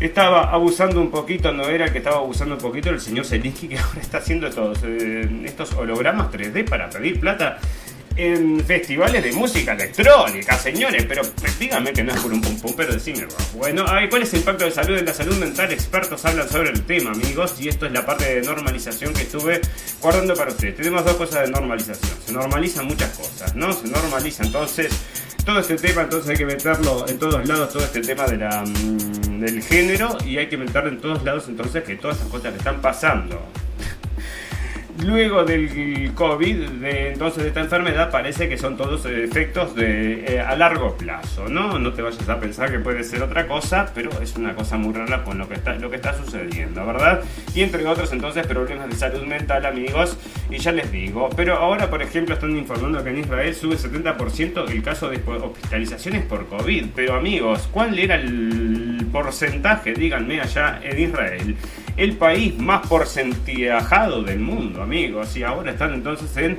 estaba 0.00 0.50
abusando 0.50 1.00
un 1.00 1.10
poquito, 1.10 1.52
no 1.52 1.68
era 1.68 1.86
el 1.86 1.92
que 1.92 1.98
estaba 1.98 2.16
abusando 2.16 2.54
un 2.54 2.60
poquito 2.60 2.90
el 2.90 3.00
señor 3.00 3.24
Zelinsky 3.24 3.68
que 3.68 3.78
ahora 3.80 4.00
está 4.00 4.18
haciendo 4.18 4.46
estos, 4.46 4.78
eh, 4.84 5.28
estos 5.44 5.72
hologramas 5.74 6.30
3D 6.32 6.68
para 6.68 6.90
pedir 6.90 7.20
plata 7.20 7.58
en 8.16 8.64
festivales 8.64 9.24
de 9.24 9.32
música 9.32 9.72
electrónica, 9.72 10.56
señores. 10.56 11.04
Pero 11.08 11.22
díganme 11.58 11.92
que 11.92 12.04
no 12.04 12.12
es 12.12 12.20
por 12.20 12.32
un 12.32 12.40
pum 12.40 12.58
pum, 12.60 12.72
pero 12.76 12.92
decime, 12.92 13.26
bueno, 13.54 13.84
¿cuál 14.10 14.22
es 14.22 14.32
el 14.32 14.40
impacto 14.40 14.64
de 14.64 14.70
salud 14.70 14.98
en 14.98 15.04
la 15.04 15.14
salud 15.14 15.36
mental? 15.36 15.72
Expertos 15.72 16.24
hablan 16.24 16.48
sobre 16.48 16.70
el 16.70 16.82
tema, 16.84 17.10
amigos, 17.10 17.56
y 17.60 17.68
esto 17.68 17.86
es 17.86 17.92
la 17.92 18.06
parte 18.06 18.36
de 18.36 18.42
normalización 18.42 19.12
que 19.14 19.22
estuve 19.22 19.60
guardando 20.00 20.34
para 20.34 20.50
ustedes. 20.50 20.76
Tenemos 20.76 21.04
dos 21.04 21.14
cosas 21.16 21.46
de 21.46 21.52
normalización. 21.52 22.16
Se 22.24 22.32
normalizan 22.32 22.86
muchas 22.86 23.16
cosas, 23.16 23.54
¿no? 23.56 23.72
Se 23.72 23.88
normaliza 23.88 24.44
entonces 24.44 24.92
todo 25.44 25.58
este 25.58 25.76
tema, 25.76 26.02
entonces 26.02 26.30
hay 26.30 26.36
que 26.36 26.46
meterlo 26.46 27.06
en 27.06 27.18
todos 27.18 27.46
lados, 27.46 27.72
todo 27.72 27.84
este 27.84 28.00
tema 28.00 28.26
de 28.26 28.38
la, 28.38 28.64
del 28.64 29.62
género, 29.62 30.16
y 30.24 30.38
hay 30.38 30.48
que 30.48 30.56
meterlo 30.56 30.88
en 30.88 31.00
todos 31.00 31.22
lados 31.22 31.44
entonces 31.48 31.84
que 31.84 31.96
todas 31.96 32.16
esas 32.16 32.28
cosas 32.28 32.52
que 32.52 32.58
están 32.58 32.80
pasando 32.80 33.40
luego 35.02 35.44
del 35.44 36.12
COVID, 36.14 36.56
de, 36.56 37.12
entonces 37.12 37.42
de 37.42 37.48
esta 37.48 37.60
enfermedad, 37.60 38.10
parece 38.10 38.48
que 38.48 38.56
son 38.56 38.76
todos 38.76 39.04
efectos 39.06 39.74
de, 39.74 40.34
eh, 40.34 40.40
a 40.40 40.56
largo 40.56 40.96
plazo, 40.96 41.48
¿no? 41.48 41.78
No 41.78 41.92
te 41.92 42.02
vayas 42.02 42.28
a 42.28 42.38
pensar 42.38 42.70
que 42.70 42.78
puede 42.78 43.02
ser 43.04 43.22
otra 43.22 43.46
cosa, 43.46 43.90
pero 43.94 44.10
es 44.22 44.36
una 44.36 44.54
cosa 44.54 44.76
muy 44.76 44.94
rara 44.94 45.24
con 45.24 45.38
lo 45.38 45.48
que 45.48 45.54
está, 45.54 45.74
lo 45.74 45.90
que 45.90 45.96
está 45.96 46.14
sucediendo, 46.14 46.86
¿verdad? 46.86 47.22
Y 47.54 47.62
entre 47.62 47.86
otros, 47.86 48.12
entonces, 48.12 48.46
problemas 48.46 48.88
de 48.88 48.96
salud 48.96 49.22
mental, 49.22 49.66
amigos, 49.66 50.16
y 50.50 50.58
ya 50.58 50.72
les 50.72 50.90
digo. 50.92 51.28
Pero 51.36 51.56
ahora, 51.56 51.90
por 51.90 52.02
ejemplo, 52.02 52.34
están 52.34 52.56
informando 52.56 53.02
que 53.02 53.10
en 53.10 53.18
Israel 53.18 53.54
sube 53.54 53.76
70% 53.76 54.70
el 54.70 54.82
caso 54.82 55.08
de 55.08 55.20
hospitalizaciones 55.26 56.24
por 56.24 56.46
COVID. 56.46 56.86
Pero, 56.94 57.14
amigos, 57.14 57.68
¿cuál 57.72 57.98
era 57.98 58.14
el 58.14 59.06
porcentaje, 59.10 59.94
díganme, 59.94 60.40
allá 60.40 60.80
en 60.82 61.00
Israel? 61.00 61.56
El 61.96 62.16
país 62.16 62.58
más 62.58 62.86
porcentajado 62.88 64.22
del 64.22 64.40
mundo, 64.40 64.83
amigos. 64.84 65.36
Y 65.36 65.42
ahora 65.42 65.72
están 65.72 65.94
entonces 65.94 66.36
en 66.36 66.58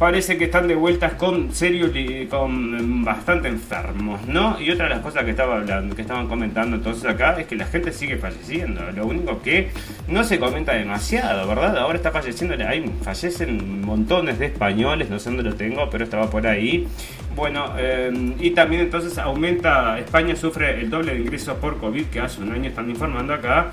parece 0.00 0.38
que 0.38 0.46
están 0.46 0.66
de 0.66 0.74
vueltas 0.74 1.12
con 1.12 1.52
serio 1.52 1.92
con 2.30 3.04
bastante 3.04 3.48
enfermos, 3.48 4.26
¿no? 4.26 4.58
Y 4.58 4.70
otra 4.70 4.84
de 4.84 4.94
las 4.94 5.00
cosas 5.00 5.24
que 5.24 5.32
estaba 5.32 5.56
hablando, 5.56 5.94
que 5.94 6.00
estaban 6.00 6.26
comentando 6.26 6.76
entonces 6.76 7.04
acá 7.04 7.38
es 7.38 7.46
que 7.46 7.54
la 7.54 7.66
gente 7.66 7.92
sigue 7.92 8.16
falleciendo. 8.16 8.80
Lo 8.92 9.04
único 9.06 9.42
que 9.42 9.68
no 10.08 10.24
se 10.24 10.38
comenta 10.38 10.72
demasiado, 10.72 11.46
¿verdad? 11.46 11.76
Ahora 11.76 11.98
está 11.98 12.10
falleciendo, 12.10 12.56
hay, 12.66 12.90
fallecen 13.02 13.82
montones 13.82 14.38
de 14.38 14.46
españoles, 14.46 15.10
no 15.10 15.18
sé 15.18 15.28
dónde 15.28 15.42
lo 15.42 15.54
tengo, 15.54 15.90
pero 15.90 16.04
estaba 16.04 16.30
por 16.30 16.46
ahí. 16.46 16.88
Bueno, 17.36 17.74
eh, 17.76 18.10
y 18.40 18.52
también 18.52 18.80
entonces 18.80 19.18
aumenta, 19.18 19.98
España 19.98 20.34
sufre 20.34 20.80
el 20.80 20.88
doble 20.88 21.12
de 21.12 21.20
ingresos 21.20 21.58
por 21.58 21.76
COVID 21.76 22.06
que 22.06 22.20
hace 22.20 22.40
un 22.40 22.52
año 22.52 22.70
están 22.70 22.88
informando 22.88 23.34
acá. 23.34 23.72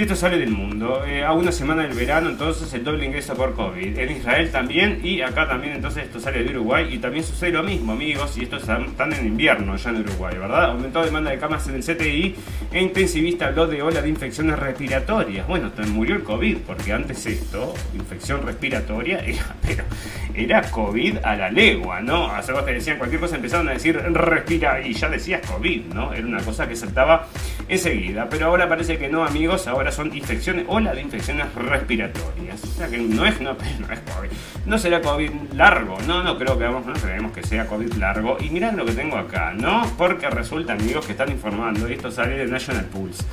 Esto 0.00 0.16
sale 0.16 0.38
del 0.38 0.48
mundo. 0.48 1.04
Eh, 1.04 1.22
a 1.22 1.34
una 1.34 1.52
semana 1.52 1.82
del 1.82 1.92
verano, 1.92 2.30
entonces 2.30 2.72
el 2.72 2.82
doble 2.82 3.04
ingreso 3.04 3.34
por 3.34 3.54
COVID. 3.54 3.98
En 3.98 4.16
Israel 4.16 4.50
también 4.50 4.98
y 5.04 5.20
acá 5.20 5.46
también, 5.46 5.74
entonces 5.74 6.04
esto 6.04 6.18
sale 6.18 6.42
de 6.42 6.56
Uruguay 6.56 6.88
y 6.90 6.96
también 6.96 7.22
sucede 7.22 7.50
lo 7.50 7.62
mismo, 7.62 7.92
amigos. 7.92 8.34
Y 8.38 8.44
esto 8.44 8.56
están, 8.56 9.12
en 9.12 9.26
invierno 9.26 9.76
ya 9.76 9.90
en 9.90 9.96
Uruguay, 9.96 10.38
¿verdad? 10.38 10.70
Aumentó 10.70 11.04
demanda 11.04 11.30
de 11.30 11.38
camas 11.38 11.68
en 11.68 11.74
el 11.74 11.82
CTI 11.82 12.34
e 12.72 12.80
intensivista 12.80 13.48
habló 13.48 13.66
de 13.66 13.82
ola 13.82 14.00
de 14.00 14.08
infecciones 14.08 14.58
respiratorias. 14.58 15.46
Bueno, 15.46 15.70
murió 15.88 16.16
el 16.16 16.22
COVID, 16.22 16.56
porque 16.66 16.94
antes 16.94 17.26
esto, 17.26 17.74
infección 17.92 18.40
respiratoria, 18.46 19.18
era, 19.68 19.84
era 20.34 20.70
COVID 20.70 21.18
a 21.22 21.36
la 21.36 21.50
legua, 21.50 22.00
¿no? 22.00 22.28
Vos 22.28 22.64
te 22.64 22.72
decían 22.72 22.96
cualquier 22.96 23.20
cosa, 23.20 23.36
empezaron 23.36 23.68
a 23.68 23.72
decir 23.72 23.96
respira 23.96 24.80
y 24.80 24.94
ya 24.94 25.10
decías 25.10 25.46
COVID, 25.46 25.92
¿no? 25.92 26.14
Era 26.14 26.26
una 26.26 26.40
cosa 26.40 26.66
que 26.66 26.74
saltaba 26.74 27.26
enseguida. 27.70 28.28
Pero 28.28 28.46
ahora 28.46 28.68
parece 28.68 28.98
que 28.98 29.08
no, 29.08 29.24
amigos. 29.24 29.66
Ahora 29.66 29.90
son 29.92 30.14
infecciones, 30.14 30.66
ola 30.68 30.92
de 30.92 31.00
infecciones 31.00 31.46
respiratorias. 31.54 32.62
O 32.62 32.66
sea 32.66 32.88
que 32.88 32.98
no 32.98 33.24
es, 33.24 33.40
no, 33.40 33.54
no 33.78 33.92
es 33.92 34.00
COVID. 34.00 34.30
No 34.66 34.78
será 34.78 35.00
COVID 35.00 35.30
largo, 35.54 35.96
no, 36.06 36.22
no 36.22 36.36
creo 36.36 36.58
que 36.58 36.64
vamos, 36.64 36.84
no 36.84 36.92
creemos 36.92 37.32
que 37.32 37.42
sea 37.42 37.66
COVID 37.66 37.94
largo. 37.94 38.36
Y 38.40 38.50
mirad 38.50 38.72
lo 38.74 38.84
que 38.84 38.92
tengo 38.92 39.16
acá, 39.16 39.52
¿no? 39.54 39.82
Porque 39.96 40.28
resulta, 40.28 40.74
amigos, 40.74 41.06
que 41.06 41.12
están 41.12 41.30
informando, 41.30 41.88
y 41.88 41.94
esto 41.94 42.10
sale 42.10 42.36
de 42.36 42.46
National 42.46 42.84
Pulse. 42.86 43.24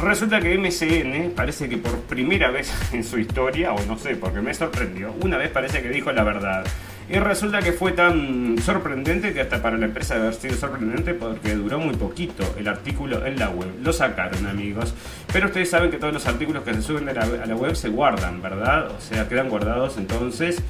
Resulta 0.00 0.40
que 0.40 0.58
MCN 0.58 1.32
parece 1.34 1.70
que 1.70 1.78
por 1.78 1.98
primera 2.02 2.50
vez 2.50 2.70
en 2.92 3.02
su 3.02 3.18
historia, 3.18 3.72
o 3.72 3.84
no 3.86 3.98
sé, 3.98 4.16
porque 4.16 4.40
me 4.40 4.52
sorprendió, 4.52 5.14
una 5.22 5.38
vez 5.38 5.50
parece 5.50 5.82
que 5.82 5.88
dijo 5.88 6.12
la 6.12 6.22
verdad. 6.22 6.64
Y 7.08 7.18
resulta 7.18 7.60
que 7.60 7.72
fue 7.72 7.92
tan 7.92 8.56
sorprendente 8.58 9.32
que 9.32 9.40
hasta 9.40 9.62
para 9.62 9.78
la 9.78 9.84
empresa 9.84 10.14
debe 10.14 10.26
haber 10.26 10.40
sido 10.40 10.56
sorprendente 10.56 11.14
porque 11.14 11.54
duró 11.54 11.78
muy 11.78 11.94
poquito 11.94 12.42
el 12.58 12.66
artículo 12.66 13.24
en 13.24 13.38
la 13.38 13.48
web. 13.50 13.68
Lo 13.80 13.92
sacaron, 13.92 14.44
amigos. 14.46 14.92
Pero 15.32 15.46
ustedes 15.46 15.70
saben 15.70 15.90
que 15.90 15.98
todos 15.98 16.12
los 16.12 16.26
artículos 16.26 16.64
que 16.64 16.74
se 16.74 16.82
suben 16.82 17.08
a 17.08 17.12
la, 17.12 17.54
web 17.54 17.76
se 17.76 17.90
guardan, 17.90 18.42
¿verdad? 18.42 18.90
O 18.90 19.00
sea, 19.00 19.28
quedan 19.28 19.48
guardados 19.48 19.98
entonces. 19.98 20.60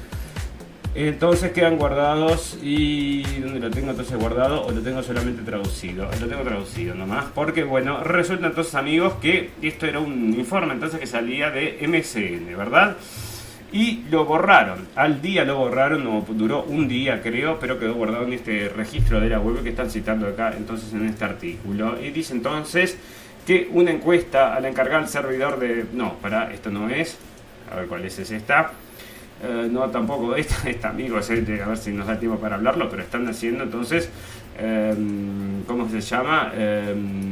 Entonces 0.93 1.51
quedan 1.51 1.77
guardados 1.77 2.57
y... 2.61 3.23
¿Dónde 3.39 3.59
lo 3.59 3.69
tengo 3.71 3.91
entonces 3.91 4.17
guardado? 4.17 4.63
¿O 4.65 4.71
lo 4.71 4.81
tengo 4.81 5.01
solamente 5.03 5.41
traducido? 5.43 6.07
Lo 6.19 6.27
tengo 6.27 6.43
traducido 6.43 6.93
nomás. 6.93 7.25
Porque 7.33 7.63
bueno, 7.63 8.03
resulta 8.03 8.47
entonces 8.47 8.75
amigos 8.75 9.13
que 9.21 9.51
esto 9.61 9.87
era 9.87 9.99
un 9.99 10.33
informe 10.35 10.73
entonces 10.73 10.99
que 10.99 11.07
salía 11.07 11.49
de 11.49 11.79
MSN, 11.87 12.55
¿verdad? 12.57 12.97
Y 13.71 14.05
lo 14.09 14.25
borraron. 14.25 14.87
Al 14.95 15.21
día 15.21 15.43
lo 15.43 15.57
borraron, 15.57 16.25
duró 16.37 16.63
un 16.63 16.87
día 16.87 17.21
creo, 17.21 17.59
pero 17.59 17.79
quedó 17.79 17.95
guardado 17.95 18.25
en 18.25 18.33
este 18.33 18.69
registro 18.69 19.19
de 19.19 19.29
la 19.29 19.39
web 19.39 19.61
que 19.63 19.69
están 19.69 19.89
citando 19.89 20.27
acá 20.27 20.53
entonces 20.55 20.93
en 20.93 21.05
este 21.05 21.25
artículo. 21.25 22.01
Y 22.01 22.11
dice 22.11 22.33
entonces 22.33 22.97
que 23.45 23.69
una 23.71 23.91
encuesta 23.91 24.55
al 24.55 24.65
encargar 24.65 25.01
el 25.01 25.07
servidor 25.07 25.59
de... 25.59 25.85
No, 25.93 26.15
para, 26.15 26.51
esto 26.53 26.69
no 26.69 26.89
es. 26.89 27.17
A 27.71 27.75
ver 27.75 27.87
cuál 27.87 28.05
es, 28.05 28.17
es 28.19 28.31
esta. 28.31 28.71
Eh, 29.43 29.67
no, 29.69 29.89
tampoco 29.89 30.35
esta, 30.35 30.69
esta 30.69 30.89
amigo, 30.89 31.17
a 31.17 31.21
ver 31.21 31.77
si 31.77 31.91
nos 31.91 32.07
da 32.07 32.19
tiempo 32.19 32.39
para 32.39 32.55
hablarlo, 32.55 32.89
pero 32.89 33.03
están 33.03 33.27
haciendo 33.27 33.63
entonces, 33.63 34.09
em, 34.57 35.63
¿cómo 35.63 35.87
se 35.89 36.01
llama? 36.01 36.51
Em, 36.55 37.29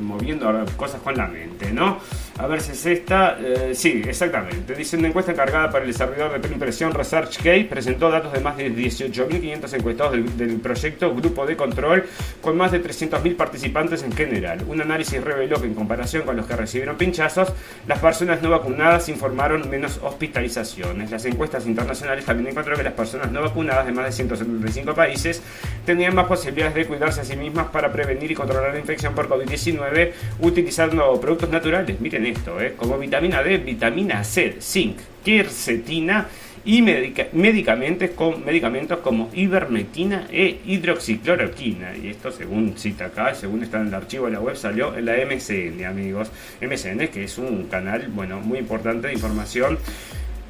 moviendo 0.00 0.64
cosas 0.76 1.00
con 1.02 1.16
la 1.16 1.26
mente, 1.26 1.72
¿no? 1.72 1.98
A 2.38 2.46
ver 2.46 2.60
si 2.60 2.70
es 2.70 2.86
esta. 2.86 3.36
Eh, 3.40 3.74
sí, 3.74 4.00
exactamente. 4.06 4.76
Dice 4.76 4.96
una 4.96 5.08
encuesta 5.08 5.32
encargada 5.32 5.72
para 5.72 5.84
el 5.84 5.90
desarrollador 5.90 6.40
de 6.40 6.48
impresión 6.48 6.94
ResearchGate 6.94 7.64
presentó 7.64 8.10
datos 8.10 8.32
de 8.32 8.38
más 8.38 8.56
de 8.56 8.72
18.500 8.72 9.74
encuestados 9.74 10.12
del, 10.12 10.60
proyecto 10.60 11.12
Grupo 11.16 11.46
de 11.46 11.56
Control 11.56 12.04
con 12.40 12.56
más 12.56 12.70
de 12.70 12.80
300.000 12.80 13.34
participantes 13.34 14.04
en 14.04 14.12
general. 14.12 14.62
Un 14.68 14.80
análisis 14.80 15.22
reveló 15.22 15.60
que 15.60 15.66
en 15.66 15.74
comparación 15.74 16.22
con 16.22 16.36
los 16.36 16.46
que 16.46 16.54
recibieron 16.54 16.96
pinchazos, 16.96 17.52
las 17.88 17.98
personas 17.98 18.40
no 18.40 18.50
vacunadas 18.50 19.08
informaron 19.08 19.68
menos 19.68 19.98
hospitalizaciones. 20.00 21.10
Las 21.10 21.24
encuestas 21.24 21.66
internacionales 21.66 22.24
también 22.24 22.50
encontraron 22.50 22.78
que 22.78 22.84
las 22.84 22.94
personas 22.94 23.32
no 23.32 23.42
vacunadas 23.42 23.84
de 23.84 23.92
más 23.92 24.04
de 24.04 24.12
175 24.12 24.94
países 24.94 25.42
tenían 25.84 26.14
más 26.14 26.26
posibilidades 26.26 26.76
de 26.76 26.86
cuidarse 26.86 27.20
a 27.20 27.24
sí 27.24 27.36
mismas 27.36 27.66
para 27.66 27.90
prevenir 27.90 28.30
y 28.30 28.34
controlar 28.36 28.72
la 28.72 28.78
infección 28.78 29.12
por 29.16 29.28
COVID-19 29.28 30.12
utilizando 30.38 31.20
productos 31.20 31.50
naturales. 31.50 32.00
Miren 32.00 32.27
esto, 32.28 32.60
¿eh? 32.60 32.74
como 32.76 32.98
vitamina 32.98 33.42
D, 33.42 33.58
vitamina 33.58 34.24
C, 34.24 34.56
zinc, 34.60 34.98
quercetina 35.24 36.28
y 36.64 36.82
medicamentos, 36.82 38.10
con, 38.10 38.44
medicamentos 38.44 38.98
como 38.98 39.30
ivermectina 39.32 40.26
e 40.30 40.60
hidroxicloroquina. 40.66 41.96
Y 41.96 42.08
esto 42.08 42.30
según 42.30 42.76
cita 42.76 43.06
acá, 43.06 43.34
según 43.34 43.62
está 43.62 43.80
en 43.80 43.88
el 43.88 43.94
archivo 43.94 44.26
de 44.26 44.32
la 44.32 44.40
web, 44.40 44.56
salió 44.56 44.96
en 44.96 45.06
la 45.06 45.14
MCN, 45.14 45.84
amigos. 45.84 46.30
MCN, 46.60 47.08
que 47.08 47.24
es 47.24 47.38
un 47.38 47.68
canal, 47.68 48.08
bueno, 48.08 48.40
muy 48.40 48.58
importante 48.58 49.08
de 49.08 49.14
información 49.14 49.78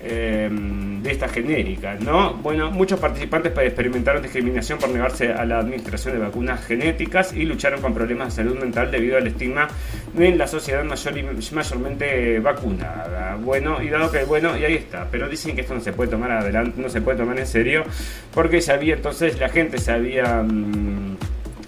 Em, 0.01 1.03
de 1.03 1.11
esta 1.11 1.29
genérica, 1.29 1.97
¿no? 1.97 2.35
Bueno, 2.35 2.71
muchos 2.71 3.01
participantes 3.01 3.53
experimentaron 3.57 4.23
discriminación 4.23 4.79
por 4.79 4.91
negarse 4.91 5.33
a 5.33 5.45
la 5.45 5.59
administración 5.59 6.15
de 6.15 6.21
vacunas 6.21 6.65
genéticas 6.65 7.33
y 7.33 7.45
lucharon 7.45 7.81
con 7.81 7.95
problemas 7.95 8.29
de 8.29 8.45
salud 8.45 8.61
mental 8.61 8.93
debido 8.93 9.17
al 9.17 9.27
estigma 9.27 9.67
en 10.17 10.39
la 10.39 10.47
sociedad 10.47 10.85
mayor 10.85 11.15
mayormente 11.53 12.39
vacunada. 12.39 13.37
Bueno, 13.43 13.83
y 13.83 13.89
dado 13.89 14.13
que, 14.13 14.23
bueno, 14.23 14.57
y 14.57 14.65
ahí 14.65 14.75
está, 14.75 15.09
pero 15.11 15.29
dicen 15.29 15.57
que 15.57 15.63
esto 15.63 15.75
no 15.75 15.81
se 15.81 15.93
puede 15.93 16.11
tomar 16.11 16.31
adelante, 16.31 16.81
no 16.81 16.89
se 16.89 17.01
puede 17.01 17.19
tomar 17.19 17.37
en 17.37 17.47
serio, 17.47 17.83
porque 18.33 18.61
ya 18.61 18.75
había 18.75 18.95
entonces, 18.95 19.39
la 19.41 19.49
gente 19.49 19.79
se 19.79 19.91
había... 19.91 20.45
Mm, 20.45 21.17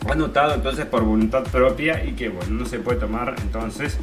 anotado 0.09 0.55
entonces 0.55 0.87
por 0.87 1.05
voluntad 1.05 1.43
propia 1.45 2.03
y 2.03 2.13
que 2.13 2.31
bueno, 2.31 2.61
no 2.61 2.65
se 2.65 2.79
puede 2.79 2.99
tomar 2.99 3.35
entonces 3.43 3.99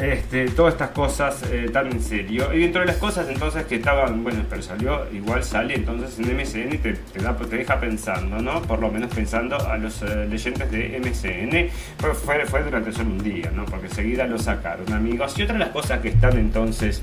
este, 0.00 0.48
todas 0.50 0.74
estas 0.74 0.90
cosas 0.90 1.42
eh, 1.50 1.68
tan 1.72 1.88
en 1.88 2.00
serio. 2.00 2.52
Y 2.54 2.60
dentro 2.60 2.80
de 2.80 2.86
las 2.86 2.96
cosas 2.96 3.28
entonces 3.28 3.64
que 3.64 3.76
estaban, 3.76 4.22
bueno, 4.22 4.44
pero 4.48 4.62
salió, 4.62 5.06
igual 5.12 5.42
sale 5.42 5.74
entonces 5.74 6.18
en 6.18 6.36
MSN 6.36 6.74
y 6.74 6.78
te, 6.78 6.92
te, 6.92 7.56
deja 7.56 7.80
pensando, 7.80 8.40
¿no? 8.40 8.62
Por 8.62 8.80
lo 8.80 8.90
menos 8.90 9.12
pensando 9.12 9.56
a 9.56 9.76
los 9.76 10.02
eh, 10.02 10.26
leyentes 10.28 10.70
de 10.70 11.00
MSN. 11.00 11.70
fue, 12.14 12.46
fue 12.46 12.62
durante 12.62 12.92
solo 12.92 13.10
un 13.10 13.22
día, 13.22 13.50
¿no? 13.54 13.64
Porque 13.64 13.86
enseguida 13.86 14.26
lo 14.26 14.38
sacaron, 14.38 14.92
amigos. 14.92 15.36
Y 15.38 15.42
otra 15.42 15.54
de 15.54 15.60
las 15.60 15.70
cosas 15.70 16.00
que 16.00 16.08
están 16.08 16.38
entonces 16.38 17.02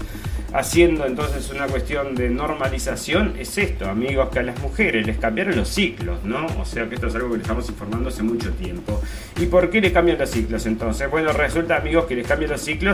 haciendo 0.54 1.06
entonces 1.06 1.50
una 1.50 1.68
cuestión 1.68 2.16
de 2.16 2.30
normalización 2.30 3.34
es 3.38 3.58
esto, 3.58 3.90
amigos, 3.90 4.30
que 4.30 4.40
a 4.40 4.44
las 4.44 4.58
mujeres 4.60 5.06
les 5.06 5.18
cambiaron 5.18 5.56
los 5.58 5.68
ciclos, 5.68 6.24
¿no? 6.24 6.46
O 6.60 6.66
sea 6.66 6.88
que 6.88 6.96
esto 6.96 7.08
es 7.08 7.16
algo 7.16 7.32
que 7.32 7.38
les 7.38 7.42
estamos 7.42 7.68
informando 7.68 8.08
hace 8.08 8.24
mucho 8.24 8.52
tiempo. 8.54 9.02
¿Y 9.38 9.48
por 9.48 9.70
qué 9.70 9.82
les 9.82 9.92
cambian 9.92 10.18
los 10.18 10.30
ciclos 10.30 10.66
entonces? 10.66 11.12
Bueno, 11.12 11.34
resulta, 11.34 11.76
amigos, 11.76 12.06
que 12.06 12.16
les 12.16 12.26
cambian 12.26 12.52
los 12.52 12.62
ciclos 12.62 12.85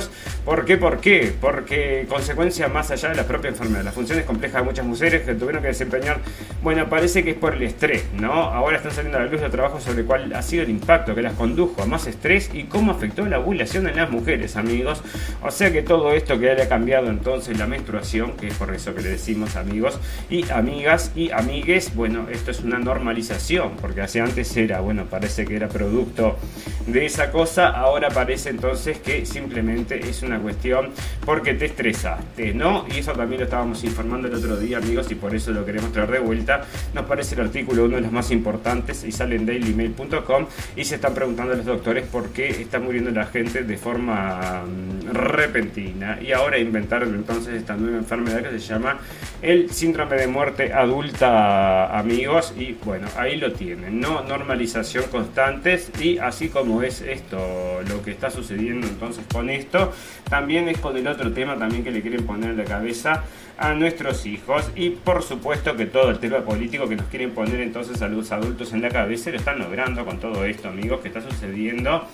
¿Por 0.46 0.66
qué? 0.66 0.78
¿Por 0.78 1.00
qué? 1.00 1.34
Porque 1.40 2.06
consecuencia 2.08 2.68
más 2.68 2.92
allá 2.92 3.10
de 3.10 3.16
la 3.16 3.26
propia 3.26 3.50
enfermedad. 3.50 3.84
La 3.84 3.92
función 3.92 4.20
es 4.20 4.26
compleja 4.26 4.60
de 4.60 4.64
muchas 4.64 4.86
mujeres 4.86 5.24
que 5.24 5.34
tuvieron 5.36 5.62
que 5.62 5.68
desempeñar. 5.70 6.20
Bueno, 6.62 6.88
parece 6.90 7.24
que 7.24 7.32
es 7.32 7.36
por 7.36 7.56
el 7.56 7.64
estrés, 7.64 8.06
¿no? 8.14 8.32
Ahora 8.32 8.78
están 8.78 8.92
saliendo 8.92 9.18
a 9.18 9.24
la 9.24 9.28
luz 9.28 9.42
de 9.42 9.50
trabajo 9.50 9.80
sobre 9.80 10.04
cuál 10.04 10.34
ha 10.34 10.42
sido 10.42 10.64
el 10.64 10.70
impacto 10.70 11.14
que 11.14 11.22
las 11.22 11.34
condujo 11.34 11.82
a 11.82 11.86
más 11.86 12.08
estrés 12.08 12.50
y 12.54 12.64
cómo 12.64 12.92
afectó 12.92 13.26
la 13.26 13.40
ovulación 13.40 13.88
en 13.88 13.98
las 13.98 14.10
mujeres, 14.10 14.56
amigos. 14.56 15.02
O 15.42 15.52
sea 15.52 15.72
que 15.72 15.82
todo 15.82 16.14
esto 16.14 16.40
que 16.40 16.54
le 16.54 16.62
ha 16.62 16.70
cambiado 16.70 17.08
entonces 17.08 17.58
la 17.58 17.68
menstruación, 17.68 18.38
que 18.38 18.48
es 18.48 18.54
por 18.54 18.74
eso 18.74 18.96
que 18.96 19.02
le 19.02 19.10
decimos 19.10 19.56
amigos 19.56 20.00
y 20.30 20.50
amigas 20.52 21.12
y 21.16 21.32
amigues, 21.32 21.94
bueno, 21.96 22.28
esto 22.32 22.52
es 22.52 22.62
una 22.62 22.80
normalización, 22.80 23.72
porque 23.82 24.02
hace 24.02 24.22
antes 24.22 24.56
era, 24.56 24.80
bueno, 24.80 25.06
parece 25.06 25.46
que 25.46 25.56
era 25.56 25.68
producto 25.68 26.38
de 26.88 27.06
esa 27.06 27.32
cosa, 27.32 27.70
ahora 27.70 28.10
parece 28.10 28.50
entonces 28.50 28.98
que 29.00 29.26
simplemente 29.26 29.81
es 29.90 30.24
una 30.24 30.40
cuestión 30.40 30.90
porque 31.26 31.54
te 31.54 31.66
estresaste, 31.66 32.54
¿no? 32.54 32.86
Y 32.94 33.00
eso 33.00 33.14
también 33.14 33.40
lo 33.40 33.46
estábamos 33.46 33.84
informando 33.84 34.28
el 34.28 34.36
otro 34.36 34.58
día, 34.58 34.78
amigos, 34.78 35.12
y 35.12 35.16
por 35.16 35.36
eso 35.36 35.52
lo 35.52 35.66
queremos 35.66 35.92
traer 35.92 36.12
de 36.12 36.20
vuelta. 36.20 36.66
Nos 36.94 37.06
parece 37.06 37.36
el 37.36 37.42
artículo 37.42 37.86
uno 37.86 37.96
de 37.96 38.02
los 38.02 38.12
más 38.12 38.32
importantes 38.32 39.04
y 39.04 39.12
sale 39.12 39.36
en 39.36 39.46
dailymail.com 39.46 40.46
y 40.76 40.86
se 40.86 40.96
están 40.96 41.14
preguntando 41.14 41.54
a 41.54 41.56
los 41.56 41.66
doctores 41.66 42.06
por 42.08 42.30
qué 42.30 42.50
está 42.50 42.80
muriendo 42.80 43.12
la 43.12 43.26
gente 43.26 43.64
de 43.64 43.78
forma 43.78 44.64
mm, 44.64 45.10
repentina. 45.12 46.20
Y 46.22 46.32
ahora 46.32 46.58
inventaron 46.58 47.14
entonces 47.16 47.56
esta 47.56 47.76
nueva 47.76 47.98
enfermedad 47.98 48.44
que 48.44 48.60
se 48.60 48.68
llama 48.68 49.00
el 49.42 49.72
síndrome 49.72 50.16
de 50.16 50.28
muerte 50.28 50.74
adulta, 50.74 51.98
amigos. 51.98 52.54
Y 52.58 52.78
bueno, 52.84 53.08
ahí 53.18 53.38
lo 53.38 53.52
tienen, 53.54 54.00
¿no? 54.00 54.24
Normalización 54.24 55.06
constantes 55.12 55.92
y 56.00 56.18
así 56.18 56.50
como 56.50 56.82
es 56.84 57.02
esto, 57.02 57.82
lo 57.88 58.02
que 58.02 58.12
está 58.12 58.30
sucediendo 58.30 58.88
entonces 58.88 59.24
con 59.32 59.50
esto, 59.50 59.61
también 60.30 60.68
es 60.70 60.78
con 60.78 60.96
el 60.98 61.08
otro 61.08 61.32
tema 61.32 61.58
también 61.58 61.84
que 61.84 61.92
le 61.92 62.02
quieren 62.02 62.26
poner 62.26 62.52
en 62.52 62.58
la 62.58 62.66
cabeza 62.66 63.24
a 63.58 63.74
nuestros 63.74 64.26
hijos. 64.26 64.72
Y 64.76 64.92
por 64.92 65.24
supuesto 65.24 65.76
que 65.76 65.86
todo 65.86 66.10
el 66.10 66.20
tema 66.20 66.40
político 66.40 66.88
que 66.88 66.96
nos 66.96 67.06
quieren 67.08 67.32
poner 67.32 67.62
entonces 67.62 68.02
a 68.02 68.08
los 68.08 68.32
adultos 68.32 68.74
en 68.74 68.82
la 68.82 68.90
cabeza 68.90 69.30
lo 69.32 69.38
están 69.38 69.60
logrando 69.60 70.06
con 70.06 70.20
todo 70.20 70.46
esto 70.46 70.70
amigos 70.70 71.02
que 71.02 71.10
está 71.10 71.22
sucediendo 71.22 72.08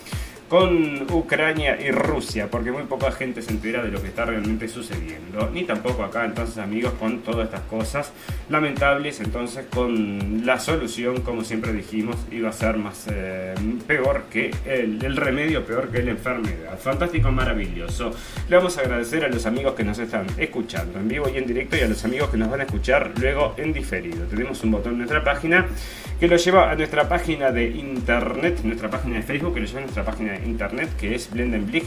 con 0.49 1.11
Ucrania 1.11 1.77
y 1.79 1.91
Rusia, 1.91 2.49
porque 2.49 2.71
muy 2.71 2.83
poca 2.83 3.11
gente 3.11 3.41
se 3.41 3.51
entera 3.51 3.83
de 3.83 3.89
lo 3.91 4.01
que 4.01 4.07
está 4.07 4.25
realmente 4.25 4.67
sucediendo, 4.67 5.49
ni 5.53 5.63
tampoco 5.63 6.03
acá 6.03 6.25
entonces 6.25 6.57
amigos 6.57 6.93
con 6.99 7.19
todas 7.19 7.45
estas 7.45 7.61
cosas 7.61 8.13
lamentables, 8.49 9.19
entonces 9.19 9.65
con 9.73 10.45
la 10.45 10.59
solución, 10.59 11.21
como 11.21 11.43
siempre 11.43 11.73
dijimos, 11.73 12.15
iba 12.31 12.49
a 12.49 12.53
ser 12.53 12.77
más 12.77 13.07
eh, 13.11 13.55
peor 13.85 14.23
que 14.31 14.51
el, 14.65 15.03
el, 15.03 15.17
remedio, 15.17 15.65
peor 15.65 15.89
que 15.89 16.01
la 16.01 16.11
enfermedad. 16.11 16.79
Fantástico, 16.79 17.31
maravilloso. 17.31 18.11
Le 18.47 18.55
vamos 18.55 18.77
a 18.77 18.81
agradecer 18.81 19.25
a 19.25 19.27
los 19.27 19.45
amigos 19.45 19.73
que 19.73 19.83
nos 19.83 19.99
están 19.99 20.27
escuchando 20.37 20.99
en 20.99 21.07
vivo 21.09 21.27
y 21.29 21.37
en 21.37 21.45
directo 21.45 21.75
y 21.75 21.81
a 21.81 21.87
los 21.87 22.03
amigos 22.05 22.29
que 22.29 22.37
nos 22.37 22.49
van 22.49 22.61
a 22.61 22.63
escuchar 22.63 23.11
luego 23.19 23.53
en 23.57 23.73
diferido. 23.73 24.25
Tenemos 24.27 24.63
un 24.63 24.71
botón 24.71 24.93
en 24.93 24.99
nuestra 24.99 25.23
página 25.23 25.65
que 26.19 26.27
lo 26.27 26.35
lleva 26.35 26.71
a 26.71 26.75
nuestra 26.75 27.07
página 27.07 27.51
de 27.51 27.67
internet, 27.67 28.61
nuestra 28.63 28.89
página 28.89 29.17
de 29.17 29.21
Facebook, 29.21 29.53
que 29.53 29.59
lo 29.59 29.65
lleva 29.67 29.79
a 29.79 29.83
nuestra 29.83 30.03
página 30.03 30.33
de 30.33 30.45
internet, 30.45 30.89
que 30.99 31.13
es 31.13 31.29
blendenblick 31.29 31.85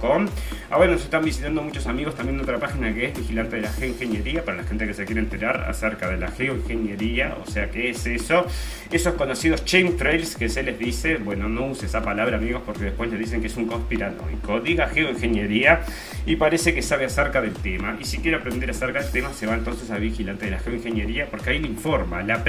con. 0.00 0.28
Ahora 0.70 0.92
nos 0.92 1.02
están 1.02 1.24
visitando 1.24 1.62
muchos 1.62 1.86
amigos 1.86 2.14
también 2.14 2.38
de 2.38 2.44
otra 2.44 2.58
página 2.58 2.92
que 2.94 3.06
es 3.06 3.18
Vigilante 3.18 3.56
de 3.56 3.62
la 3.62 3.70
Geoingeniería, 3.70 4.44
para 4.44 4.58
la 4.58 4.64
gente 4.64 4.86
que 4.86 4.94
se 4.94 5.04
quiere 5.04 5.20
enterar 5.20 5.64
acerca 5.68 6.08
de 6.08 6.16
la 6.16 6.28
geoingeniería, 6.28 7.36
o 7.42 7.50
sea, 7.50 7.70
¿qué 7.70 7.90
es 7.90 8.06
eso? 8.06 8.46
Esos 8.90 9.14
conocidos 9.14 9.64
chemtrails 9.64 10.36
que 10.36 10.48
se 10.48 10.62
les 10.62 10.78
dice, 10.78 11.16
bueno, 11.16 11.48
no 11.48 11.66
use 11.66 11.86
esa 11.86 12.02
palabra 12.02 12.36
amigos 12.36 12.62
porque 12.64 12.84
después 12.84 13.10
le 13.10 13.18
dicen 13.18 13.40
que 13.40 13.46
es 13.48 13.56
un 13.56 13.66
conspiranoico. 13.66 14.60
Diga 14.60 14.88
geoingeniería 14.88 15.80
y 16.26 16.36
parece 16.36 16.74
que 16.74 16.82
sabe 16.82 17.04
acerca 17.06 17.40
del 17.40 17.52
tema. 17.52 17.96
Y 18.00 18.04
si 18.04 18.18
quiere 18.18 18.36
aprender 18.36 18.70
acerca 18.70 19.02
del 19.02 19.10
tema, 19.10 19.32
se 19.32 19.46
va 19.46 19.54
entonces 19.54 19.90
a 19.90 19.98
Vigilante 19.98 20.46
de 20.46 20.52
la 20.52 20.58
Geoingeniería 20.58 21.26
porque 21.30 21.50
ahí 21.50 21.58
le 21.58 21.68
informa 21.68 22.22
la 22.22 22.42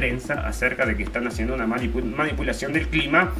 acerca 0.46 0.86
de 0.86 0.96
que 0.96 1.04
están 1.04 1.28
haciendo 1.28 1.54
una 1.54 1.68
manipulación 1.68 2.74
del 2.74 2.88
clima, 2.88 3.32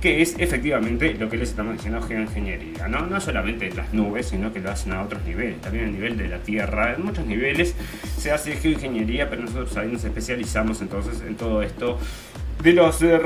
que 0.00 0.22
es 0.22 0.34
efectivamente 0.38 1.14
lo 1.14 1.28
que 1.28 1.36
les 1.36 1.50
estamos 1.50 1.74
diciendo 1.74 2.00
geoingeniería. 2.02 2.88
¿no? 2.88 3.06
no 3.06 3.20
solamente 3.20 3.70
las 3.70 3.92
nubes, 3.92 4.26
sino 4.26 4.52
que 4.52 4.60
lo 4.60 4.70
hacen 4.70 4.92
a 4.92 5.02
otros 5.02 5.24
niveles, 5.24 5.60
también 5.60 5.86
a 5.86 5.90
nivel 5.90 6.16
de 6.16 6.28
la 6.28 6.38
Tierra. 6.38 6.94
En 6.94 7.04
muchos 7.04 7.26
niveles 7.26 7.74
se 8.18 8.30
hace 8.30 8.52
geoingeniería, 8.56 9.28
pero 9.28 9.42
nosotros 9.42 9.76
ahí 9.76 9.88
nos 9.88 10.04
especializamos 10.04 10.80
entonces 10.80 11.22
en 11.26 11.36
todo 11.36 11.62
esto 11.62 11.98
de 12.62 12.74
los 12.74 13.00
eh, 13.00 13.18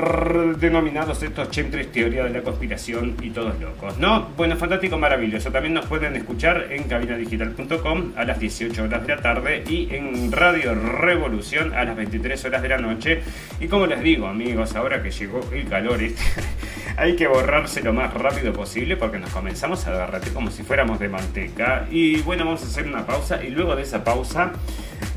denominados 0.57 1.21
estos 1.21 1.49
chemtrails, 1.49 1.91
teoría 1.91 2.23
de 2.23 2.29
la 2.29 2.41
conspiración 2.41 3.15
y 3.21 3.31
todos 3.31 3.59
locos, 3.59 3.97
¿no? 3.97 4.29
Bueno, 4.37 4.55
fantástico, 4.55 4.97
maravilloso. 4.97 5.51
También 5.51 5.73
nos 5.73 5.85
pueden 5.87 6.15
escuchar 6.15 6.67
en 6.69 6.83
cabinadigital.com 6.83 8.13
a 8.15 8.23
las 8.23 8.39
18 8.39 8.83
horas 8.83 9.05
de 9.05 9.15
la 9.15 9.21
tarde 9.21 9.63
y 9.67 9.93
en 9.93 10.31
Radio 10.31 10.73
Revolución 10.73 11.73
a 11.73 11.83
las 11.83 11.97
23 11.97 12.45
horas 12.45 12.61
de 12.61 12.69
la 12.69 12.77
noche. 12.77 13.21
Y 13.59 13.67
como 13.67 13.87
les 13.87 14.01
digo, 14.01 14.27
amigos, 14.27 14.75
ahora 14.75 15.03
que 15.03 15.11
llegó 15.11 15.41
el 15.51 15.67
calor 15.67 16.01
este, 16.01 16.21
hay 16.97 17.15
que 17.15 17.27
borrarse 17.27 17.83
lo 17.83 17.91
más 17.91 18.13
rápido 18.13 18.53
posible 18.53 18.95
porque 18.95 19.19
nos 19.19 19.31
comenzamos 19.31 19.85
a 19.87 19.97
derretir 19.97 20.33
como 20.33 20.49
si 20.49 20.63
fuéramos 20.63 20.97
de 20.99 21.09
manteca. 21.09 21.87
Y 21.91 22.21
bueno, 22.21 22.45
vamos 22.45 22.63
a 22.63 22.67
hacer 22.67 22.87
una 22.87 23.05
pausa 23.05 23.43
y 23.43 23.49
luego 23.49 23.75
de 23.75 23.83
esa 23.83 24.03
pausa 24.03 24.53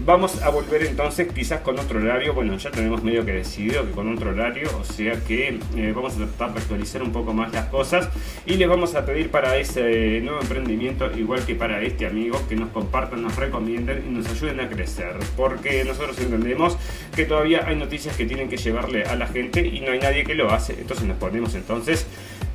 vamos 0.04 0.42
a 0.42 0.50
volver 0.50 0.84
entonces 0.84 1.28
quizás 1.32 1.60
con 1.60 1.78
otro 1.78 2.00
horario. 2.00 2.34
Bueno, 2.34 2.56
ya 2.56 2.70
tenemos 2.70 3.02
medio 3.02 3.24
que 3.24 3.32
decidido 3.32 3.86
que 3.86 3.92
con 3.92 4.12
otro 4.12 4.30
horario, 4.30 4.68
o 4.80 4.84
sea 4.84 5.14
que 5.24 5.58
eh, 5.76 5.92
vamos 5.94 6.14
a 6.14 6.18
tratar 6.18 6.54
de 6.54 6.60
actualizar 6.60 7.02
un 7.02 7.12
poco 7.12 7.32
más 7.32 7.52
las 7.52 7.66
cosas. 7.66 8.08
Y 8.46 8.54
les 8.54 8.68
vamos 8.68 8.94
a 8.94 9.04
pedir 9.04 9.30
para 9.30 9.56
ese 9.56 10.20
nuevo 10.22 10.40
emprendimiento, 10.40 11.10
igual 11.16 11.44
que 11.44 11.54
para 11.54 11.82
este 11.82 12.06
amigo, 12.06 12.40
que 12.48 12.56
nos 12.56 12.70
compartan, 12.70 13.22
nos 13.22 13.36
recomienden 13.36 14.04
y 14.06 14.10
nos 14.10 14.28
ayuden 14.28 14.60
a 14.60 14.68
crecer, 14.68 15.16
porque 15.36 15.84
nosotros 15.84 16.18
entendemos 16.18 16.76
que 17.14 17.24
todavía 17.24 17.66
hay 17.66 17.76
noticias 17.76 18.16
que 18.16 18.26
tienen 18.26 18.48
que 18.48 18.56
llevarle 18.56 19.04
a 19.04 19.16
la 19.16 19.26
gente 19.26 19.66
y 19.66 19.80
no 19.80 19.92
hay 19.92 19.98
nadie 19.98 20.24
que 20.24 20.34
lo 20.34 20.50
hace, 20.50 20.74
entonces 20.74 21.06
nos 21.06 21.16
ponemos 21.18 21.54
entonces, 21.54 22.06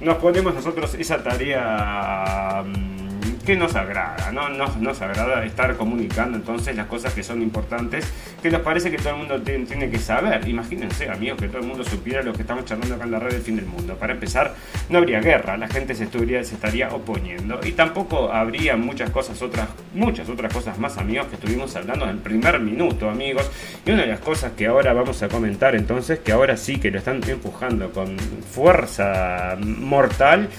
nos 0.01 0.17
ponemos 0.17 0.53
nosotros 0.53 0.95
esa 0.95 1.23
tarea... 1.23 2.63
Mm, 2.65 3.02
que 3.45 3.55
nos 3.55 3.75
agrada, 3.75 4.31
¿no? 4.31 4.49
Nos, 4.49 4.77
nos 4.77 5.01
agrada 5.01 5.45
estar 5.45 5.75
comunicando 5.75 6.37
entonces 6.37 6.75
las 6.75 6.87
cosas 6.87 7.13
que 7.13 7.23
son 7.23 7.41
importantes, 7.41 8.05
que 8.41 8.49
nos 8.49 8.61
parece 8.61 8.89
que 8.89 8.97
todo 8.97 9.09
el 9.11 9.17
mundo 9.17 9.41
tiene, 9.41 9.89
que 9.89 9.99
saber. 9.99 10.47
Imagínense, 10.47 11.09
amigos, 11.09 11.39
que 11.39 11.47
todo 11.47 11.59
el 11.59 11.67
mundo 11.67 11.83
supiera 11.83 12.21
lo 12.23 12.33
que 12.33 12.41
estamos 12.41 12.65
charlando 12.65 12.95
acá 12.95 13.03
en 13.03 13.11
la 13.11 13.19
red 13.19 13.33
del 13.33 13.41
fin 13.41 13.55
del 13.55 13.65
mundo. 13.65 13.95
Para 13.95 14.13
empezar, 14.13 14.55
no 14.89 14.99
habría 14.99 15.19
guerra, 15.19 15.57
la 15.57 15.67
gente 15.67 15.93
se, 15.95 16.05
estuviera, 16.05 16.43
se 16.43 16.55
estaría 16.55 16.89
oponiendo 16.89 17.59
y 17.63 17.73
tampoco 17.73 18.31
habría 18.31 18.77
muchas 18.77 19.09
cosas 19.09 19.41
otras, 19.41 19.67
muchas 19.93 20.29
otras 20.29 20.53
cosas 20.53 20.77
más, 20.79 20.97
amigos, 20.97 21.27
que 21.27 21.35
estuvimos 21.35 21.75
hablando 21.75 22.05
en 22.05 22.11
el 22.11 22.19
primer 22.19 22.59
minuto, 22.59 23.09
amigos. 23.09 23.49
Y 23.85 23.91
una 23.91 24.03
de 24.03 24.07
las 24.07 24.19
cosas 24.19 24.53
que 24.53 24.67
ahora 24.67 24.93
vamos 24.93 25.21
a 25.21 25.27
comentar 25.27 25.75
entonces, 25.75 26.19
que 26.19 26.31
ahora 26.31 26.55
sí 26.55 26.79
que 26.79 26.91
lo 26.91 26.99
están 26.99 27.21
empujando 27.27 27.91
con 27.91 28.17
fuerza 28.17 29.57
mortal, 29.59 30.49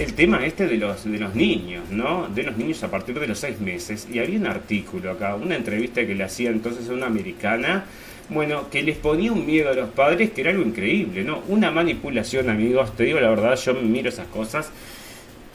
el 0.00 0.14
tema 0.14 0.44
este 0.46 0.66
de 0.66 0.76
los, 0.76 1.04
de 1.04 1.18
los 1.18 1.34
niños, 1.34 1.90
¿no? 1.90 2.28
De 2.28 2.42
los 2.42 2.56
niños 2.56 2.82
a 2.82 2.90
partir 2.90 3.18
de 3.20 3.26
los 3.26 3.38
seis 3.38 3.60
meses. 3.60 4.08
Y 4.10 4.18
había 4.18 4.38
un 4.38 4.46
artículo 4.46 5.10
acá, 5.10 5.34
una 5.34 5.56
entrevista 5.56 6.06
que 6.06 6.14
le 6.14 6.24
hacía 6.24 6.50
entonces 6.50 6.88
a 6.88 6.92
una 6.92 7.06
americana, 7.06 7.84
bueno, 8.30 8.70
que 8.70 8.82
les 8.82 8.96
ponía 8.96 9.32
un 9.32 9.44
miedo 9.44 9.70
a 9.70 9.74
los 9.74 9.90
padres 9.90 10.30
que 10.30 10.40
era 10.40 10.50
algo 10.50 10.62
increíble, 10.62 11.22
¿no? 11.22 11.42
Una 11.48 11.70
manipulación, 11.70 12.48
amigos, 12.48 12.96
te 12.96 13.04
digo 13.04 13.20
la 13.20 13.28
verdad, 13.28 13.56
yo 13.56 13.74
miro 13.74 14.08
esas 14.08 14.26
cosas 14.28 14.70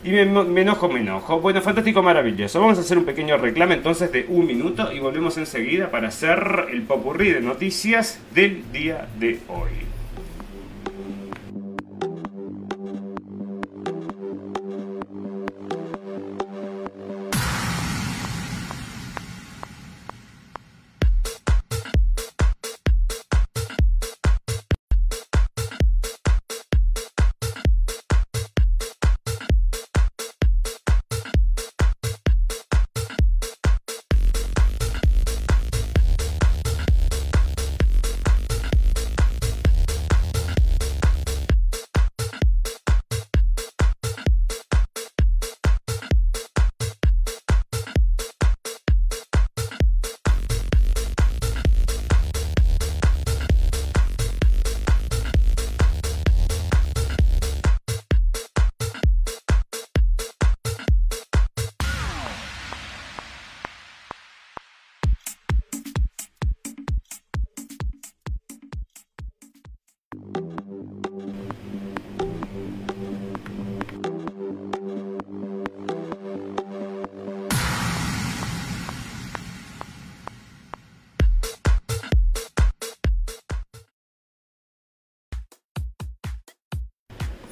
y 0.03 0.09
me, 0.09 0.25
me, 0.25 0.61
enojo, 0.61 0.89
me 0.89 0.99
enojo. 0.99 1.39
Bueno, 1.39 1.61
fantástico, 1.61 2.03
maravilloso. 2.03 2.59
Vamos 2.59 2.77
a 2.77 2.81
hacer 2.81 2.97
un 2.97 3.05
pequeño 3.05 3.37
reclamo 3.37 3.73
entonces 3.73 4.11
de 4.11 4.25
un 4.29 4.45
minuto 4.45 4.91
y 4.91 4.99
volvemos 4.99 5.37
enseguida 5.37 5.89
para 5.89 6.09
hacer 6.09 6.67
el 6.71 6.83
popurrí 6.83 7.31
de 7.31 7.41
noticias 7.41 8.19
del 8.33 8.71
día 8.71 9.07
de 9.19 9.39
hoy. 9.47 9.94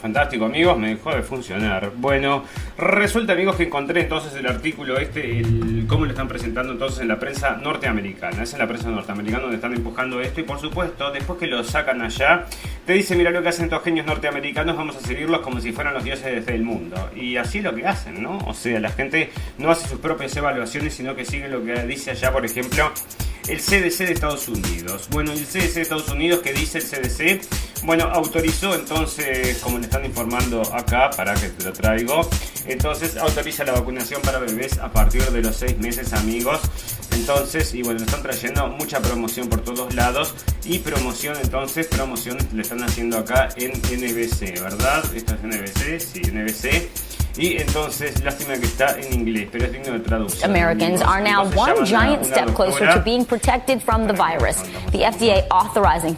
Fantástico, 0.03 0.43
amigos, 0.43 0.77
me 0.77 0.89
dejó 0.89 1.15
de 1.15 1.21
funcionar. 1.21 1.93
Bueno, 1.95 2.43
resulta, 2.77 3.31
amigos, 3.31 3.55
que 3.55 3.63
encontré 3.63 4.01
entonces 4.01 4.35
el 4.35 4.45
artículo 4.45 4.97
este, 4.97 5.39
el 5.39 5.85
cómo 5.87 6.03
lo 6.03 6.11
están 6.11 6.27
presentando 6.27 6.73
entonces 6.73 6.99
en 6.99 7.07
la 7.07 7.17
prensa 7.17 7.55
norteamericana. 7.55 8.43
Es 8.43 8.51
en 8.51 8.59
la 8.59 8.67
prensa 8.67 8.89
norteamericana 8.89 9.43
donde 9.43 9.55
están 9.55 9.73
empujando 9.73 10.19
esto 10.19 10.41
y 10.41 10.43
por 10.43 10.59
supuesto, 10.59 11.09
después 11.09 11.39
que 11.39 11.47
lo 11.47 11.63
sacan 11.63 12.01
allá, 12.01 12.45
te 12.85 12.91
dice, 12.91 13.15
mira 13.15 13.31
lo 13.31 13.41
que 13.41 13.47
hacen 13.47 13.63
estos 13.63 13.81
genios 13.81 14.05
norteamericanos, 14.05 14.75
vamos 14.75 14.97
a 14.97 14.99
seguirlos 14.99 15.39
como 15.39 15.61
si 15.61 15.71
fueran 15.71 15.93
los 15.93 16.03
dioses 16.03 16.45
del 16.45 16.63
mundo. 16.63 17.09
Y 17.15 17.37
así 17.37 17.59
es 17.59 17.63
lo 17.63 17.73
que 17.73 17.87
hacen, 17.87 18.21
¿no? 18.21 18.39
O 18.39 18.53
sea, 18.53 18.81
la 18.81 18.89
gente 18.89 19.29
no 19.57 19.71
hace 19.71 19.87
sus 19.87 19.99
propias 19.99 20.35
evaluaciones, 20.35 20.93
sino 20.93 21.15
que 21.15 21.23
sigue 21.23 21.47
lo 21.47 21.63
que 21.63 21.81
dice 21.83 22.11
allá, 22.11 22.29
por 22.33 22.45
ejemplo, 22.45 22.91
el 23.47 23.59
CDC 23.59 24.05
de 24.05 24.13
Estados 24.13 24.47
Unidos. 24.47 25.07
Bueno, 25.11 25.31
el 25.31 25.45
CDC 25.45 25.75
de 25.75 25.81
Estados 25.81 26.09
Unidos, 26.09 26.41
que 26.41 26.53
dice 26.53 26.79
el 26.79 26.83
CDC? 26.83 27.41
Bueno, 27.85 28.05
autorizó 28.05 28.73
entonces, 28.75 29.57
como 29.57 29.77
le 29.77 29.85
están 29.85 30.05
informando 30.05 30.61
acá, 30.73 31.09
para 31.17 31.33
que 31.33 31.49
te 31.49 31.65
lo 31.65 31.73
traigo, 31.73 32.21
entonces 32.65 33.17
autoriza 33.17 33.65
la 33.65 33.73
vacunación 33.73 34.21
para 34.21 34.39
bebés 34.39 34.77
a 34.77 34.89
partir 34.89 35.21
de 35.25 35.41
los 35.41 35.57
6 35.57 35.79
meses, 35.79 36.13
amigos. 36.13 36.61
Entonces, 37.11 37.73
y 37.73 37.83
bueno, 37.83 37.99
están 37.99 38.23
trayendo 38.23 38.67
mucha 38.67 39.01
promoción 39.01 39.49
por 39.49 39.61
todos 39.61 39.93
lados. 39.95 40.33
Y 40.63 40.79
promoción, 40.79 41.35
entonces, 41.43 41.87
promoción 41.87 42.37
le 42.53 42.61
están 42.61 42.81
haciendo 42.83 43.17
acá 43.17 43.49
en 43.57 43.71
NBC, 43.71 44.61
¿verdad? 44.61 45.03
Esto 45.13 45.35
es 45.35 45.43
NBC, 45.43 45.99
sí, 45.99 46.21
NBC. 46.31 46.89
Y 47.35 47.57
entonces, 47.57 48.23
lástima 48.23 48.53
que 48.53 48.65
está 48.65 48.97
en 48.97 49.11
inglés, 49.11 49.49
pero 49.51 49.65
es 49.65 49.73
digno 49.73 49.91
de 49.91 49.99
traducción. 49.99 50.49
Americans 50.49 51.01
are 51.01 51.21
now 51.21 51.43
one 51.55 51.83
giant 51.85 52.23
step 52.23 52.53
closer 52.55 52.93
to 52.93 53.01
being 53.01 53.25
protected 53.25 53.81
from 53.81 54.07
the 54.07 54.13
virus. 54.13 54.63
The 54.91 55.03
FDA 55.03 55.45
authorizing 55.49 56.15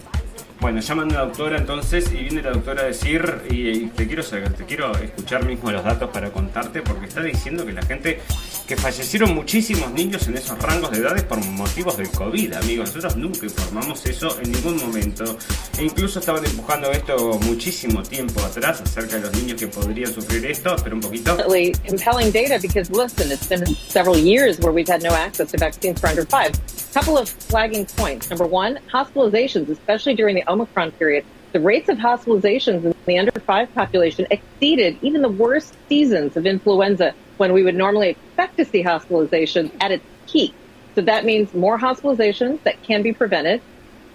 bueno, 0.66 0.82
llaman 0.82 1.12
a 1.12 1.14
la 1.14 1.26
doctora 1.26 1.60
entonces 1.60 2.12
y 2.12 2.24
viene 2.24 2.42
la 2.42 2.50
doctora 2.50 2.82
a 2.82 2.86
decir, 2.86 3.22
y, 3.52 3.86
te, 3.90 4.08
quiero, 4.08 4.24
te 4.24 4.66
quiero 4.66 4.98
escuchar 4.98 5.46
mismo 5.46 5.70
los 5.70 5.84
datos 5.84 6.10
para 6.10 6.32
contarte, 6.32 6.82
porque 6.82 7.06
está 7.06 7.22
diciendo 7.22 7.64
que 7.68 7.72
la 7.72 7.84
gente, 7.84 8.20
que 8.68 8.76
fallecieron 8.76 9.36
muchísimos 9.36 9.92
niños 9.92 10.28
en 10.28 10.38
esos 10.38 10.58
rangos 10.58 10.90
de 10.90 10.98
edades 10.98 11.22
por 11.22 11.38
motivos 11.46 11.98
del 11.98 12.10
COVID, 12.10 12.54
amigos. 12.54 12.96
Nosotros 12.96 13.16
nunca 13.16 13.46
informamos 13.46 14.04
eso 14.08 14.40
en 14.42 14.54
ningún 14.54 14.78
momento. 14.78 15.38
E 15.78 15.84
incluso 15.84 16.18
estaban 16.18 16.44
empujando 16.44 16.90
esto 16.92 17.38
muchísimo 17.44 18.02
tiempo 18.02 18.42
atrás 18.42 18.82
acerca 18.82 19.18
de 19.18 19.22
los 19.22 19.34
niños 19.34 19.60
que 19.60 19.68
podrían 19.68 20.12
sufrir 20.12 20.48
esto, 20.48 20.76
pero 20.84 20.96
un 20.96 21.02
poquito. 21.02 21.38
Compelling 21.86 22.32
data 22.32 22.58
because 22.60 22.90
listen, 22.90 23.32
it's 23.32 23.48
been 23.48 23.64
several 23.88 24.18
years 24.18 24.58
where 24.62 24.74
we've 24.74 24.92
had 24.92 25.04
no 25.04 25.14
access 25.14 25.52
to 25.52 25.60
vaccines 25.60 26.02
for 26.02 26.08
under 26.08 26.26
five. 26.26 26.54
Couple 26.92 27.18
of 27.18 27.30
flagging 27.30 27.86
points. 27.86 28.30
Number 28.30 28.48
one, 28.48 28.80
hospitalizations, 28.92 29.70
especially 29.70 30.16
during 30.16 30.34
the 30.34 30.44
Omicron 30.56 30.92
period, 30.94 31.26
the 31.52 31.60
rates 31.60 31.90
of 31.90 31.98
hospitalizations 31.98 32.86
in 32.86 32.94
the 33.06 33.18
under 33.18 33.40
five 33.42 33.74
population 33.74 34.26
exceeded 34.32 34.98
even 35.02 35.22
the 35.22 35.30
worst 35.30 35.76
seasons 35.90 36.38
of 36.38 36.46
influenza 36.46 37.14
when 37.38 37.52
we 37.52 37.62
would 37.64 37.76
normally 37.76 38.10
expect 38.10 38.56
to 38.58 38.64
see 38.64 38.82
hospitalizations 38.82 39.72
at 39.82 39.92
its 39.92 40.06
peak. 40.28 40.54
So 40.96 41.02
that 41.02 41.26
means 41.26 41.54
more 41.54 41.78
hospitalizations 41.78 42.64
that 42.64 42.82
can 42.84 43.02
be 43.02 43.12
prevented. 43.12 43.62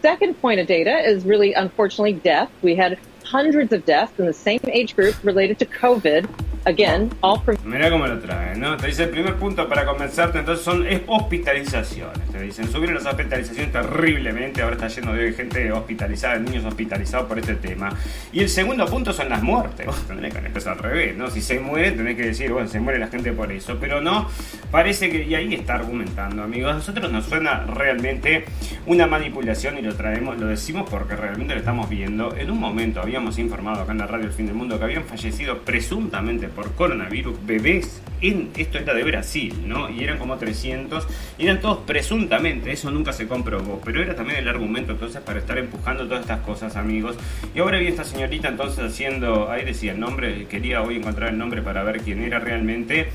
Second 0.01 0.41
point 0.41 0.61
of 0.61 0.67
data 0.67 0.97
is 0.99 1.27
really, 1.27 1.53
unfortunately, 1.53 2.15
death. 2.15 2.51
We 2.63 2.75
had 2.75 2.99
hundreds 3.31 3.73
of 3.73 3.85
deaths 3.85 4.19
in 4.19 4.27
the 4.27 4.33
same 4.33 4.61
age 4.73 4.97
group 4.97 5.15
related 5.23 5.59
to 5.59 5.67
COVID. 5.67 6.27
Again, 6.67 7.11
all 7.23 7.41
Mira 7.65 7.89
cómo 7.89 8.07
lo 8.07 8.19
traen, 8.19 8.61
¿no? 8.61 8.77
Te 8.77 8.89
dice 8.89 9.05
el 9.05 9.09
primer 9.09 9.37
punto 9.37 9.67
para 9.67 9.87
convencerte, 9.87 10.41
entonces 10.41 10.63
son 10.63 10.87
hospitalizaciones. 11.07 12.31
Te 12.31 12.43
dicen, 12.43 12.71
subieron 12.71 12.97
las 12.97 13.07
hospitalizaciones 13.07 13.73
terriblemente, 13.73 14.61
ahora 14.61 14.75
está 14.75 14.89
lleno 14.89 15.15
de 15.15 15.33
gente 15.33 15.73
hospitalizada, 15.73 16.39
niños 16.39 16.67
hospitalizados 16.67 17.27
por 17.27 17.39
este 17.39 17.55
tema. 17.55 17.89
Y 18.31 18.41
el 18.41 18.51
segundo 18.51 18.85
punto 18.85 19.15
son 19.15 19.31
las 19.31 19.43
muertes. 19.43 19.87
Vos 19.87 20.07
tendrés 20.07 20.35
que 20.35 20.39
empezar 20.41 20.75
al 20.75 20.81
revés, 20.81 21.17
¿no? 21.17 21.31
Si 21.31 21.41
se 21.41 21.59
muere, 21.59 21.93
tenés 21.93 22.17
que 22.17 22.27
decir, 22.27 22.53
bueno, 22.53 22.69
se 22.69 22.79
muere 22.79 22.99
la 22.99 23.09
gente 23.09 23.33
por 23.33 23.51
eso. 23.51 23.79
Pero 23.81 24.03
no, 24.03 24.29
parece 24.71 25.09
que, 25.09 25.25
y 25.25 25.35
ahí 25.35 25.55
está 25.55 25.77
argumentando, 25.77 26.43
amigos. 26.43 26.73
A 26.73 26.75
nosotros 26.75 27.11
nos 27.11 27.25
suena 27.25 27.65
realmente 27.65 28.45
una 28.85 29.07
manipulación 29.07 29.79
y 29.79 29.83
lo 29.83 29.95
traemos, 29.95 30.39
lo 30.39 30.49
decimos 30.49 30.89
porque 30.91 31.17
realmente 31.17 31.55
lo 31.55 31.61
estamos 31.61 31.89
viendo. 31.89 32.37
En 32.37 32.51
un 32.51 32.61
momento 32.61 33.01
habíamos 33.21 33.39
informado 33.39 33.83
acá 33.83 33.93
en 33.93 33.99
la 33.99 34.07
radio 34.07 34.25
El 34.25 34.33
Fin 34.33 34.47
del 34.47 34.55
Mundo 34.55 34.79
que 34.79 34.85
habían 34.85 35.05
fallecido 35.05 35.59
presuntamente 35.59 36.49
por 36.49 36.73
coronavirus 36.73 37.37
bebés 37.45 38.01
en, 38.23 38.49
esto 38.57 38.79
era 38.79 38.95
de 38.95 39.05
Brasil, 39.05 39.55
¿no? 39.67 39.91
Y 39.91 40.03
eran 40.03 40.19
como 40.19 40.39
300, 40.39 41.07
y 41.39 41.45
eran 41.45 41.61
todos 41.61 41.81
presuntamente, 41.87 42.73
eso 42.73 42.91
nunca 42.91 43.13
se 43.13 43.29
comprobó, 43.29 43.79
pero 43.85 44.03
era 44.03 44.15
también 44.15 44.39
el 44.39 44.49
argumento 44.49 44.93
entonces 44.93 45.21
para 45.21 45.39
estar 45.39 45.59
empujando 45.59 46.05
todas 46.07 46.23
estas 46.23 46.41
cosas, 46.41 46.77
amigos. 46.77 47.17
Y 47.55 47.59
ahora 47.59 47.79
vi 47.79 47.89
esta 47.89 48.05
señorita 48.05 48.49
entonces 48.49 48.83
haciendo, 48.85 49.51
ahí 49.51 49.67
decía 49.67 49.93
el 49.93 50.01
nombre, 50.01 50.47
quería 50.47 50.81
hoy 50.81 50.97
encontrar 50.97 51.29
el 51.31 51.39
nombre 51.39 51.61
para 51.61 51.83
ver 51.83 52.01
quién 52.01 52.23
era 52.23 52.39
realmente. 52.39 53.11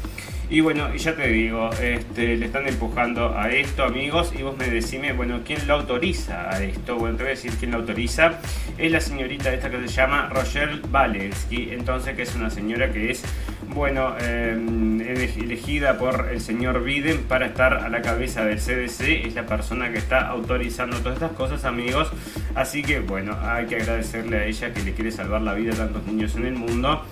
Y 0.47 0.61
bueno, 0.61 0.93
y 0.93 0.99
ya 0.99 1.15
te 1.15 1.27
digo, 1.27 1.71
este, 1.81 2.37
le 2.37 2.45
están 2.45 2.67
empujando 2.67 3.35
a 3.35 3.49
esto, 3.49 3.83
amigos, 3.83 4.31
y 4.37 4.43
vos 4.43 4.55
me 4.55 4.67
decime, 4.67 5.11
bueno, 5.11 5.41
¿quién 5.43 5.67
lo 5.67 5.73
autoriza 5.73 6.51
a 6.51 6.61
esto? 6.61 6.97
Bueno, 6.97 7.17
te 7.17 7.23
voy 7.23 7.31
a 7.31 7.35
decir 7.35 7.53
quién 7.59 7.71
lo 7.71 7.77
autoriza. 7.77 8.33
Es 8.77 8.91
la 8.91 9.01
señorita 9.01 9.51
esta 9.51 9.71
que 9.71 9.79
se 9.87 9.87
llama 9.87 10.29
Rochelle 10.31 10.81
Valensky, 10.87 11.69
entonces 11.71 12.15
que 12.15 12.21
es 12.21 12.35
una 12.35 12.51
señora 12.51 12.91
que 12.91 13.09
es, 13.09 13.23
bueno, 13.69 14.15
em, 14.19 15.01
elegida 15.01 15.97
por 15.97 16.29
el 16.31 16.39
señor 16.39 16.83
Biden 16.83 17.23
para 17.23 17.47
estar 17.47 17.73
a 17.73 17.89
la 17.89 18.03
cabeza 18.03 18.45
del 18.45 18.59
CDC, 18.59 19.25
es 19.25 19.33
la 19.33 19.47
persona 19.47 19.91
que 19.91 19.97
está 19.97 20.27
autorizando 20.27 20.97
todas 20.97 21.15
estas 21.15 21.31
cosas, 21.31 21.65
amigos. 21.65 22.11
Así 22.53 22.83
que, 22.83 22.99
bueno, 22.99 23.35
hay 23.41 23.65
que 23.65 23.77
agradecerle 23.77 24.37
a 24.37 24.45
ella 24.45 24.71
que 24.71 24.83
le 24.83 24.93
quiere 24.93 25.11
salvar 25.11 25.41
la 25.41 25.55
vida 25.55 25.73
a 25.73 25.77
tantos 25.77 26.05
niños 26.05 26.35
en 26.35 26.45
el 26.45 26.53
mundo. 26.53 27.03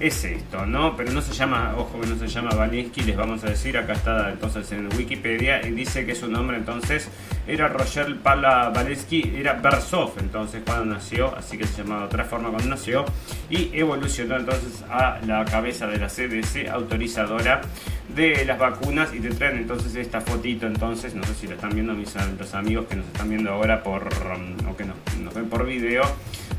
Es 0.00 0.24
esto, 0.24 0.66
¿no? 0.66 0.96
Pero 0.96 1.12
no 1.12 1.22
se 1.22 1.32
llama, 1.32 1.74
ojo 1.76 2.00
que 2.00 2.06
no 2.06 2.16
se 2.16 2.26
llama 2.26 2.50
Valensky 2.50 3.02
les 3.02 3.16
vamos 3.16 3.44
a 3.44 3.50
decir, 3.50 3.76
acá 3.78 3.92
está 3.92 4.30
entonces 4.30 4.70
en 4.72 4.88
Wikipedia, 4.96 5.66
y 5.66 5.70
dice 5.70 6.04
que 6.06 6.14
su 6.14 6.28
nombre 6.28 6.56
entonces 6.56 7.08
era 7.46 7.68
Roger 7.68 8.16
Pala 8.16 8.70
Valensky, 8.70 9.34
era 9.36 9.54
Bersov 9.54 10.12
entonces 10.18 10.62
cuando 10.64 10.94
nació, 10.94 11.34
así 11.36 11.58
que 11.58 11.66
se 11.66 11.82
llamaba 11.82 12.02
de 12.02 12.06
otra 12.06 12.24
forma 12.24 12.50
cuando 12.50 12.68
nació, 12.68 13.04
y 13.50 13.70
evolucionó 13.72 14.36
entonces 14.36 14.84
a 14.88 15.18
la 15.26 15.44
cabeza 15.44 15.86
de 15.86 15.98
la 15.98 16.08
CDC 16.08 16.68
autorizadora 16.70 17.62
de 18.14 18.44
las 18.44 18.58
vacunas 18.58 19.14
y 19.14 19.20
te 19.20 19.30
traen 19.30 19.58
entonces 19.58 19.94
esta 19.96 20.20
fotito 20.20 20.66
entonces, 20.66 21.14
no 21.14 21.24
sé 21.24 21.34
si 21.34 21.46
lo 21.46 21.54
están 21.54 21.70
viendo 21.70 21.94
mis 21.94 22.14
los 22.38 22.54
amigos 22.54 22.86
que 22.86 22.96
nos 22.96 23.06
están 23.06 23.28
viendo 23.28 23.50
ahora 23.50 23.82
por 23.82 24.02
um, 24.02 24.68
o 24.68 24.76
que 24.76 24.84
nos, 24.84 25.34
ven 25.34 25.48
por 25.48 25.64
video, 25.64 26.02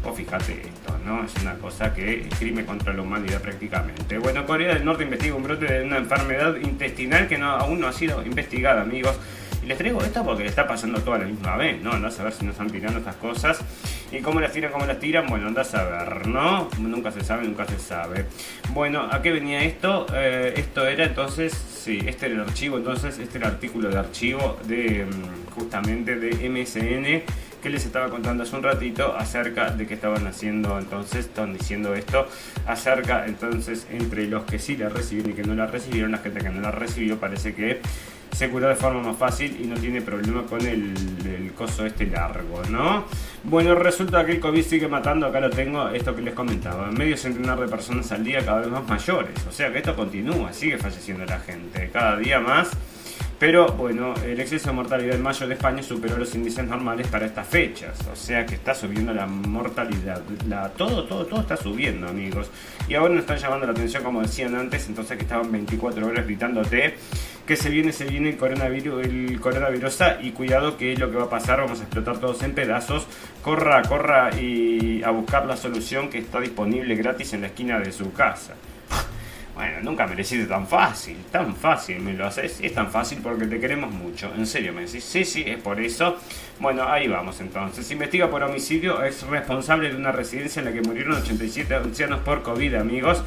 o 0.03 0.13
fíjate 0.13 0.53
esto, 0.53 0.97
¿no? 1.05 1.23
Es 1.23 1.33
una 1.41 1.53
cosa 1.55 1.93
que 1.93 2.27
es 2.27 2.39
crimen 2.39 2.65
contra 2.65 2.91
la 2.93 3.03
humanidad 3.03 3.39
prácticamente. 3.39 4.17
Bueno, 4.17 4.45
Corea 4.45 4.73
del 4.73 4.83
Norte 4.83 5.03
investiga 5.03 5.35
un 5.35 5.43
brote 5.43 5.65
de 5.65 5.85
una 5.85 5.97
enfermedad 5.97 6.55
intestinal 6.55 7.27
que 7.27 7.35
aún 7.35 7.79
no 7.79 7.87
ha 7.87 7.93
sido 7.93 8.25
investigada, 8.25 8.81
amigos. 8.81 9.15
Y 9.63 9.67
les 9.67 9.77
traigo 9.77 10.01
esto 10.01 10.23
porque 10.25 10.43
le 10.43 10.49
está 10.49 10.67
pasando 10.67 10.99
todo 10.99 11.15
a 11.15 11.19
la 11.19 11.25
misma 11.25 11.55
vez, 11.55 11.81
¿no? 11.81 11.93
Andás 11.93 12.19
a 12.19 12.23
ver 12.25 12.33
si 12.33 12.43
nos 12.43 12.53
están 12.53 12.69
tirando 12.69 12.99
estas 12.99 13.15
cosas. 13.15 13.59
¿Y 14.11 14.19
cómo 14.19 14.41
las 14.41 14.51
tiran, 14.51 14.73
cómo 14.73 14.85
las 14.85 14.99
tiran? 14.99 15.25
Bueno, 15.27 15.47
andás 15.47 15.73
a 15.73 15.83
ver, 15.85 16.27
¿no? 16.27 16.67
Nunca 16.79 17.11
se 17.11 17.23
sabe, 17.23 17.45
nunca 17.47 17.65
se 17.65 17.79
sabe. 17.79 18.25
Bueno, 18.73 19.07
¿a 19.09 19.21
qué 19.21 19.31
venía 19.31 19.63
esto? 19.63 20.05
Eh, 20.13 20.53
esto 20.57 20.85
era 20.85 21.05
entonces, 21.05 21.53
sí, 21.53 22.01
este 22.05 22.25
era 22.25 22.35
el 22.35 22.41
archivo, 22.41 22.77
entonces, 22.77 23.17
este 23.19 23.37
era 23.37 23.47
el 23.47 23.53
artículo 23.53 23.89
de 23.89 23.97
archivo 23.97 24.57
de 24.65 25.05
mm, 25.05 25.51
justamente 25.55 26.17
de 26.17 26.49
MSN 26.49 27.23
que 27.63 27.69
les 27.69 27.85
estaba 27.85 28.09
contando 28.09 28.43
hace 28.43 28.57
un 28.57 28.63
ratito 28.63 29.15
acerca 29.15 29.69
de 29.69 29.87
que 29.87 29.93
estaban 29.93 30.27
haciendo 30.27 30.77
entonces, 30.77 31.27
estaban 31.27 31.53
diciendo 31.53 31.95
esto 31.95 32.27
acerca 32.67 33.25
entonces 33.25 33.87
entre 33.89 34.27
los 34.27 34.43
que 34.43 34.59
sí 34.59 34.75
la 34.75 34.89
recibieron 34.89 35.31
y 35.31 35.33
que 35.33 35.43
no 35.43 35.55
la 35.55 35.65
recibieron, 35.65 36.11
la 36.11 36.17
gente 36.17 36.41
que 36.41 36.49
no 36.49 36.59
la 36.59 36.71
recibió 36.71 37.17
parece 37.21 37.55
que 37.55 37.79
se 38.33 38.49
curó 38.49 38.67
de 38.67 38.75
forma 38.75 39.01
más 39.01 39.17
fácil 39.17 39.57
y 39.61 39.67
no 39.67 39.75
tiene 39.75 40.01
problema 40.01 40.43
con 40.43 40.65
el, 40.65 40.93
coso 41.55 41.85
este 41.85 42.07
largo, 42.07 42.63
¿no? 42.69 43.05
Bueno, 43.43 43.75
resulta 43.75 44.25
que 44.25 44.31
el 44.33 44.39
COVID 44.39 44.63
sigue 44.63 44.87
matando, 44.87 45.27
acá 45.27 45.39
lo 45.39 45.51
tengo, 45.51 45.89
esto 45.89 46.15
que 46.15 46.21
les 46.21 46.33
comentaba, 46.33 46.89
medio 46.89 47.15
centenar 47.15 47.59
de 47.59 47.67
personas 47.67 48.11
al 48.11 48.23
día 48.23 48.43
cada 48.43 48.61
vez 48.61 48.69
más 48.69 48.87
mayores, 48.87 49.35
o 49.47 49.51
sea 49.51 49.71
que 49.71 49.77
esto 49.77 49.95
continúa, 49.95 50.51
sigue 50.51 50.77
falleciendo 50.77 51.25
la 51.25 51.39
gente, 51.39 51.89
cada 51.93 52.17
día 52.17 52.39
más. 52.39 52.71
Pero 53.39 53.67
bueno, 53.73 54.13
el 54.25 54.39
exceso 54.39 54.69
de 54.69 54.75
mortalidad 54.75 55.15
en 55.15 55.21
mayo 55.21 55.45
de 55.45 55.55
España 55.55 55.83
superó 55.83 56.17
los 56.17 56.33
índices 56.33 56.65
normales 56.65 57.07
para 57.07 57.25
estas 57.25 57.45
fechas. 57.45 57.99
O 58.09 58.15
sea 58.15 58.45
que 58.45 58.55
está 58.55 58.73
subiendo 58.73 59.13
la 59.13 59.25
mortalidad. 59.25 60.21
La, 60.47 60.69
todo, 60.69 61.03
todo, 61.03 61.25
todo 61.25 61.41
está 61.41 61.57
subiendo, 61.57 62.07
amigos. 62.07 62.49
Y 62.87 62.95
ahora 62.95 63.15
nos 63.15 63.23
están 63.23 63.37
llamando 63.39 63.65
la 63.65 63.73
atención, 63.73 64.01
como 64.01 64.21
decían 64.21 64.55
antes, 64.55 64.87
entonces 64.87 65.17
que 65.17 65.23
estaban 65.23 65.51
24 65.51 66.07
horas 66.07 66.25
gritándote 66.25 66.95
que 67.45 67.55
se 67.55 67.69
viene, 67.69 67.91
se 67.91 68.05
viene 68.05 68.29
el 68.29 68.37
coronavirus, 68.37 69.05
el 69.05 69.39
coronavirus 69.39 69.99
y 70.21 70.31
cuidado 70.31 70.77
que 70.77 70.93
es 70.93 70.99
lo 70.99 71.11
que 71.11 71.17
va 71.17 71.25
a 71.25 71.29
pasar, 71.29 71.59
vamos 71.59 71.79
a 71.79 71.83
explotar 71.83 72.19
todos 72.19 72.41
en 72.43 72.53
pedazos. 72.53 73.05
Corra, 73.41 73.81
corra 73.83 74.29
y 74.39 75.03
a 75.03 75.09
buscar 75.11 75.45
la 75.45 75.57
solución 75.57 76.09
que 76.09 76.19
está 76.19 76.39
disponible 76.39 76.95
gratis 76.95 77.33
en 77.33 77.41
la 77.41 77.47
esquina 77.47 77.79
de 77.79 77.91
su 77.91 78.13
casa. 78.13 78.53
Bueno, 79.55 79.81
nunca 79.83 80.07
me 80.07 80.15
lo 80.15 80.21
hiciste 80.21 80.47
tan 80.47 80.67
fácil, 80.67 81.15
tan 81.31 81.55
fácil 81.55 81.99
me 81.99 82.13
lo 82.13 82.25
haces. 82.25 82.59
Es 82.59 82.73
tan 82.73 82.89
fácil 82.89 83.19
porque 83.21 83.45
te 83.45 83.59
queremos 83.59 83.93
mucho. 83.93 84.33
En 84.35 84.47
serio 84.47 84.73
me 84.73 84.81
decís, 84.85 85.03
sí, 85.03 85.23
sí, 85.23 85.43
es 85.45 85.61
por 85.61 85.79
eso. 85.79 86.17
Bueno, 86.59 86.87
ahí 86.87 87.07
vamos 87.07 87.39
entonces. 87.39 87.89
Investiga 87.91 88.29
por 88.31 88.41
homicidio, 88.41 89.03
es 89.03 89.21
responsable 89.27 89.89
de 89.89 89.95
una 89.95 90.11
residencia 90.11 90.59
en 90.59 90.65
la 90.65 90.73
que 90.73 90.81
murieron 90.81 91.21
87 91.21 91.75
ancianos 91.75 92.21
por 92.21 92.41
COVID, 92.41 92.73
amigos. 92.75 93.23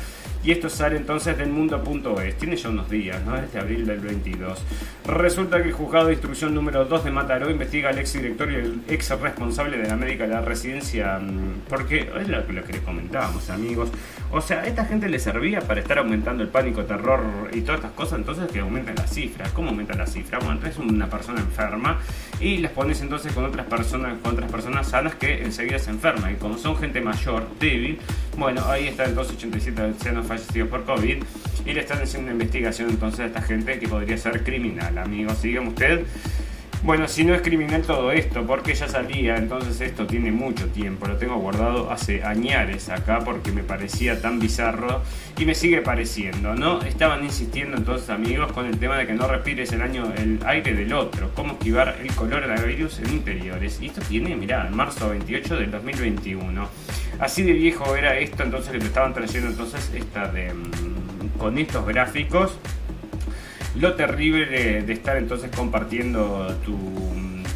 Y 0.47 0.53
esto 0.53 0.71
sale 0.71 0.97
entonces 0.97 1.37
del 1.37 1.51
mundo.es. 1.51 2.37
Tiene 2.37 2.55
ya 2.55 2.69
unos 2.69 2.89
días, 2.89 3.21
¿no? 3.25 3.37
Este 3.37 3.59
abril 3.59 3.85
del 3.85 3.99
22. 3.99 4.63
Resulta 5.09 5.61
que 5.61 5.71
el 5.71 5.73
juzgado 5.73 6.07
de 6.07 6.13
instrucción 6.13 6.55
número 6.55 6.85
2 6.85 7.03
de 7.03 7.11
Mataró 7.11 7.51
investiga 7.51 7.89
al 7.89 7.99
ex 7.99 8.13
director 8.13 8.53
y 8.53 8.55
el 8.55 8.81
ex 8.87 9.11
responsable 9.21 9.77
de 9.77 9.89
la 9.89 9.97
médica 9.97 10.23
de 10.23 10.35
la 10.35 10.43
residencia. 10.43 11.19
Mm, 11.19 11.63
porque 11.69 12.13
es 12.21 12.29
lo, 12.29 12.47
que 12.47 12.53
les 12.75 12.83
comentábamos, 12.83 13.51
amigos. 13.51 13.91
O 14.31 14.41
sea, 14.41 14.65
esta 14.67 14.85
gente 14.85 15.09
le 15.09 15.19
servía 15.19 15.63
para 15.63 15.81
estar 15.81 15.99
aumentando 15.99 16.45
el 16.45 16.49
pánico, 16.49 16.85
terror 16.85 17.25
y 17.53 17.63
todas 17.63 17.81
estas 17.81 17.95
cosas. 17.95 18.21
Entonces 18.21 18.49
que 18.53 18.61
aumenten 18.61 18.95
las 18.95 19.13
cifras. 19.13 19.51
¿Cómo 19.51 19.71
aumentan 19.71 19.99
las 19.99 20.13
cifras? 20.13 20.45
Bueno, 20.45 20.61
es 20.65 20.79
una 20.79 21.11
persona 21.11 21.41
enferma 21.41 21.99
y 22.39 22.59
las 22.59 22.71
pones 22.71 23.01
entonces 23.01 23.33
con 23.33 23.45
otras 23.45 23.67
personas, 23.67 24.17
con 24.23 24.35
otras 24.35 24.49
personas 24.49 24.87
sanas 24.87 25.17
que 25.17 25.43
enseguida 25.43 25.81
se 25.81 25.91
enferman. 25.91 26.35
Y 26.35 26.37
como 26.37 26.57
son 26.57 26.77
gente 26.77 27.01
mayor, 27.01 27.49
débil, 27.59 27.99
bueno, 28.37 28.65
ahí 28.67 28.87
está 28.87 29.07
entonces 29.07 29.35
87 29.35 29.81
ancianos 29.83 30.25
fallecidos 30.25 30.36
por 30.71 30.85
COVID 30.85 31.23
y 31.65 31.73
le 31.73 31.81
están 31.81 32.03
haciendo 32.03 32.27
una 32.27 32.33
investigación 32.33 32.91
entonces 32.91 33.21
a 33.21 33.27
esta 33.27 33.43
gente 33.43 33.79
que 33.79 33.89
podría 33.89 34.17
ser 34.17 34.43
criminal, 34.45 34.97
amigos. 34.99 35.39
Sígueme 35.39 35.69
usted. 35.69 36.05
Bueno, 36.87 37.09
si 37.09 37.25
no 37.25 37.35
es 37.35 37.43
criminal 37.43 37.83
todo 37.83 38.13
esto, 38.13 38.47
porque 38.47 38.73
ya 38.73 38.87
salía, 38.87 39.39
entonces 39.39 39.81
esto 39.81 40.07
tiene 40.07 40.31
mucho 40.31 40.69
tiempo, 40.69 41.09
lo 41.09 41.17
tengo 41.17 41.35
guardado 41.35 41.91
hace 41.91 42.23
añares 42.23 42.91
acá 42.91 43.23
porque 43.25 43.51
me 43.51 43.65
parecía 43.65 44.23
tan 44.23 44.39
bizarro 44.39 45.03
y 45.37 45.45
me 45.47 45.57
sigue 45.57 45.83
pareciendo, 45.83 46.55
¿no? 46.55 46.81
Estaban 46.83 47.25
insistiendo 47.25 47.77
entonces 47.77 48.09
amigos 48.09 48.53
con 48.53 48.67
el 48.67 48.79
tema 48.79 48.97
de 48.99 49.05
que 49.09 49.15
no 49.15 49.27
respires 49.27 49.73
el, 49.73 49.83
año, 49.83 50.13
el 50.17 50.39
aire 50.47 50.75
del 50.75 50.93
otro, 50.93 51.33
cómo 51.35 51.55
esquivar 51.55 51.97
el 52.01 52.15
coronavirus 52.15 53.01
en 53.01 53.15
interiores. 53.15 53.81
Y 53.81 53.87
esto 53.87 54.01
tiene, 54.09 54.37
mirá, 54.37 54.65
en 54.69 54.77
marzo 54.77 55.09
28 55.09 55.57
del 55.57 55.73
2021. 55.73 56.69
Así 57.19 57.43
de 57.43 57.53
viejo 57.53 57.97
era 57.97 58.17
esto 58.17 58.45
entonces 58.45 58.71
que 58.71 58.79
te 58.79 58.87
estaban 58.87 59.13
trayendo 59.13 59.49
entonces 59.49 59.91
esta 59.93 60.29
de... 60.29 60.55
Mm, 60.55 60.97
con 61.37 61.59
estos 61.59 61.85
gráficos 61.85 62.59
lo 63.79 63.95
terrible 63.95 64.47
de, 64.47 64.93
estar 64.93 65.17
entonces 65.17 65.51
compartiendo 65.55 66.55
tu, 66.65 66.77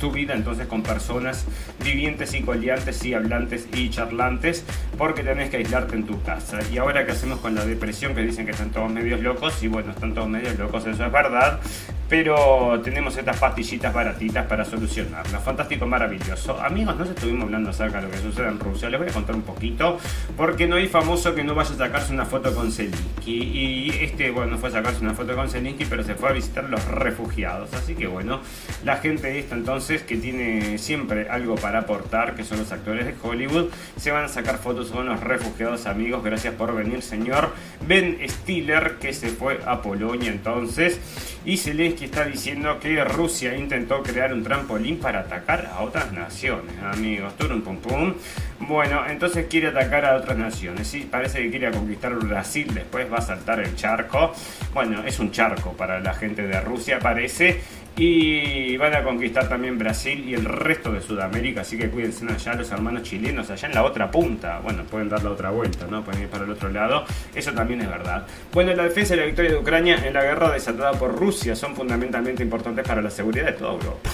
tu, 0.01 0.11
vida 0.11 0.35
entonces 0.35 0.67
con 0.67 0.83
personas 0.83 1.47
vivientes 1.85 2.35
y 2.35 2.43
coleantes 2.43 3.05
y 3.05 3.15
hablantes 3.15 3.69
y 3.73 3.91
charlantes 3.91 4.65
porque 4.99 5.23
tenés 5.23 5.51
que 5.51 5.59
aislarte 5.59 5.95
en 5.95 6.05
tu 6.05 6.21
casa. 6.23 6.59
Y 6.73 6.79
ahora 6.79 7.07
qué 7.07 7.13
hacemos 7.13 7.39
con 7.41 7.55
la 7.55 7.65
depresión 7.65 8.15
que 8.15 8.23
dicen 8.23 8.45
que 8.45 8.53
están 8.53 8.71
todos 8.71 8.91
medios 8.91 9.21
locos 9.21 9.63
y 9.63 9.69
bueno, 9.69 9.93
están 9.93 10.15
todos 10.15 10.29
medios 10.29 10.59
locos, 10.59 10.87
eso 10.87 11.05
es 11.05 11.13
verdad, 11.13 11.61
pero 12.09 12.81
tenemos 12.83 13.17
estas 13.17 13.39
pastillitas 13.39 13.95
baratitas 13.95 14.45
para 14.47 14.65
solucionarlo. 14.65 15.41
Fantástico, 15.41 15.87
maravilloso. 15.87 16.61
Amigos, 16.61 16.97
nos 16.97 17.09
estuvimos 17.09 17.45
hablando 17.45 17.71
acerca 17.71 18.01
de 18.01 18.09
lo 18.09 18.11
que 18.11 18.19
sucede 18.19 18.49
en 18.49 18.59
Rusia. 18.59 18.91
Les 18.91 18.99
voy 18.99 19.09
a 19.09 19.13
contar 19.13 19.37
un 19.37 19.43
poquito, 19.43 19.97
porque 20.37 20.67
no 20.67 20.75
hay 20.75 20.89
famoso 20.89 21.35
que 21.37 21.45
no 21.45 21.55
vaya 21.55 21.71
a 21.71 21.77
sacarse 21.77 22.13
una 22.13 22.25
foto 22.25 22.53
con 22.53 22.73
Zelensky. 22.73 23.33
Y 23.33 23.91
este, 24.01 24.33
bueno, 24.33 24.59
fue 24.59 24.71
a 24.71 24.73
sacarse 24.73 25.01
una 25.03 25.15
foto 25.15 25.37
con 25.37 25.49
Zelensky, 25.49 25.85
pero 25.85 26.03
se 26.03 26.17
fue 26.17 26.31
a 26.31 26.33
visitar 26.33 26.65
los 26.65 26.85
refugiados. 26.87 27.73
Así 27.75 27.95
que 27.95 28.09
bueno, 28.09 28.41
la 28.85 28.97
gente 28.97 29.39
esta 29.39 29.55
entonces, 29.55 29.90
que 29.99 30.17
tiene 30.17 30.79
siempre 30.79 31.29
algo 31.29 31.57
para 31.57 31.81
aportar, 31.81 32.35
que 32.35 32.45
son 32.45 32.59
los 32.59 32.71
actores 32.73 33.07
de 33.07 33.15
Hollywood, 33.21 33.71
se 33.97 34.11
van 34.11 34.25
a 34.25 34.29
sacar 34.29 34.59
fotos 34.59 34.91
con 34.91 35.07
los 35.07 35.21
refugiados, 35.21 35.87
amigos. 35.87 36.23
Gracias 36.23 36.55
por 36.55 36.75
venir, 36.75 37.03
señor 37.03 37.53
Ben 37.87 38.19
Stiller, 38.29 38.97
que 39.01 39.13
se 39.13 39.29
fue 39.29 39.61
a 39.67 39.83
Polonia 39.83 40.31
entonces. 40.31 41.01
Y 41.45 41.57
Zelensky 41.57 42.05
está 42.05 42.25
diciendo 42.25 42.79
que 42.79 43.03
Rusia 43.05 43.57
intentó 43.57 44.03
crear 44.03 44.33
un 44.33 44.43
trampolín 44.43 44.99
para 44.99 45.21
atacar 45.21 45.71
a 45.73 45.81
otras 45.81 46.13
naciones, 46.13 46.75
amigos. 46.83 47.37
Turum 47.37 47.63
pum 47.63 47.79
pum. 47.79 48.15
Bueno, 48.61 49.03
entonces 49.09 49.47
quiere 49.49 49.69
atacar 49.69 50.05
a 50.05 50.17
otras 50.17 50.37
naciones. 50.37 50.87
Sí, 50.87 51.09
parece 51.11 51.43
que 51.43 51.51
quiere 51.51 51.71
conquistar 51.71 52.15
Brasil, 52.15 52.73
después 52.75 53.11
va 53.11 53.17
a 53.17 53.23
saltar 53.23 53.59
el 53.61 53.75
charco. 53.75 54.33
Bueno, 54.75 55.03
es 55.05 55.19
un 55.19 55.33
charco 55.33 55.73
para 55.73 55.99
la 55.99 56.13
gente 56.13 56.43
de 56.43 56.61
Rusia, 56.61 56.99
parece 56.99 57.61
y 58.01 58.79
van 58.79 58.95
a 58.95 59.03
conquistar 59.03 59.47
también 59.47 59.77
Brasil 59.77 60.25
y 60.27 60.33
el 60.33 60.47
resto 60.47 60.91
de 60.91 61.03
Sudamérica, 61.03 61.61
así 61.61 61.77
que 61.77 61.91
cuídense 61.91 62.25
allá 62.27 62.55
los 62.55 62.73
hermanos 62.73 63.03
chilenos, 63.03 63.51
allá 63.51 63.69
en 63.69 63.75
la 63.75 63.85
otra 63.85 64.11
punta. 64.11 64.59
Bueno, 64.61 64.85
pueden 64.85 65.11
dar 65.11 65.23
la 65.23 65.31
otra 65.31 65.51
vuelta, 65.51 65.87
¿no? 65.87 66.03
Pueden 66.03 66.23
ir 66.23 66.29
para 66.29 66.45
el 66.45 66.51
otro 66.51 66.71
lado. 66.71 67.05
Eso 67.35 67.53
también 67.53 67.83
es 67.83 67.91
verdad. 67.91 68.27
Bueno, 68.55 68.73
la 68.75 68.85
defensa 68.85 69.13
y 69.15 69.19
la 69.19 69.27
victoria 69.27 69.51
de 69.51 69.59
Ucrania 69.59 69.99
en 70.03 70.15
la 70.15 70.23
guerra 70.23 70.51
desatada 70.51 70.93
por 70.93 71.15
Rusia 71.15 71.55
son 71.55 71.77
fundamentalmente 71.77 72.43
importantes 72.43 72.89
para 72.89 73.03
la 73.03 73.11
seguridad 73.11 73.45
de 73.45 73.53
toda 73.53 73.75
Europa. 73.75 74.11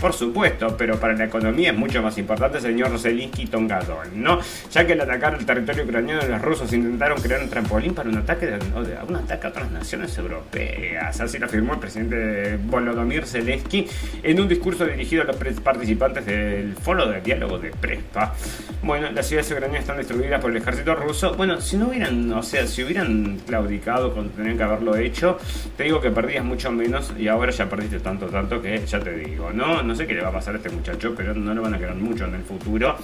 Por 0.00 0.14
supuesto, 0.14 0.74
pero 0.78 0.98
para 0.98 1.14
la 1.14 1.24
economía 1.24 1.72
es 1.72 1.76
mucho 1.76 2.02
más 2.02 2.16
importante, 2.16 2.58
señor 2.58 2.98
Zelensky 2.98 3.46
Tongadón, 3.46 4.08
¿no? 4.14 4.38
Ya 4.72 4.86
que 4.86 4.94
al 4.94 5.00
atacar 5.02 5.34
el 5.34 5.44
territorio 5.44 5.84
ucraniano, 5.84 6.26
los 6.26 6.40
rusos 6.40 6.72
intentaron 6.72 7.20
crear 7.20 7.42
un 7.42 7.50
trampolín 7.50 7.94
para 7.94 8.08
un 8.08 8.16
ataque, 8.16 8.46
de, 8.46 8.58
un 9.06 9.16
ataque 9.16 9.46
a 9.46 9.50
otras 9.50 9.70
naciones 9.70 10.16
europeas. 10.16 11.20
Así 11.20 11.38
lo 11.38 11.44
afirmó 11.44 11.74
el 11.74 11.80
presidente 11.80 12.58
Volodymyr 12.64 13.26
Zelensky 13.26 13.86
en 14.22 14.40
un 14.40 14.48
discurso 14.48 14.86
dirigido 14.86 15.22
a 15.22 15.26
los 15.26 15.36
participantes 15.36 16.24
del 16.24 16.74
foro 16.76 17.06
de 17.06 17.20
diálogo 17.20 17.58
de 17.58 17.70
Prespa. 17.70 18.34
Bueno, 18.82 19.10
las 19.12 19.26
ciudades 19.26 19.50
ucranianas 19.50 19.82
están 19.82 19.98
destruidas 19.98 20.40
por 20.40 20.50
el 20.50 20.56
ejército 20.56 20.94
ruso. 20.94 21.34
Bueno, 21.34 21.60
si 21.60 21.76
no 21.76 21.88
hubieran, 21.88 22.32
o 22.32 22.42
sea, 22.42 22.66
si 22.66 22.82
hubieran 22.82 23.38
claudicado 23.46 24.14
cuando 24.14 24.32
tenían 24.32 24.56
que 24.56 24.62
haberlo 24.62 24.96
hecho, 24.96 25.36
te 25.76 25.84
digo 25.84 26.00
que 26.00 26.10
perdías 26.10 26.44
mucho 26.44 26.72
menos 26.72 27.12
y 27.18 27.28
ahora 27.28 27.50
ya 27.50 27.68
perdiste 27.68 28.00
tanto, 28.00 28.26
tanto 28.26 28.62
que 28.62 28.78
ya 28.86 28.98
te 28.98 29.14
digo, 29.14 29.50
¿no? 29.52 29.89
No 29.90 29.96
sé 29.96 30.06
qué 30.06 30.14
le 30.14 30.22
va 30.22 30.28
a 30.28 30.32
pasar 30.32 30.54
a 30.54 30.58
este 30.58 30.70
muchacho, 30.70 31.14
pero 31.16 31.34
no 31.34 31.52
lo 31.52 31.62
van 31.62 31.74
a 31.74 31.78
quedar 31.78 31.96
mucho 31.96 32.24
en 32.24 32.36
el 32.36 32.42
futuro. 32.42 32.96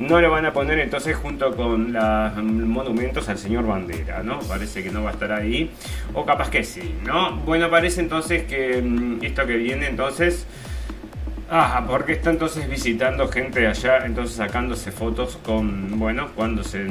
No 0.00 0.20
lo 0.20 0.28
van 0.28 0.44
a 0.44 0.52
poner 0.52 0.80
entonces 0.80 1.16
junto 1.16 1.54
con 1.54 1.92
los 1.92 2.36
monumentos 2.42 3.28
al 3.28 3.38
señor 3.38 3.64
Bandera, 3.64 4.24
¿no? 4.24 4.40
Parece 4.40 4.82
que 4.82 4.90
no 4.90 5.04
va 5.04 5.10
a 5.10 5.12
estar 5.12 5.30
ahí. 5.30 5.70
O 6.14 6.26
capaz 6.26 6.50
que 6.50 6.64
sí, 6.64 6.96
¿no? 7.04 7.36
Bueno, 7.36 7.70
parece 7.70 8.00
entonces 8.00 8.42
que 8.42 8.82
mm, 8.82 9.22
esto 9.22 9.46
que 9.46 9.56
viene 9.56 9.86
entonces... 9.86 10.46
Ah, 11.48 11.84
porque 11.86 12.14
está 12.14 12.30
entonces 12.30 12.68
visitando 12.68 13.28
gente 13.28 13.66
allá, 13.66 14.06
entonces 14.06 14.36
sacándose 14.36 14.90
fotos 14.90 15.38
con, 15.44 15.98
bueno, 15.98 16.30
cuando 16.34 16.64
se 16.64 16.86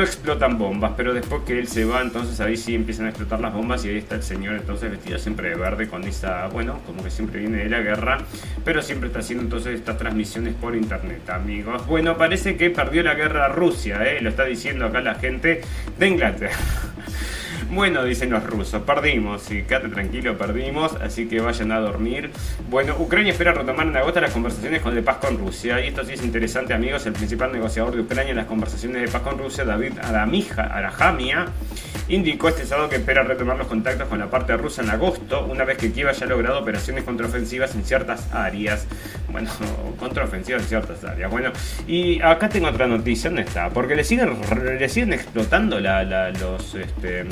explotan 0.00 0.58
bombas, 0.58 0.92
pero 0.96 1.14
después 1.14 1.42
que 1.42 1.58
él 1.58 1.68
se 1.68 1.84
va, 1.84 2.02
entonces 2.02 2.40
ahí 2.40 2.56
sí 2.56 2.74
empiezan 2.74 3.06
a 3.06 3.08
explotar 3.10 3.40
las 3.40 3.54
bombas 3.54 3.84
y 3.84 3.90
ahí 3.90 3.98
está 3.98 4.16
el 4.16 4.22
señor 4.22 4.56
entonces 4.56 4.90
vestido 4.90 5.18
siempre 5.18 5.50
de 5.50 5.54
verde 5.54 5.88
con 5.88 6.02
esa, 6.04 6.48
bueno, 6.48 6.80
como 6.86 7.04
que 7.04 7.10
siempre 7.10 7.40
viene 7.40 7.58
de 7.58 7.68
la 7.68 7.80
guerra, 7.80 8.18
pero 8.64 8.82
siempre 8.82 9.08
está 9.08 9.20
haciendo 9.20 9.44
entonces 9.44 9.74
estas 9.78 9.96
transmisiones 9.96 10.54
por 10.54 10.74
internet, 10.74 11.28
amigos. 11.30 11.86
Bueno, 11.86 12.16
parece 12.16 12.56
que 12.56 12.70
perdió 12.70 13.02
la 13.02 13.14
guerra 13.14 13.48
Rusia, 13.48 14.02
¿eh? 14.04 14.20
lo 14.20 14.30
está 14.30 14.44
diciendo 14.44 14.86
acá 14.86 15.00
la 15.00 15.14
gente 15.14 15.60
de 15.98 16.08
Inglaterra. 16.08 16.56
Bueno, 17.70 18.04
dicen 18.04 18.30
los 18.30 18.44
rusos, 18.44 18.82
perdimos, 18.82 19.50
y 19.50 19.62
quédate 19.62 19.88
tranquilo, 19.88 20.38
perdimos, 20.38 20.94
así 20.96 21.26
que 21.26 21.40
vayan 21.40 21.72
a 21.72 21.80
dormir. 21.80 22.30
Bueno, 22.70 22.94
Ucrania 22.98 23.32
espera 23.32 23.52
retomar 23.52 23.86
en 23.88 23.96
agosto 23.96 24.20
las 24.20 24.32
conversaciones 24.32 24.84
de 24.84 25.02
paz 25.02 25.16
con 25.16 25.36
Rusia. 25.36 25.84
Y 25.84 25.88
esto 25.88 26.04
sí 26.04 26.12
es 26.12 26.22
interesante, 26.22 26.74
amigos. 26.74 27.04
El 27.06 27.12
principal 27.12 27.52
negociador 27.52 27.94
de 27.94 28.02
Ucrania 28.02 28.30
en 28.30 28.36
las 28.36 28.46
conversaciones 28.46 29.02
de 29.02 29.08
paz 29.08 29.22
con 29.22 29.38
Rusia, 29.38 29.64
David 29.64 29.98
Adamija, 30.00 30.62
Arahamia, 30.62 31.46
indicó 32.08 32.48
este 32.48 32.64
sábado 32.64 32.88
que 32.88 32.96
espera 32.96 33.24
retomar 33.24 33.56
los 33.56 33.66
contactos 33.66 34.08
con 34.08 34.18
la 34.18 34.30
parte 34.30 34.56
rusa 34.56 34.82
en 34.82 34.90
agosto, 34.90 35.44
una 35.46 35.64
vez 35.64 35.76
que 35.76 35.90
Kiev 35.90 36.08
haya 36.08 36.26
logrado 36.26 36.60
operaciones 36.60 37.04
contraofensivas 37.04 37.74
en 37.74 37.84
ciertas 37.84 38.32
áreas. 38.32 38.86
Bueno, 39.30 39.50
contraofensivas 39.98 40.62
en 40.62 40.68
ciertas 40.68 41.04
áreas. 41.04 41.30
Bueno, 41.30 41.50
y 41.86 42.20
acá 42.22 42.48
tengo 42.48 42.68
otra 42.68 42.86
noticia, 42.86 43.28
¿dónde 43.28 43.42
está? 43.42 43.70
Porque 43.70 43.96
le 43.96 44.04
siguen, 44.04 44.38
le 44.78 44.88
siguen 44.88 45.12
explotando 45.12 45.80
los, 45.80 46.74
este, 46.74 47.24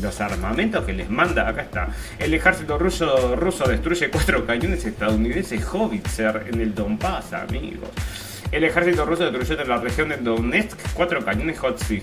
los 0.00 0.20
armamentos 0.20 0.84
que 0.84 0.92
les 0.92 1.10
manda. 1.10 1.48
Acá 1.48 1.62
está. 1.62 1.88
El 2.18 2.34
ejército 2.34 2.78
ruso, 2.78 3.36
ruso 3.36 3.68
destruye 3.68 4.10
cuatro 4.10 4.46
cañones 4.46 4.84
estadounidenses 4.84 5.64
Howitzer 5.72 6.46
en 6.52 6.60
el 6.60 6.74
Donbass, 6.74 7.32
amigos. 7.32 7.90
El 8.50 8.64
ejército 8.64 9.04
ruso 9.04 9.30
destruyó 9.30 9.60
en 9.60 9.68
la 9.68 9.76
región 9.76 10.08
de 10.08 10.16
Donetsk 10.16 10.78
cuatro 10.94 11.22
cañones 11.22 11.62
Howitzer 11.62 12.02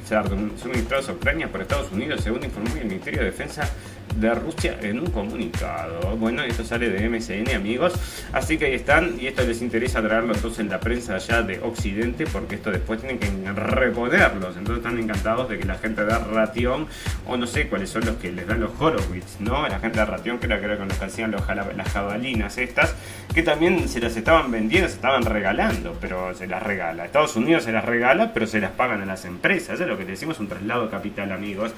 suministrados 0.61 1.09
a 1.09 1.13
Ucrania 1.13 1.51
por 1.51 1.61
Estados 1.61 1.91
Unidos, 1.91 2.21
según 2.21 2.43
informó 2.43 2.75
el 2.75 2.85
Ministerio 2.85 3.21
de 3.21 3.25
Defensa 3.25 3.67
de 4.15 4.33
Rusia 4.33 4.77
en 4.81 4.99
un 4.99 5.07
comunicado. 5.07 6.15
Bueno, 6.17 6.43
esto 6.43 6.63
sale 6.63 6.89
de 6.89 7.09
MSN, 7.09 7.53
amigos. 7.55 7.93
Así 8.31 8.57
que 8.57 8.65
ahí 8.65 8.75
están. 8.75 9.19
Y 9.19 9.27
esto 9.27 9.43
les 9.43 9.61
interesa 9.61 10.01
traerlo 10.01 10.33
entonces 10.33 10.59
en 10.59 10.69
la 10.69 10.79
prensa 10.79 11.15
allá 11.15 11.41
de 11.41 11.59
Occidente, 11.59 12.25
porque 12.31 12.55
esto 12.55 12.71
después 12.71 13.01
tienen 13.01 13.19
que 13.19 13.27
reponerlos. 13.51 14.55
Entonces 14.55 14.77
están 14.77 14.99
encantados 14.99 15.49
de 15.49 15.57
que 15.57 15.65
la 15.65 15.75
gente 15.75 16.05
de 16.05 16.17
Ratión, 16.17 16.87
o 17.27 17.37
no 17.37 17.47
sé 17.47 17.67
cuáles 17.67 17.89
son 17.89 18.05
los 18.05 18.15
que 18.17 18.31
les 18.31 18.47
dan 18.47 18.61
los 18.61 18.71
Horowitz, 18.79 19.39
¿no? 19.39 19.67
La 19.67 19.79
gente 19.79 19.99
de 19.99 20.05
Ratión, 20.05 20.39
que 20.39 20.45
era, 20.45 20.61
que 20.61 20.77
con 20.77 20.87
los 20.87 20.97
que 20.97 21.05
hacían 21.05 21.31
las 21.31 21.91
jabalinas 21.91 22.57
estas, 22.57 22.95
que 23.33 23.43
también 23.43 23.89
se 23.89 23.99
las 23.99 24.15
estaban 24.15 24.51
vendiendo, 24.51 24.87
se 24.87 24.95
estaban 24.95 25.23
regalando, 25.23 25.97
pero 25.99 26.33
se 26.35 26.47
las 26.47 26.61
regala. 26.61 27.05
Estados 27.05 27.35
Unidos 27.35 27.63
se 27.63 27.71
las 27.71 27.85
regala, 27.85 28.33
pero 28.33 28.47
se 28.47 28.59
las 28.59 28.71
pagan 28.71 29.01
a 29.01 29.05
las 29.05 29.25
empresas. 29.25 29.79
Es 29.79 29.87
lo 29.87 29.97
que 29.97 30.05
decimos, 30.05 30.39
un 30.39 30.47
traslado 30.47 30.89
capital, 30.89 31.31
amigos. 31.31 31.73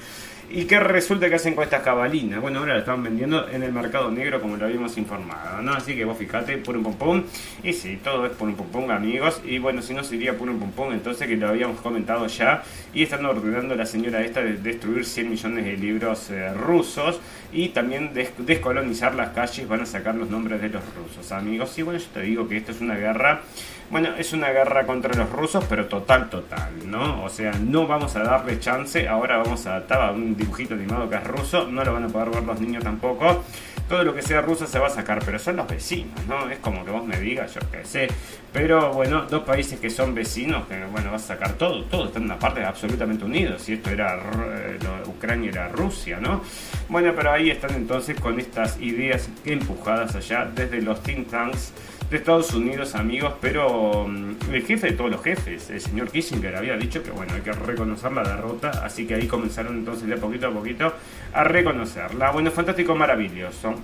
¿Y 0.50 0.64
qué 0.64 0.80
resulta 0.80 1.28
que 1.28 1.34
hacen 1.34 1.54
con 1.54 1.64
estas 1.64 1.82
cabalinas? 1.82 2.40
Bueno, 2.40 2.60
ahora 2.60 2.72
la 2.72 2.78
están 2.78 3.02
vendiendo 3.02 3.46
en 3.50 3.62
el 3.62 3.70
mercado 3.70 4.10
negro 4.10 4.40
como 4.40 4.56
lo 4.56 4.64
habíamos 4.64 4.96
informado, 4.96 5.60
¿no? 5.60 5.74
Así 5.74 5.94
que 5.94 6.06
vos 6.06 6.16
fijate, 6.16 6.56
puro 6.56 6.82
pum 6.82 6.94
pum. 6.94 7.22
Y 7.62 7.74
sí, 7.74 7.98
todo 8.02 8.24
es 8.24 8.32
puro 8.32 8.54
pum 8.54 8.66
pum, 8.68 8.90
amigos. 8.90 9.42
Y 9.44 9.58
bueno, 9.58 9.82
si 9.82 9.92
no 9.92 10.02
sería 10.02 10.38
puro 10.38 10.54
pum 10.54 10.70
pum, 10.70 10.92
entonces 10.94 11.28
que 11.28 11.36
lo 11.36 11.48
habíamos 11.48 11.82
comentado 11.82 12.26
ya. 12.28 12.62
Y 12.94 13.02
están 13.02 13.26
ordenando 13.26 13.74
la 13.74 13.84
señora 13.84 14.22
esta 14.22 14.40
de 14.40 14.54
destruir 14.54 15.04
100 15.04 15.28
millones 15.28 15.64
de 15.66 15.76
libros 15.76 16.30
eh, 16.30 16.54
rusos 16.54 17.20
y 17.52 17.68
también 17.68 18.12
descolonizar 18.38 19.14
las 19.14 19.30
calles. 19.30 19.68
Van 19.68 19.82
a 19.82 19.86
sacar 19.86 20.14
los 20.14 20.30
nombres 20.30 20.62
de 20.62 20.70
los 20.70 20.82
rusos, 20.94 21.30
amigos. 21.30 21.78
Y 21.78 21.82
bueno, 21.82 22.00
yo 22.00 22.06
te 22.06 22.22
digo 22.22 22.48
que 22.48 22.56
esto 22.56 22.72
es 22.72 22.80
una 22.80 22.94
guerra 22.96 23.42
bueno, 23.90 24.10
es 24.18 24.34
una 24.34 24.50
guerra 24.50 24.84
contra 24.84 25.14
los 25.14 25.30
rusos, 25.30 25.64
pero 25.68 25.86
total, 25.86 26.28
total, 26.28 26.70
¿no? 26.84 27.24
O 27.24 27.28
sea, 27.30 27.52
no 27.52 27.86
vamos 27.86 28.14
a 28.16 28.22
darle 28.22 28.60
chance. 28.60 29.08
Ahora 29.08 29.38
vamos 29.38 29.66
a 29.66 29.76
adaptar 29.76 30.02
a 30.02 30.12
un 30.12 30.36
dibujito 30.36 30.74
animado 30.74 31.08
que 31.08 31.16
es 31.16 31.24
ruso. 31.24 31.66
No 31.66 31.82
lo 31.82 31.94
van 31.94 32.04
a 32.04 32.08
poder 32.08 32.30
ver 32.30 32.42
los 32.42 32.60
niños 32.60 32.84
tampoco. 32.84 33.42
Todo 33.88 34.04
lo 34.04 34.14
que 34.14 34.20
sea 34.20 34.42
ruso 34.42 34.66
se 34.66 34.78
va 34.78 34.88
a 34.88 34.90
sacar, 34.90 35.20
pero 35.24 35.38
son 35.38 35.56
los 35.56 35.66
vecinos, 35.66 36.14
¿no? 36.28 36.50
Es 36.50 36.58
como 36.58 36.84
que 36.84 36.90
vos 36.90 37.06
me 37.06 37.18
digas, 37.18 37.54
yo 37.54 37.60
qué 37.72 37.86
sé. 37.86 38.08
Pero 38.52 38.92
bueno, 38.92 39.22
dos 39.22 39.44
países 39.44 39.80
que 39.80 39.88
son 39.88 40.14
vecinos, 40.14 40.66
que 40.66 40.84
bueno, 40.92 41.10
vas 41.10 41.24
a 41.24 41.28
sacar 41.28 41.52
todo. 41.52 41.84
Todo 41.84 42.06
está 42.06 42.18
en 42.18 42.26
una 42.26 42.38
parte 42.38 42.62
absolutamente 42.62 43.24
unidos. 43.24 43.62
Si 43.62 43.72
esto 43.72 43.88
era 43.88 44.16
eh, 44.16 44.78
Ucrania, 45.06 45.50
era 45.50 45.68
Rusia, 45.68 46.18
¿no? 46.20 46.42
Bueno, 46.90 47.14
pero 47.16 47.32
ahí 47.32 47.50
están 47.50 47.74
entonces 47.74 48.20
con 48.20 48.38
estas 48.38 48.78
ideas 48.80 49.30
empujadas 49.46 50.14
allá 50.14 50.46
desde 50.54 50.82
los 50.82 51.02
think 51.02 51.30
tanks 51.30 51.72
de 52.10 52.16
Estados 52.16 52.54
Unidos, 52.54 52.94
amigos, 52.94 53.34
pero 53.40 54.06
mm, 54.08 54.52
el 54.52 54.62
jefe 54.64 54.88
de 54.88 54.92
todos 54.94 55.10
los 55.10 55.22
jefes, 55.22 55.68
el 55.70 55.80
señor 55.80 56.10
Kissinger, 56.10 56.56
había 56.56 56.76
dicho 56.76 57.02
que 57.02 57.10
bueno, 57.10 57.34
hay 57.34 57.42
que 57.42 57.52
reconocer 57.52 58.12
la 58.12 58.22
derrota, 58.22 58.70
así 58.84 59.06
que 59.06 59.14
ahí 59.14 59.26
comenzaron 59.26 59.76
entonces 59.76 60.08
de 60.08 60.16
poquito 60.16 60.48
a 60.48 60.50
poquito 60.50 60.94
a 61.32 61.44
reconocerla. 61.44 62.30
Bueno, 62.30 62.50
fantástico, 62.50 62.94
maravilloso. 62.94 63.74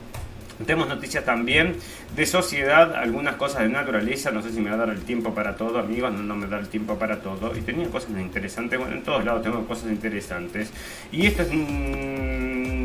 Tenemos 0.58 0.88
noticias 0.88 1.24
también 1.24 1.76
de 2.14 2.26
sociedad, 2.26 2.94
algunas 2.94 3.36
cosas 3.36 3.62
de 3.62 3.68
naturaleza, 3.68 4.30
no 4.30 4.40
sé 4.40 4.52
si 4.52 4.60
me 4.60 4.70
va 4.70 4.76
a 4.76 4.78
dar 4.78 4.90
el 4.90 5.02
tiempo 5.02 5.34
para 5.34 5.56
todo, 5.56 5.78
amigos, 5.78 6.12
no, 6.12 6.36
me 6.36 6.46
da 6.46 6.58
el 6.58 6.68
tiempo 6.68 6.96
para 6.98 7.20
todo. 7.20 7.56
Y 7.56 7.60
tenía 7.62 7.88
cosas 7.88 8.10
interesantes, 8.10 8.78
bueno, 8.78 8.94
en 8.94 9.02
todos 9.02 9.24
lados 9.24 9.42
tengo 9.42 9.66
cosas 9.66 9.90
interesantes. 9.90 10.70
Y 11.10 11.26
esto 11.26 11.42
es, 11.42 11.48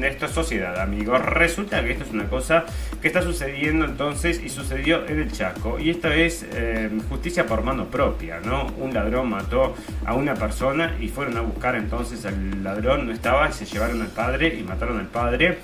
esto 0.03 0.25
es 0.25 0.31
sociedad, 0.31 0.79
amigos. 0.79 1.23
Resulta 1.23 1.83
que 1.83 1.91
esto 1.91 2.05
es 2.05 2.11
una 2.11 2.27
cosa 2.27 2.65
que 3.01 3.07
está 3.07 3.21
sucediendo 3.21 3.85
entonces 3.85 4.41
y 4.43 4.49
sucedió 4.49 5.07
en 5.07 5.19
el 5.19 5.31
Chaco. 5.31 5.79
Y 5.79 5.91
esto 5.91 6.11
es 6.11 6.45
eh, 6.53 6.89
justicia 7.07 7.45
por 7.45 7.63
mano 7.63 7.85
propia, 7.85 8.39
¿no? 8.39 8.67
Un 8.77 8.93
ladrón 8.93 9.29
mató 9.29 9.75
a 10.05 10.15
una 10.15 10.33
persona 10.33 10.97
y 10.99 11.07
fueron 11.07 11.37
a 11.37 11.41
buscar 11.41 11.75
entonces 11.75 12.25
al 12.25 12.63
ladrón, 12.63 13.07
no 13.07 13.13
estaba, 13.13 13.49
y 13.49 13.53
se 13.53 13.65
llevaron 13.65 14.01
al 14.01 14.09
padre 14.09 14.55
y 14.59 14.63
mataron 14.63 14.97
al 14.97 15.07
padre. 15.07 15.59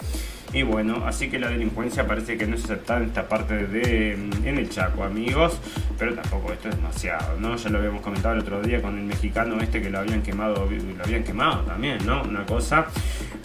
Y 0.56 0.64
bueno, 0.64 1.04
así 1.06 1.30
que 1.30 1.38
la 1.38 1.50
delincuencia 1.50 2.08
parece 2.08 2.38
que 2.38 2.48
no 2.48 2.56
es 2.56 2.64
aceptada 2.64 3.02
en 3.02 3.08
esta 3.08 3.28
parte 3.28 3.68
de 3.68 4.16
mm, 4.16 4.48
en 4.48 4.58
el 4.58 4.70
Chaco, 4.70 5.04
amigos, 5.04 5.60
pero 6.00 6.14
tampoco 6.14 6.54
esto 6.54 6.70
es 6.70 6.78
demasiado, 6.78 7.38
¿no? 7.42 7.58
Ya 7.58 7.70
lo 7.70 7.80
habíamos 7.80 8.02
comentado 8.02 8.36
el 8.36 8.40
otro 8.40 8.62
día 8.62 8.82
con 8.82 8.98
el 8.98 9.04
mexicano 9.04 9.60
este 9.60 9.82
que 9.82 9.90
lo 9.90 10.00
habían 10.00 10.22
quemado, 10.22 10.66
lo 10.66 11.04
habían 11.04 11.26
quemado 11.26 11.64
también, 11.64 11.98
¿no? 12.06 12.24
Una 12.24 12.46
cosa. 12.46 12.88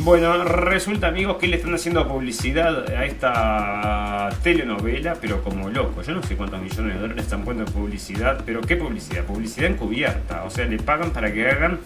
Bueno, 0.05 0.45
resulta, 0.45 1.09
amigos, 1.09 1.39
que 1.39 1.49
le 1.49 1.57
están 1.57 1.75
haciendo 1.75 2.07
publicidad 2.07 2.89
a 2.89 3.05
esta 3.05 4.29
telenovela, 4.45 5.17
pero 5.21 5.43
como 5.43 5.69
loco. 5.69 6.03
Yo 6.03 6.13
no 6.13 6.23
sé 6.23 6.37
cuántos 6.37 6.63
millones 6.63 6.95
de 6.95 7.01
dólares 7.01 7.25
están 7.25 7.43
poniendo 7.43 7.69
en 7.69 7.77
publicidad, 7.77 8.41
pero 8.47 8.61
¿qué 8.61 8.77
publicidad? 8.77 9.25
Publicidad 9.25 9.69
encubierta. 9.69 10.45
O 10.45 10.51
sea, 10.51 10.65
le 10.65 10.79
pagan 10.79 11.11
para 11.11 11.33
que 11.33 11.49
hagan 11.51 11.81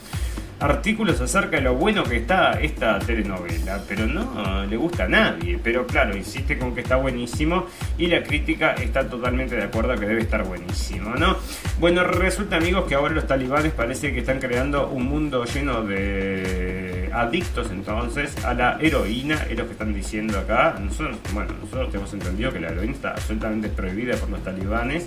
artículos 0.65 1.21
acerca 1.21 1.57
de 1.57 1.63
lo 1.63 1.75
bueno 1.75 2.05
que 2.05 2.17
está 2.17 2.53
esta 2.61 2.99
telenovela, 2.99 3.83
pero 3.87 4.07
no 4.07 4.65
le 4.65 4.77
gusta 4.77 5.05
a 5.05 5.09
nadie. 5.09 5.59
Pero 5.63 5.87
claro, 5.87 6.17
insiste 6.17 6.59
con 6.59 6.75
que 6.75 6.81
está 6.81 6.97
buenísimo 6.97 7.67
y 7.99 8.07
la 8.07 8.23
crítica 8.23 8.73
está 8.73 9.09
totalmente 9.09 9.57
de 9.57 9.65
acuerdo 9.65 9.95
que 9.95 10.07
debe 10.07 10.23
estar 10.23 10.45
buenísimo, 10.45 11.15
¿no? 11.17 11.37
Bueno, 11.79 12.05
resulta 12.05 12.57
amigos 12.57 12.87
que 12.87 12.95
ahora 12.95 13.15
los 13.15 13.27
talibanes 13.27 13.73
parece 13.73 14.13
que 14.13 14.21
están 14.21 14.39
creando 14.39 14.89
un 14.89 15.05
mundo 15.05 15.45
lleno 15.45 15.83
de 15.83 16.74
adictos 17.15 17.71
entonces 17.71 18.45
a 18.45 18.55
la 18.55 18.79
heroína, 18.81 19.47
es 19.49 19.57
lo 19.57 19.67
que 19.67 19.73
están 19.73 19.95
diciendo 19.95 20.39
acá. 20.39 20.77
Nosotros, 20.81 21.19
bueno, 21.33 21.53
nosotros 21.61 21.91
tenemos 21.91 22.13
entendido 22.13 22.53
que 22.53 22.61
la 22.61 22.69
heroína 22.69 22.93
está 22.93 23.11
absolutamente 23.11 23.69
prohibida 23.69 24.17
por 24.17 24.31
los 24.31 24.43
talibanes 24.43 25.07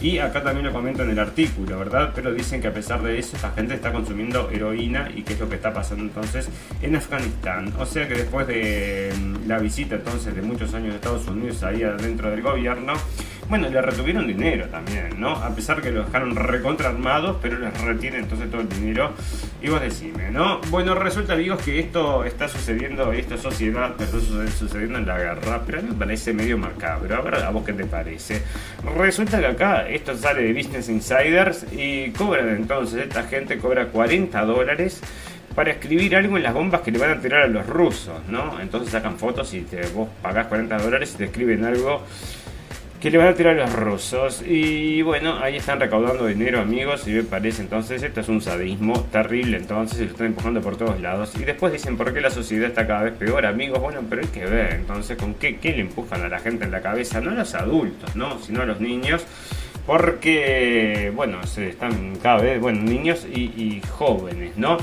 y 0.00 0.18
acá 0.18 0.42
también 0.42 0.66
lo 0.66 0.72
comento 0.72 1.02
en 1.02 1.10
el 1.10 1.18
artículo, 1.18 1.78
¿verdad? 1.78 2.12
Pero 2.14 2.32
dicen 2.32 2.60
que 2.60 2.68
a 2.68 2.74
pesar 2.74 3.02
de 3.02 3.18
eso, 3.18 3.36
esta 3.36 3.52
gente 3.52 3.74
está 3.74 3.92
consumiendo 3.92 4.50
heroína 4.50 5.10
y 5.14 5.22
qué 5.22 5.32
es 5.32 5.40
lo 5.40 5.48
que 5.48 5.56
está 5.56 5.72
pasando 5.72 6.04
entonces 6.04 6.48
en 6.82 6.96
Afganistán. 6.96 7.72
O 7.78 7.86
sea 7.86 8.06
que 8.06 8.14
después 8.14 8.46
de 8.46 9.12
mm, 9.18 9.48
la 9.48 9.58
visita 9.58 9.96
entonces 9.96 10.34
de 10.34 10.42
muchos 10.42 10.74
años 10.74 10.90
de 10.90 10.96
Estados 10.96 11.26
Unidos 11.26 11.62
ahí 11.62 11.82
adentro 11.82 12.30
del 12.30 12.42
gobierno, 12.42 12.92
bueno, 13.48 13.68
le 13.68 13.80
retuvieron 13.80 14.26
dinero 14.26 14.66
también, 14.66 15.20
¿no? 15.20 15.30
A 15.30 15.54
pesar 15.54 15.80
que 15.80 15.90
lo 15.90 16.04
dejaron 16.04 16.34
recontra 16.34 16.88
armados, 16.88 17.36
pero 17.40 17.58
les 17.58 17.80
retienen 17.80 18.22
entonces 18.22 18.50
todo 18.50 18.60
el 18.60 18.68
dinero. 18.68 19.12
Y 19.62 19.68
vos 19.68 19.80
decime, 19.80 20.30
¿no? 20.30 20.60
Bueno, 20.70 20.94
resulta, 20.94 21.34
amigos, 21.34 21.62
que 21.62 21.78
esto 21.78 22.24
está 22.24 22.48
sucediendo, 22.48 23.12
esto 23.12 23.36
es 23.36 23.40
sociedad, 23.40 23.94
está 24.00 24.18
sucediendo 24.50 24.98
en 24.98 25.06
la 25.06 25.18
guerra, 25.18 25.62
pero 25.64 25.78
a 25.78 25.82
mí 25.82 25.90
me 25.90 25.96
parece 25.96 26.32
medio 26.32 26.58
macabro. 26.58 27.16
A 27.16 27.20
ver, 27.20 27.36
¿a 27.36 27.50
vos 27.50 27.64
qué 27.64 27.72
te 27.72 27.84
parece? 27.84 28.42
Resulta 28.96 29.38
que 29.38 29.46
acá 29.46 29.88
esto 29.88 30.16
sale 30.16 30.42
de 30.42 30.52
Business 30.52 30.88
Insiders 30.88 31.66
y 31.72 32.10
cobran 32.10 32.48
entonces, 32.48 33.02
esta 33.02 33.22
gente 33.24 33.58
cobra 33.58 33.86
40 33.86 34.44
dólares 34.44 35.00
para 35.54 35.70
escribir 35.70 36.14
algo 36.14 36.36
en 36.36 36.42
las 36.42 36.52
bombas 36.52 36.82
que 36.82 36.90
le 36.90 36.98
van 36.98 37.12
a 37.12 37.20
tirar 37.20 37.42
a 37.42 37.46
los 37.46 37.66
rusos, 37.66 38.14
¿no? 38.28 38.60
Entonces 38.60 38.90
sacan 38.90 39.18
fotos 39.18 39.54
y 39.54 39.62
te, 39.62 39.80
vos 39.88 40.08
pagás 40.20 40.48
40 40.48 40.76
dólares 40.78 41.12
y 41.14 41.18
te 41.18 41.24
escriben 41.24 41.64
algo 41.64 42.02
que 43.06 43.12
le 43.12 43.18
van 43.18 43.28
a 43.28 43.34
tirar 43.34 43.56
a 43.56 43.66
los 43.66 43.72
rusos. 43.72 44.42
Y 44.44 45.00
bueno, 45.02 45.38
ahí 45.38 45.58
están 45.58 45.78
recaudando 45.78 46.26
dinero, 46.26 46.60
amigos, 46.60 47.06
y 47.06 47.12
me 47.12 47.22
parece 47.22 47.62
entonces 47.62 48.02
esto 48.02 48.20
es 48.20 48.28
un 48.28 48.40
sadismo 48.40 49.00
terrible, 49.12 49.58
entonces 49.58 49.98
se 49.98 50.04
lo 50.06 50.10
están 50.10 50.26
empujando 50.26 50.60
por 50.60 50.76
todos 50.76 51.00
lados. 51.00 51.32
Y 51.36 51.44
después 51.44 51.72
dicen, 51.72 51.96
¿por 51.96 52.12
qué 52.12 52.20
la 52.20 52.30
sociedad 52.30 52.68
está 52.68 52.84
cada 52.84 53.04
vez 53.04 53.14
peor, 53.14 53.46
amigos? 53.46 53.80
Bueno, 53.80 54.00
pero 54.10 54.22
hay 54.22 54.28
que 54.28 54.44
ver 54.44 54.72
entonces 54.72 55.16
con 55.16 55.34
qué, 55.34 55.58
qué 55.58 55.70
le 55.70 55.82
empujan 55.82 56.22
a 56.22 56.28
la 56.28 56.40
gente 56.40 56.64
en 56.64 56.72
la 56.72 56.80
cabeza, 56.80 57.20
no 57.20 57.30
a 57.30 57.34
los 57.34 57.54
adultos, 57.54 58.16
¿no? 58.16 58.40
Sino 58.40 58.62
a 58.62 58.66
los 58.66 58.80
niños. 58.80 59.24
Porque, 59.86 61.12
bueno, 61.14 61.46
se 61.46 61.68
están 61.68 62.16
cada 62.20 62.42
vez, 62.42 62.60
bueno, 62.60 62.82
niños 62.82 63.24
y, 63.32 63.42
y 63.56 63.82
jóvenes, 63.88 64.56
¿no? 64.56 64.78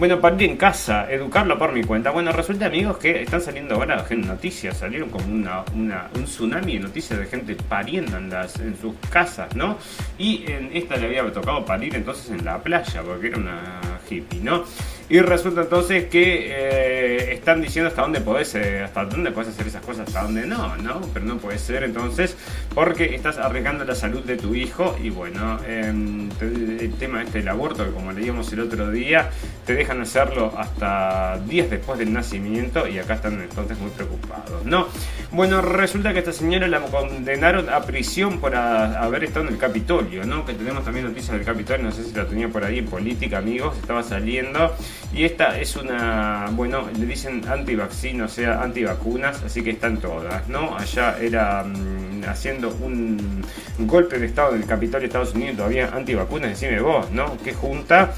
Bueno, 0.00 0.18
ir 0.18 0.44
en 0.44 0.56
casa, 0.56 1.12
educarlo 1.12 1.58
por 1.58 1.72
mi 1.74 1.84
cuenta. 1.84 2.10
Bueno, 2.10 2.32
resulta, 2.32 2.64
amigos, 2.64 2.96
que 2.96 3.20
están 3.20 3.42
saliendo 3.42 3.74
ahora 3.74 4.02
noticias. 4.26 4.78
Salieron 4.78 5.10
como 5.10 5.26
un 5.26 6.24
tsunami 6.24 6.78
de 6.78 6.80
noticias 6.80 7.18
de 7.18 7.26
gente 7.26 7.54
pariendo 7.68 8.16
en 8.16 8.78
sus 8.80 8.94
casas, 9.10 9.54
¿no? 9.54 9.76
Y 10.16 10.50
en 10.50 10.70
esta 10.72 10.96
le 10.96 11.08
había 11.08 11.30
tocado 11.30 11.66
parir 11.66 11.94
entonces 11.94 12.30
en 12.30 12.46
la 12.46 12.62
playa, 12.62 13.02
porque 13.02 13.26
era 13.26 13.36
una 13.36 13.60
hippie, 14.08 14.40
¿no? 14.40 14.64
Y 15.10 15.20
resulta 15.20 15.62
entonces 15.62 16.06
que 16.06 16.46
eh, 16.48 17.29
están 17.40 17.60
diciendo 17.62 17.88
hasta 17.88 18.02
dónde 18.02 18.20
podés, 18.20 18.54
eh, 18.54 18.82
hasta 18.84 19.04
dónde 19.06 19.32
puedes 19.32 19.52
hacer 19.52 19.66
esas 19.66 19.82
cosas, 19.82 20.06
hasta 20.06 20.22
dónde 20.22 20.46
no, 20.46 20.76
¿no? 20.76 21.00
Pero 21.12 21.24
no 21.24 21.38
puede 21.38 21.58
ser 21.58 21.82
entonces 21.84 22.36
porque 22.74 23.14
estás 23.14 23.38
arriesgando 23.38 23.84
la 23.84 23.94
salud 23.94 24.22
de 24.22 24.36
tu 24.36 24.54
hijo 24.54 24.96
y 25.02 25.10
bueno, 25.10 25.58
em, 25.66 26.28
el 26.40 26.94
tema 26.98 27.22
este 27.22 27.38
del 27.38 27.48
aborto, 27.48 27.84
que 27.84 27.92
como 27.92 28.12
leíamos 28.12 28.52
el 28.52 28.60
otro 28.60 28.90
día, 28.90 29.30
te 29.64 29.74
dejan 29.74 30.00
hacerlo 30.02 30.52
hasta 30.56 31.38
días 31.46 31.70
después 31.70 31.98
del 31.98 32.12
nacimiento 32.12 32.86
y 32.86 32.98
acá 32.98 33.14
están 33.14 33.40
entonces 33.40 33.78
muy 33.78 33.90
preocupados, 33.90 34.64
¿no? 34.64 34.86
Bueno, 35.32 35.62
resulta 35.62 36.12
que 36.12 36.18
esta 36.18 36.32
señora 36.32 36.68
la 36.68 36.80
condenaron 36.80 37.70
a 37.70 37.82
prisión 37.82 38.38
por 38.38 38.54
haber 38.54 39.24
estado 39.24 39.46
en 39.46 39.54
el 39.54 39.58
Capitolio, 39.58 40.24
¿no? 40.24 40.44
Que 40.44 40.52
tenemos 40.52 40.84
también 40.84 41.06
noticias 41.06 41.32
del 41.32 41.44
Capitolio, 41.44 41.84
no 41.84 41.92
sé 41.92 42.04
si 42.04 42.12
la 42.14 42.26
tenía 42.26 42.48
por 42.48 42.64
ahí 42.64 42.78
en 42.78 42.86
política, 42.86 43.38
amigos, 43.38 43.76
estaba 43.78 44.02
saliendo 44.02 44.74
y 45.12 45.24
esta 45.24 45.58
es 45.58 45.76
una, 45.76 46.48
bueno, 46.52 46.88
le 46.98 47.06
dicen 47.06 47.29
anti-vaccino, 47.48 48.24
o 48.24 48.28
sea, 48.28 48.62
antivacunas, 48.62 49.42
así 49.42 49.62
que 49.62 49.70
están 49.70 49.98
todas, 49.98 50.48
¿no? 50.48 50.76
Allá 50.76 51.16
era 51.20 51.64
mm, 51.64 52.24
haciendo 52.28 52.70
un 52.70 53.42
golpe 53.78 54.18
de 54.18 54.26
Estado 54.26 54.54
en 54.54 54.62
el 54.62 54.68
Capitolio 54.68 55.00
de 55.00 55.06
Estados 55.06 55.34
Unidos, 55.34 55.56
todavía 55.56 55.90
antivacunas, 55.92 56.50
decime 56.50 56.80
vos, 56.80 57.10
¿no? 57.10 57.36
¿Qué 57.42 57.52
junta? 57.54 58.12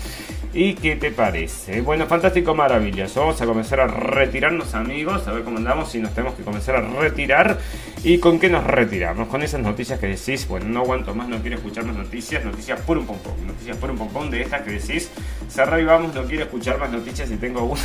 ¿Y 0.54 0.74
qué 0.74 0.96
te 0.96 1.10
parece? 1.10 1.80
Bueno, 1.80 2.06
fantástico, 2.06 2.54
maravilloso. 2.54 3.20
Vamos 3.20 3.40
a 3.40 3.46
comenzar 3.46 3.80
a 3.80 3.86
retirarnos, 3.86 4.74
amigos, 4.74 5.26
a 5.26 5.32
ver 5.32 5.44
cómo 5.44 5.56
andamos, 5.56 5.90
si 5.90 5.98
nos 5.98 6.12
tenemos 6.12 6.36
que 6.36 6.42
comenzar 6.42 6.76
a 6.76 6.82
retirar. 6.82 7.58
¿Y 8.04 8.18
con 8.18 8.38
qué 8.38 8.50
nos 8.50 8.64
retiramos? 8.64 9.28
Con 9.28 9.42
esas 9.42 9.60
noticias 9.62 9.98
que 9.98 10.08
decís, 10.08 10.46
bueno, 10.46 10.66
no 10.66 10.80
aguanto 10.80 11.14
más, 11.14 11.26
no 11.26 11.40
quiero 11.40 11.56
escuchar 11.56 11.86
más 11.86 11.96
noticias, 11.96 12.44
noticias 12.44 12.78
por 12.82 12.98
un 12.98 13.06
pompón, 13.06 13.46
noticias 13.46 13.78
por 13.78 13.90
un 13.90 13.96
pompón 13.96 14.30
de 14.30 14.42
estas 14.42 14.60
que 14.60 14.72
decís, 14.72 15.10
cerra 15.48 15.80
y 15.80 15.84
vamos, 15.84 16.14
no 16.14 16.24
quiero 16.24 16.44
escuchar 16.44 16.78
más 16.78 16.90
noticias 16.90 17.30
y 17.30 17.36
tengo 17.36 17.62
una 17.62 17.80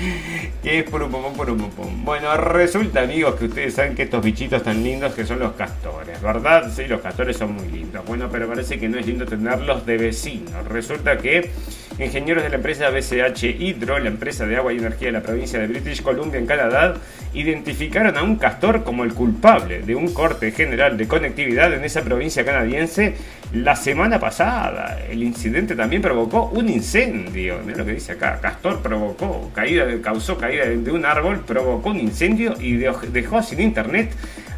que 0.62 0.80
es 0.80 0.90
por 0.90 1.02
un 1.02 1.10
pompón, 1.10 1.34
por 1.34 1.50
un 1.50 1.58
pompón. 1.58 2.04
Bueno, 2.04 2.36
resulta, 2.36 3.02
amigos, 3.02 3.34
que 3.36 3.46
ustedes 3.46 3.74
saben 3.74 3.94
que 3.94 4.02
estos 4.02 4.22
bichitos 4.24 4.62
tan 4.62 4.82
lindos 4.82 5.14
que 5.14 5.24
son 5.24 5.38
los 5.38 5.52
castores, 5.52 6.20
¿verdad? 6.20 6.70
Sí, 6.74 6.86
los 6.86 7.00
castores 7.00 7.36
son 7.36 7.54
muy 7.54 7.68
lindos. 7.68 8.04
Bueno, 8.06 8.28
pero 8.30 8.48
parece 8.48 8.78
que 8.78 8.88
no 8.88 8.98
es 8.98 9.06
lindo 9.06 9.26
tenerlos 9.26 9.86
de 9.86 9.98
vecinos. 9.98 10.66
Resulta 10.66 11.18
que 11.18 11.50
Ingenieros 12.02 12.42
de 12.42 12.48
la 12.48 12.56
empresa 12.56 12.88
BCH 12.88 13.44
Hydro, 13.60 13.98
la 13.98 14.08
empresa 14.08 14.46
de 14.46 14.56
agua 14.56 14.72
y 14.72 14.78
energía 14.78 15.08
de 15.08 15.12
la 15.12 15.22
provincia 15.22 15.58
de 15.58 15.66
British 15.66 16.02
Columbia 16.02 16.40
en 16.40 16.46
Canadá, 16.46 16.94
identificaron 17.34 18.16
a 18.16 18.22
un 18.22 18.36
castor 18.36 18.84
como 18.84 19.04
el 19.04 19.12
culpable 19.12 19.82
de 19.82 19.94
un 19.94 20.12
corte 20.14 20.50
general 20.52 20.96
de 20.96 21.06
conectividad 21.06 21.72
en 21.74 21.84
esa 21.84 22.02
provincia 22.02 22.44
canadiense 22.44 23.14
la 23.52 23.76
semana 23.76 24.18
pasada. 24.18 24.98
El 25.10 25.22
incidente 25.22 25.76
también 25.76 26.00
provocó 26.00 26.46
un 26.54 26.70
incendio. 26.70 27.58
Mira 27.66 27.78
lo 27.78 27.84
que 27.84 27.92
dice 27.92 28.12
acá. 28.12 28.38
Castor 28.40 28.80
provocó, 28.80 29.50
caída, 29.54 29.86
causó 30.00 30.38
caída 30.38 30.64
de 30.64 30.90
un 30.90 31.04
árbol, 31.04 31.40
provocó 31.40 31.90
un 31.90 32.00
incendio 32.00 32.54
y 32.58 32.76
dejó 32.76 33.42
sin 33.42 33.60
internet 33.60 34.10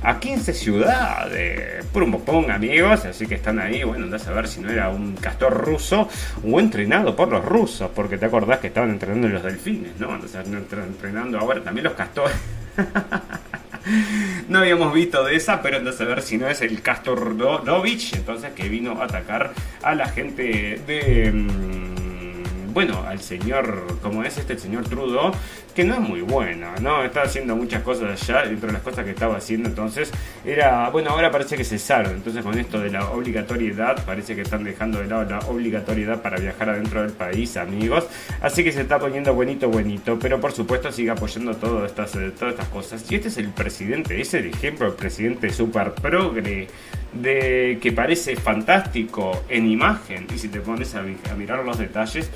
a 0.02 0.18
15 0.18 0.52
ciudades. 0.54 1.84
Pum, 1.92 2.50
amigos. 2.50 3.04
Así 3.04 3.26
que 3.26 3.36
están 3.36 3.58
ahí. 3.58 3.82
Bueno, 3.84 4.04
andás 4.04 4.26
a 4.26 4.32
ver 4.32 4.48
si 4.48 4.60
no 4.60 4.70
era 4.70 4.88
un 4.88 5.14
castor 5.16 5.52
ruso 5.52 6.08
o 6.44 6.60
entrenado 6.60 7.14
por 7.16 7.28
los 7.28 7.44
rusos. 7.44 7.90
Porque 7.94 8.18
te 8.18 8.26
acordás 8.26 8.58
que 8.58 8.68
estaban 8.68 8.90
entrenando 8.90 9.28
los 9.28 9.42
delfines, 9.42 9.98
¿no? 9.98 10.12
Andás 10.12 10.34
entrenando 10.34 11.38
ahora 11.38 11.62
también 11.62 11.84
los 11.84 11.94
castores. 11.94 12.36
no 14.48 14.58
habíamos 14.58 14.92
visto 14.94 15.24
de 15.24 15.36
esa, 15.36 15.62
pero 15.62 15.78
andás 15.78 16.00
a 16.00 16.04
ver 16.04 16.22
si 16.22 16.38
no 16.38 16.48
es 16.48 16.62
el 16.62 16.80
Castor 16.82 17.36
Dovich, 17.36 18.14
entonces 18.14 18.52
que 18.52 18.68
vino 18.68 19.00
a 19.00 19.04
atacar 19.04 19.52
a 19.82 19.94
la 19.94 20.08
gente 20.08 20.80
de... 20.86 21.81
Bueno, 22.72 23.04
al 23.06 23.20
señor, 23.20 23.98
como 24.00 24.24
es 24.24 24.38
este 24.38 24.54
el 24.54 24.58
señor 24.58 24.84
Trudeau, 24.88 25.32
que 25.74 25.84
no 25.84 25.94
es 25.94 26.00
muy 26.00 26.22
bueno, 26.22 26.68
¿no? 26.80 27.04
Está 27.04 27.22
haciendo 27.22 27.54
muchas 27.54 27.82
cosas 27.82 28.22
allá, 28.22 28.46
dentro 28.46 28.68
de 28.68 28.72
las 28.72 28.82
cosas 28.82 29.04
que 29.04 29.10
estaba 29.10 29.36
haciendo, 29.36 29.68
entonces 29.68 30.10
era, 30.42 30.88
bueno, 30.88 31.10
ahora 31.10 31.30
parece 31.30 31.56
que 31.56 31.64
cesaron, 31.64 32.12
entonces 32.12 32.42
con 32.42 32.58
esto 32.58 32.80
de 32.80 32.90
la 32.90 33.10
obligatoriedad, 33.10 34.02
parece 34.06 34.34
que 34.34 34.40
están 34.40 34.64
dejando 34.64 35.00
de 35.00 35.06
lado 35.06 35.24
la 35.28 35.38
obligatoriedad 35.40 36.22
para 36.22 36.38
viajar 36.38 36.70
adentro 36.70 37.02
del 37.02 37.12
país, 37.12 37.58
amigos, 37.58 38.06
así 38.40 38.64
que 38.64 38.72
se 38.72 38.80
está 38.82 38.98
poniendo 38.98 39.34
buenito, 39.34 39.68
buenito, 39.68 40.18
pero 40.18 40.40
por 40.40 40.52
supuesto 40.52 40.90
sigue 40.90 41.10
apoyando 41.10 41.54
todas 41.56 41.90
estas, 41.90 42.14
eh, 42.16 42.32
todas 42.38 42.54
estas 42.54 42.68
cosas. 42.68 43.04
Y 43.10 43.16
este 43.16 43.28
es 43.28 43.36
el 43.36 43.48
presidente, 43.48 44.18
ese 44.18 44.38
es 44.38 44.44
el 44.44 44.50
ejemplo, 44.50 44.86
el 44.86 44.94
presidente 44.94 45.50
super 45.50 45.92
progre, 45.92 46.68
de 47.12 47.78
que 47.82 47.92
parece 47.92 48.36
fantástico 48.36 49.44
en 49.50 49.66
imagen, 49.66 50.26
y 50.34 50.38
si 50.38 50.48
te 50.48 50.60
pones 50.60 50.94
a 50.94 51.02
mirar 51.34 51.62
los 51.62 51.76
detalles, 51.76 52.30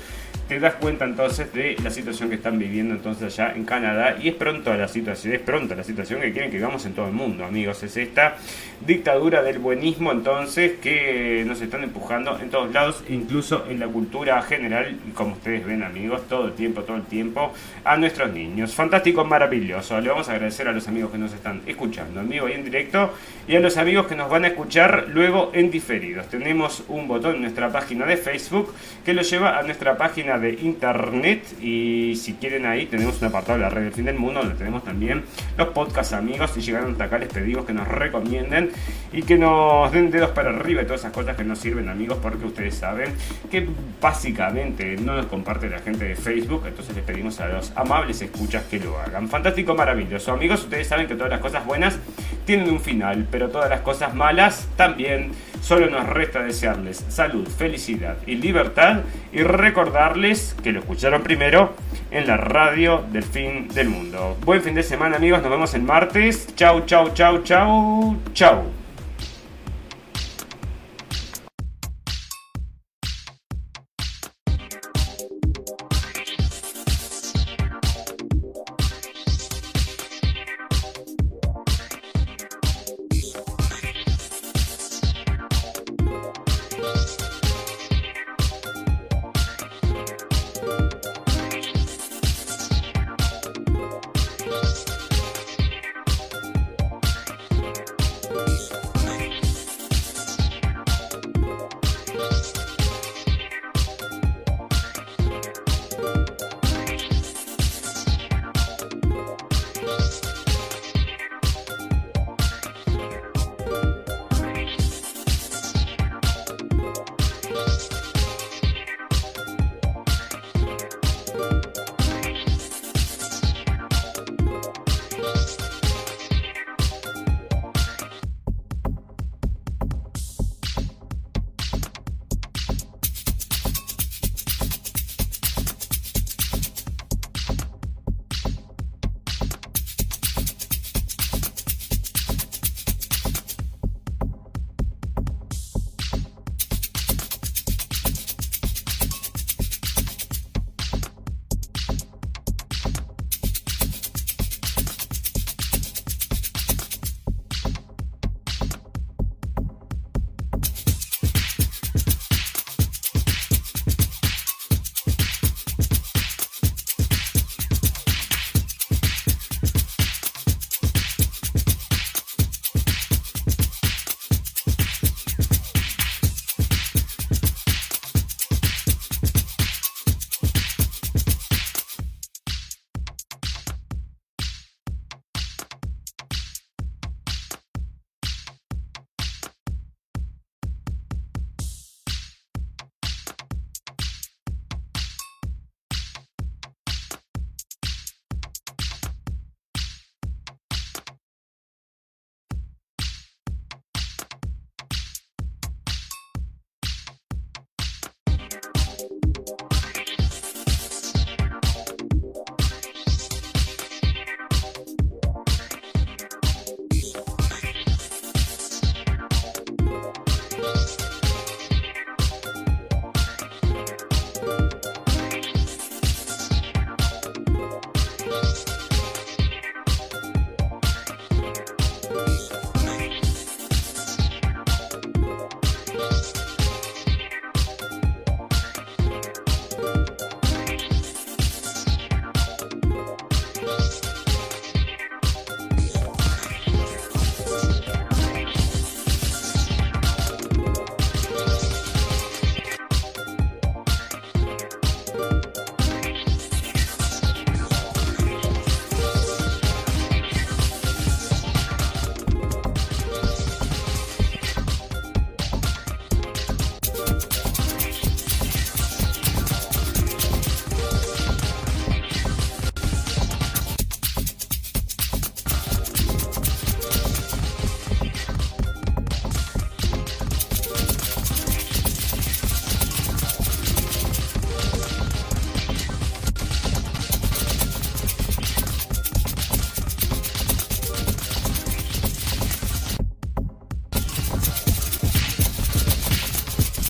te 0.47 0.59
das 0.59 0.75
cuenta 0.75 1.05
entonces 1.05 1.51
de 1.53 1.75
la 1.83 1.89
situación 1.89 2.29
que 2.29 2.35
están 2.35 2.57
viviendo 2.57 2.95
entonces 2.95 3.37
allá 3.37 3.53
en 3.53 3.65
Canadá 3.65 4.15
y 4.21 4.29
es 4.29 4.35
pronto 4.35 4.73
la 4.73 4.87
situación, 4.87 5.33
es 5.33 5.41
pronto 5.41 5.75
la 5.75 5.83
situación 5.83 6.21
que 6.21 6.31
quieren 6.31 6.49
que 6.49 6.57
vivamos 6.57 6.85
en 6.85 6.93
todo 6.93 7.07
el 7.07 7.13
mundo, 7.13 7.43
amigos, 7.43 7.83
es 7.83 7.97
esta 7.97 8.37
dictadura 8.85 9.41
del 9.43 9.59
buenismo 9.59 10.11
entonces 10.11 10.73
que 10.81 11.43
nos 11.45 11.59
están 11.61 11.83
empujando 11.83 12.39
en 12.39 12.49
todos 12.49 12.71
lados, 12.73 13.03
incluso 13.09 13.65
en 13.69 13.79
la 13.79 13.87
cultura 13.87 14.41
general, 14.41 14.97
como 15.13 15.33
ustedes 15.33 15.65
ven 15.65 15.83
amigos, 15.83 16.27
todo 16.27 16.47
el 16.47 16.53
tiempo, 16.53 16.83
todo 16.83 16.97
el 16.97 17.03
tiempo, 17.03 17.51
a 17.83 17.97
nuestros 17.97 18.31
niños. 18.31 18.73
Fantástico, 18.73 19.25
maravilloso. 19.25 19.99
Le 19.99 20.09
vamos 20.09 20.29
a 20.29 20.33
agradecer 20.33 20.67
a 20.67 20.71
los 20.71 20.87
amigos 20.87 21.11
que 21.11 21.17
nos 21.17 21.33
están 21.33 21.61
escuchando 21.65 22.21
en 22.21 22.29
vivo 22.29 22.47
y 22.47 22.53
en 22.53 22.63
directo 22.63 23.13
y 23.47 23.55
a 23.55 23.61
los 23.61 23.77
amigos 23.77 24.07
que 24.07 24.15
nos 24.15 24.29
van 24.29 24.43
a 24.43 24.49
escuchar 24.49 25.07
luego 25.13 25.51
en 25.53 25.71
diferidos. 25.71 26.27
Tenemos 26.27 26.83
un 26.89 27.07
botón 27.07 27.35
en 27.35 27.41
nuestra 27.43 27.71
página 27.71 28.05
de 28.05 28.17
Facebook 28.17 28.73
que 29.05 29.13
lo 29.13 29.21
lleva 29.21 29.57
a 29.57 29.63
nuestra 29.63 29.97
página 29.97 30.37
de 30.37 30.51
internet 30.53 31.43
y 31.61 32.15
si 32.17 32.33
quieren 32.33 32.65
ahí 32.65 32.87
tenemos 32.87 33.21
un 33.21 33.29
apartado 33.29 33.57
de 33.57 33.63
la 33.63 33.69
red 33.69 33.83
del 33.83 33.93
fin 33.93 34.05
del 34.05 34.17
mundo 34.17 34.41
donde 34.41 34.55
tenemos 34.55 34.83
también 34.83 35.23
los 35.57 35.69
podcast 35.69 36.11
amigos 36.11 36.51
y 36.57 36.61
llegaron 36.61 36.91
hasta 36.91 37.05
acá 37.05 37.17
les 37.19 37.29
pedimos 37.29 37.65
que 37.65 37.71
nos 37.71 37.87
recomienden 37.87 38.71
y 39.13 39.23
que 39.23 39.37
nos 39.37 39.91
den 39.93 40.11
dedos 40.11 40.31
para 40.31 40.49
arriba 40.49 40.81
y 40.81 40.85
todas 40.85 41.01
esas 41.01 41.13
cosas 41.13 41.37
que 41.37 41.45
nos 41.45 41.59
sirven 41.59 41.87
amigos 41.87 42.17
porque 42.21 42.45
ustedes 42.45 42.75
saben 42.75 43.13
que 43.49 43.67
básicamente 44.01 44.97
no 44.97 45.15
nos 45.15 45.27
comparte 45.27 45.69
la 45.69 45.79
gente 45.79 46.03
de 46.03 46.15
Facebook 46.15 46.63
entonces 46.67 46.93
les 46.93 47.05
pedimos 47.05 47.39
a 47.39 47.47
los 47.47 47.71
amables 47.75 48.21
escuchas 48.21 48.65
que 48.65 48.79
lo 48.79 48.99
hagan 48.99 49.29
fantástico 49.29 49.73
maravilloso 49.73 50.33
amigos 50.33 50.63
ustedes 50.63 50.87
saben 50.87 51.07
que 51.07 51.15
todas 51.15 51.29
las 51.29 51.39
cosas 51.39 51.65
buenas 51.65 51.97
tienen 52.45 52.69
un 52.69 52.79
final 52.79 53.25
pero 53.37 53.51
todas 53.51 53.69
las 53.69 53.81
cosas 53.81 54.15
malas 54.15 54.67
también 54.77 55.31
solo 55.61 55.87
nos 55.91 56.09
resta 56.09 56.41
desearles 56.41 57.05
salud 57.07 57.47
felicidad 57.47 58.17
y 58.25 58.33
libertad 58.33 59.01
y 59.31 59.43
recordarles 59.43 60.55
que 60.63 60.71
lo 60.71 60.79
escucharon 60.79 61.21
primero 61.21 61.75
en 62.09 62.25
la 62.25 62.35
radio 62.35 63.05
del 63.11 63.21
fin 63.21 63.67
del 63.67 63.89
mundo. 63.89 64.37
Buen 64.43 64.63
fin 64.63 64.73
de 64.73 64.81
semana 64.81 65.17
amigos, 65.17 65.43
nos 65.43 65.51
vemos 65.51 65.75
el 65.75 65.83
martes. 65.83 66.47
Chau, 66.55 66.87
chau, 66.87 67.13
chau, 67.13 67.43
chau, 67.43 68.17
chau. 68.33 68.86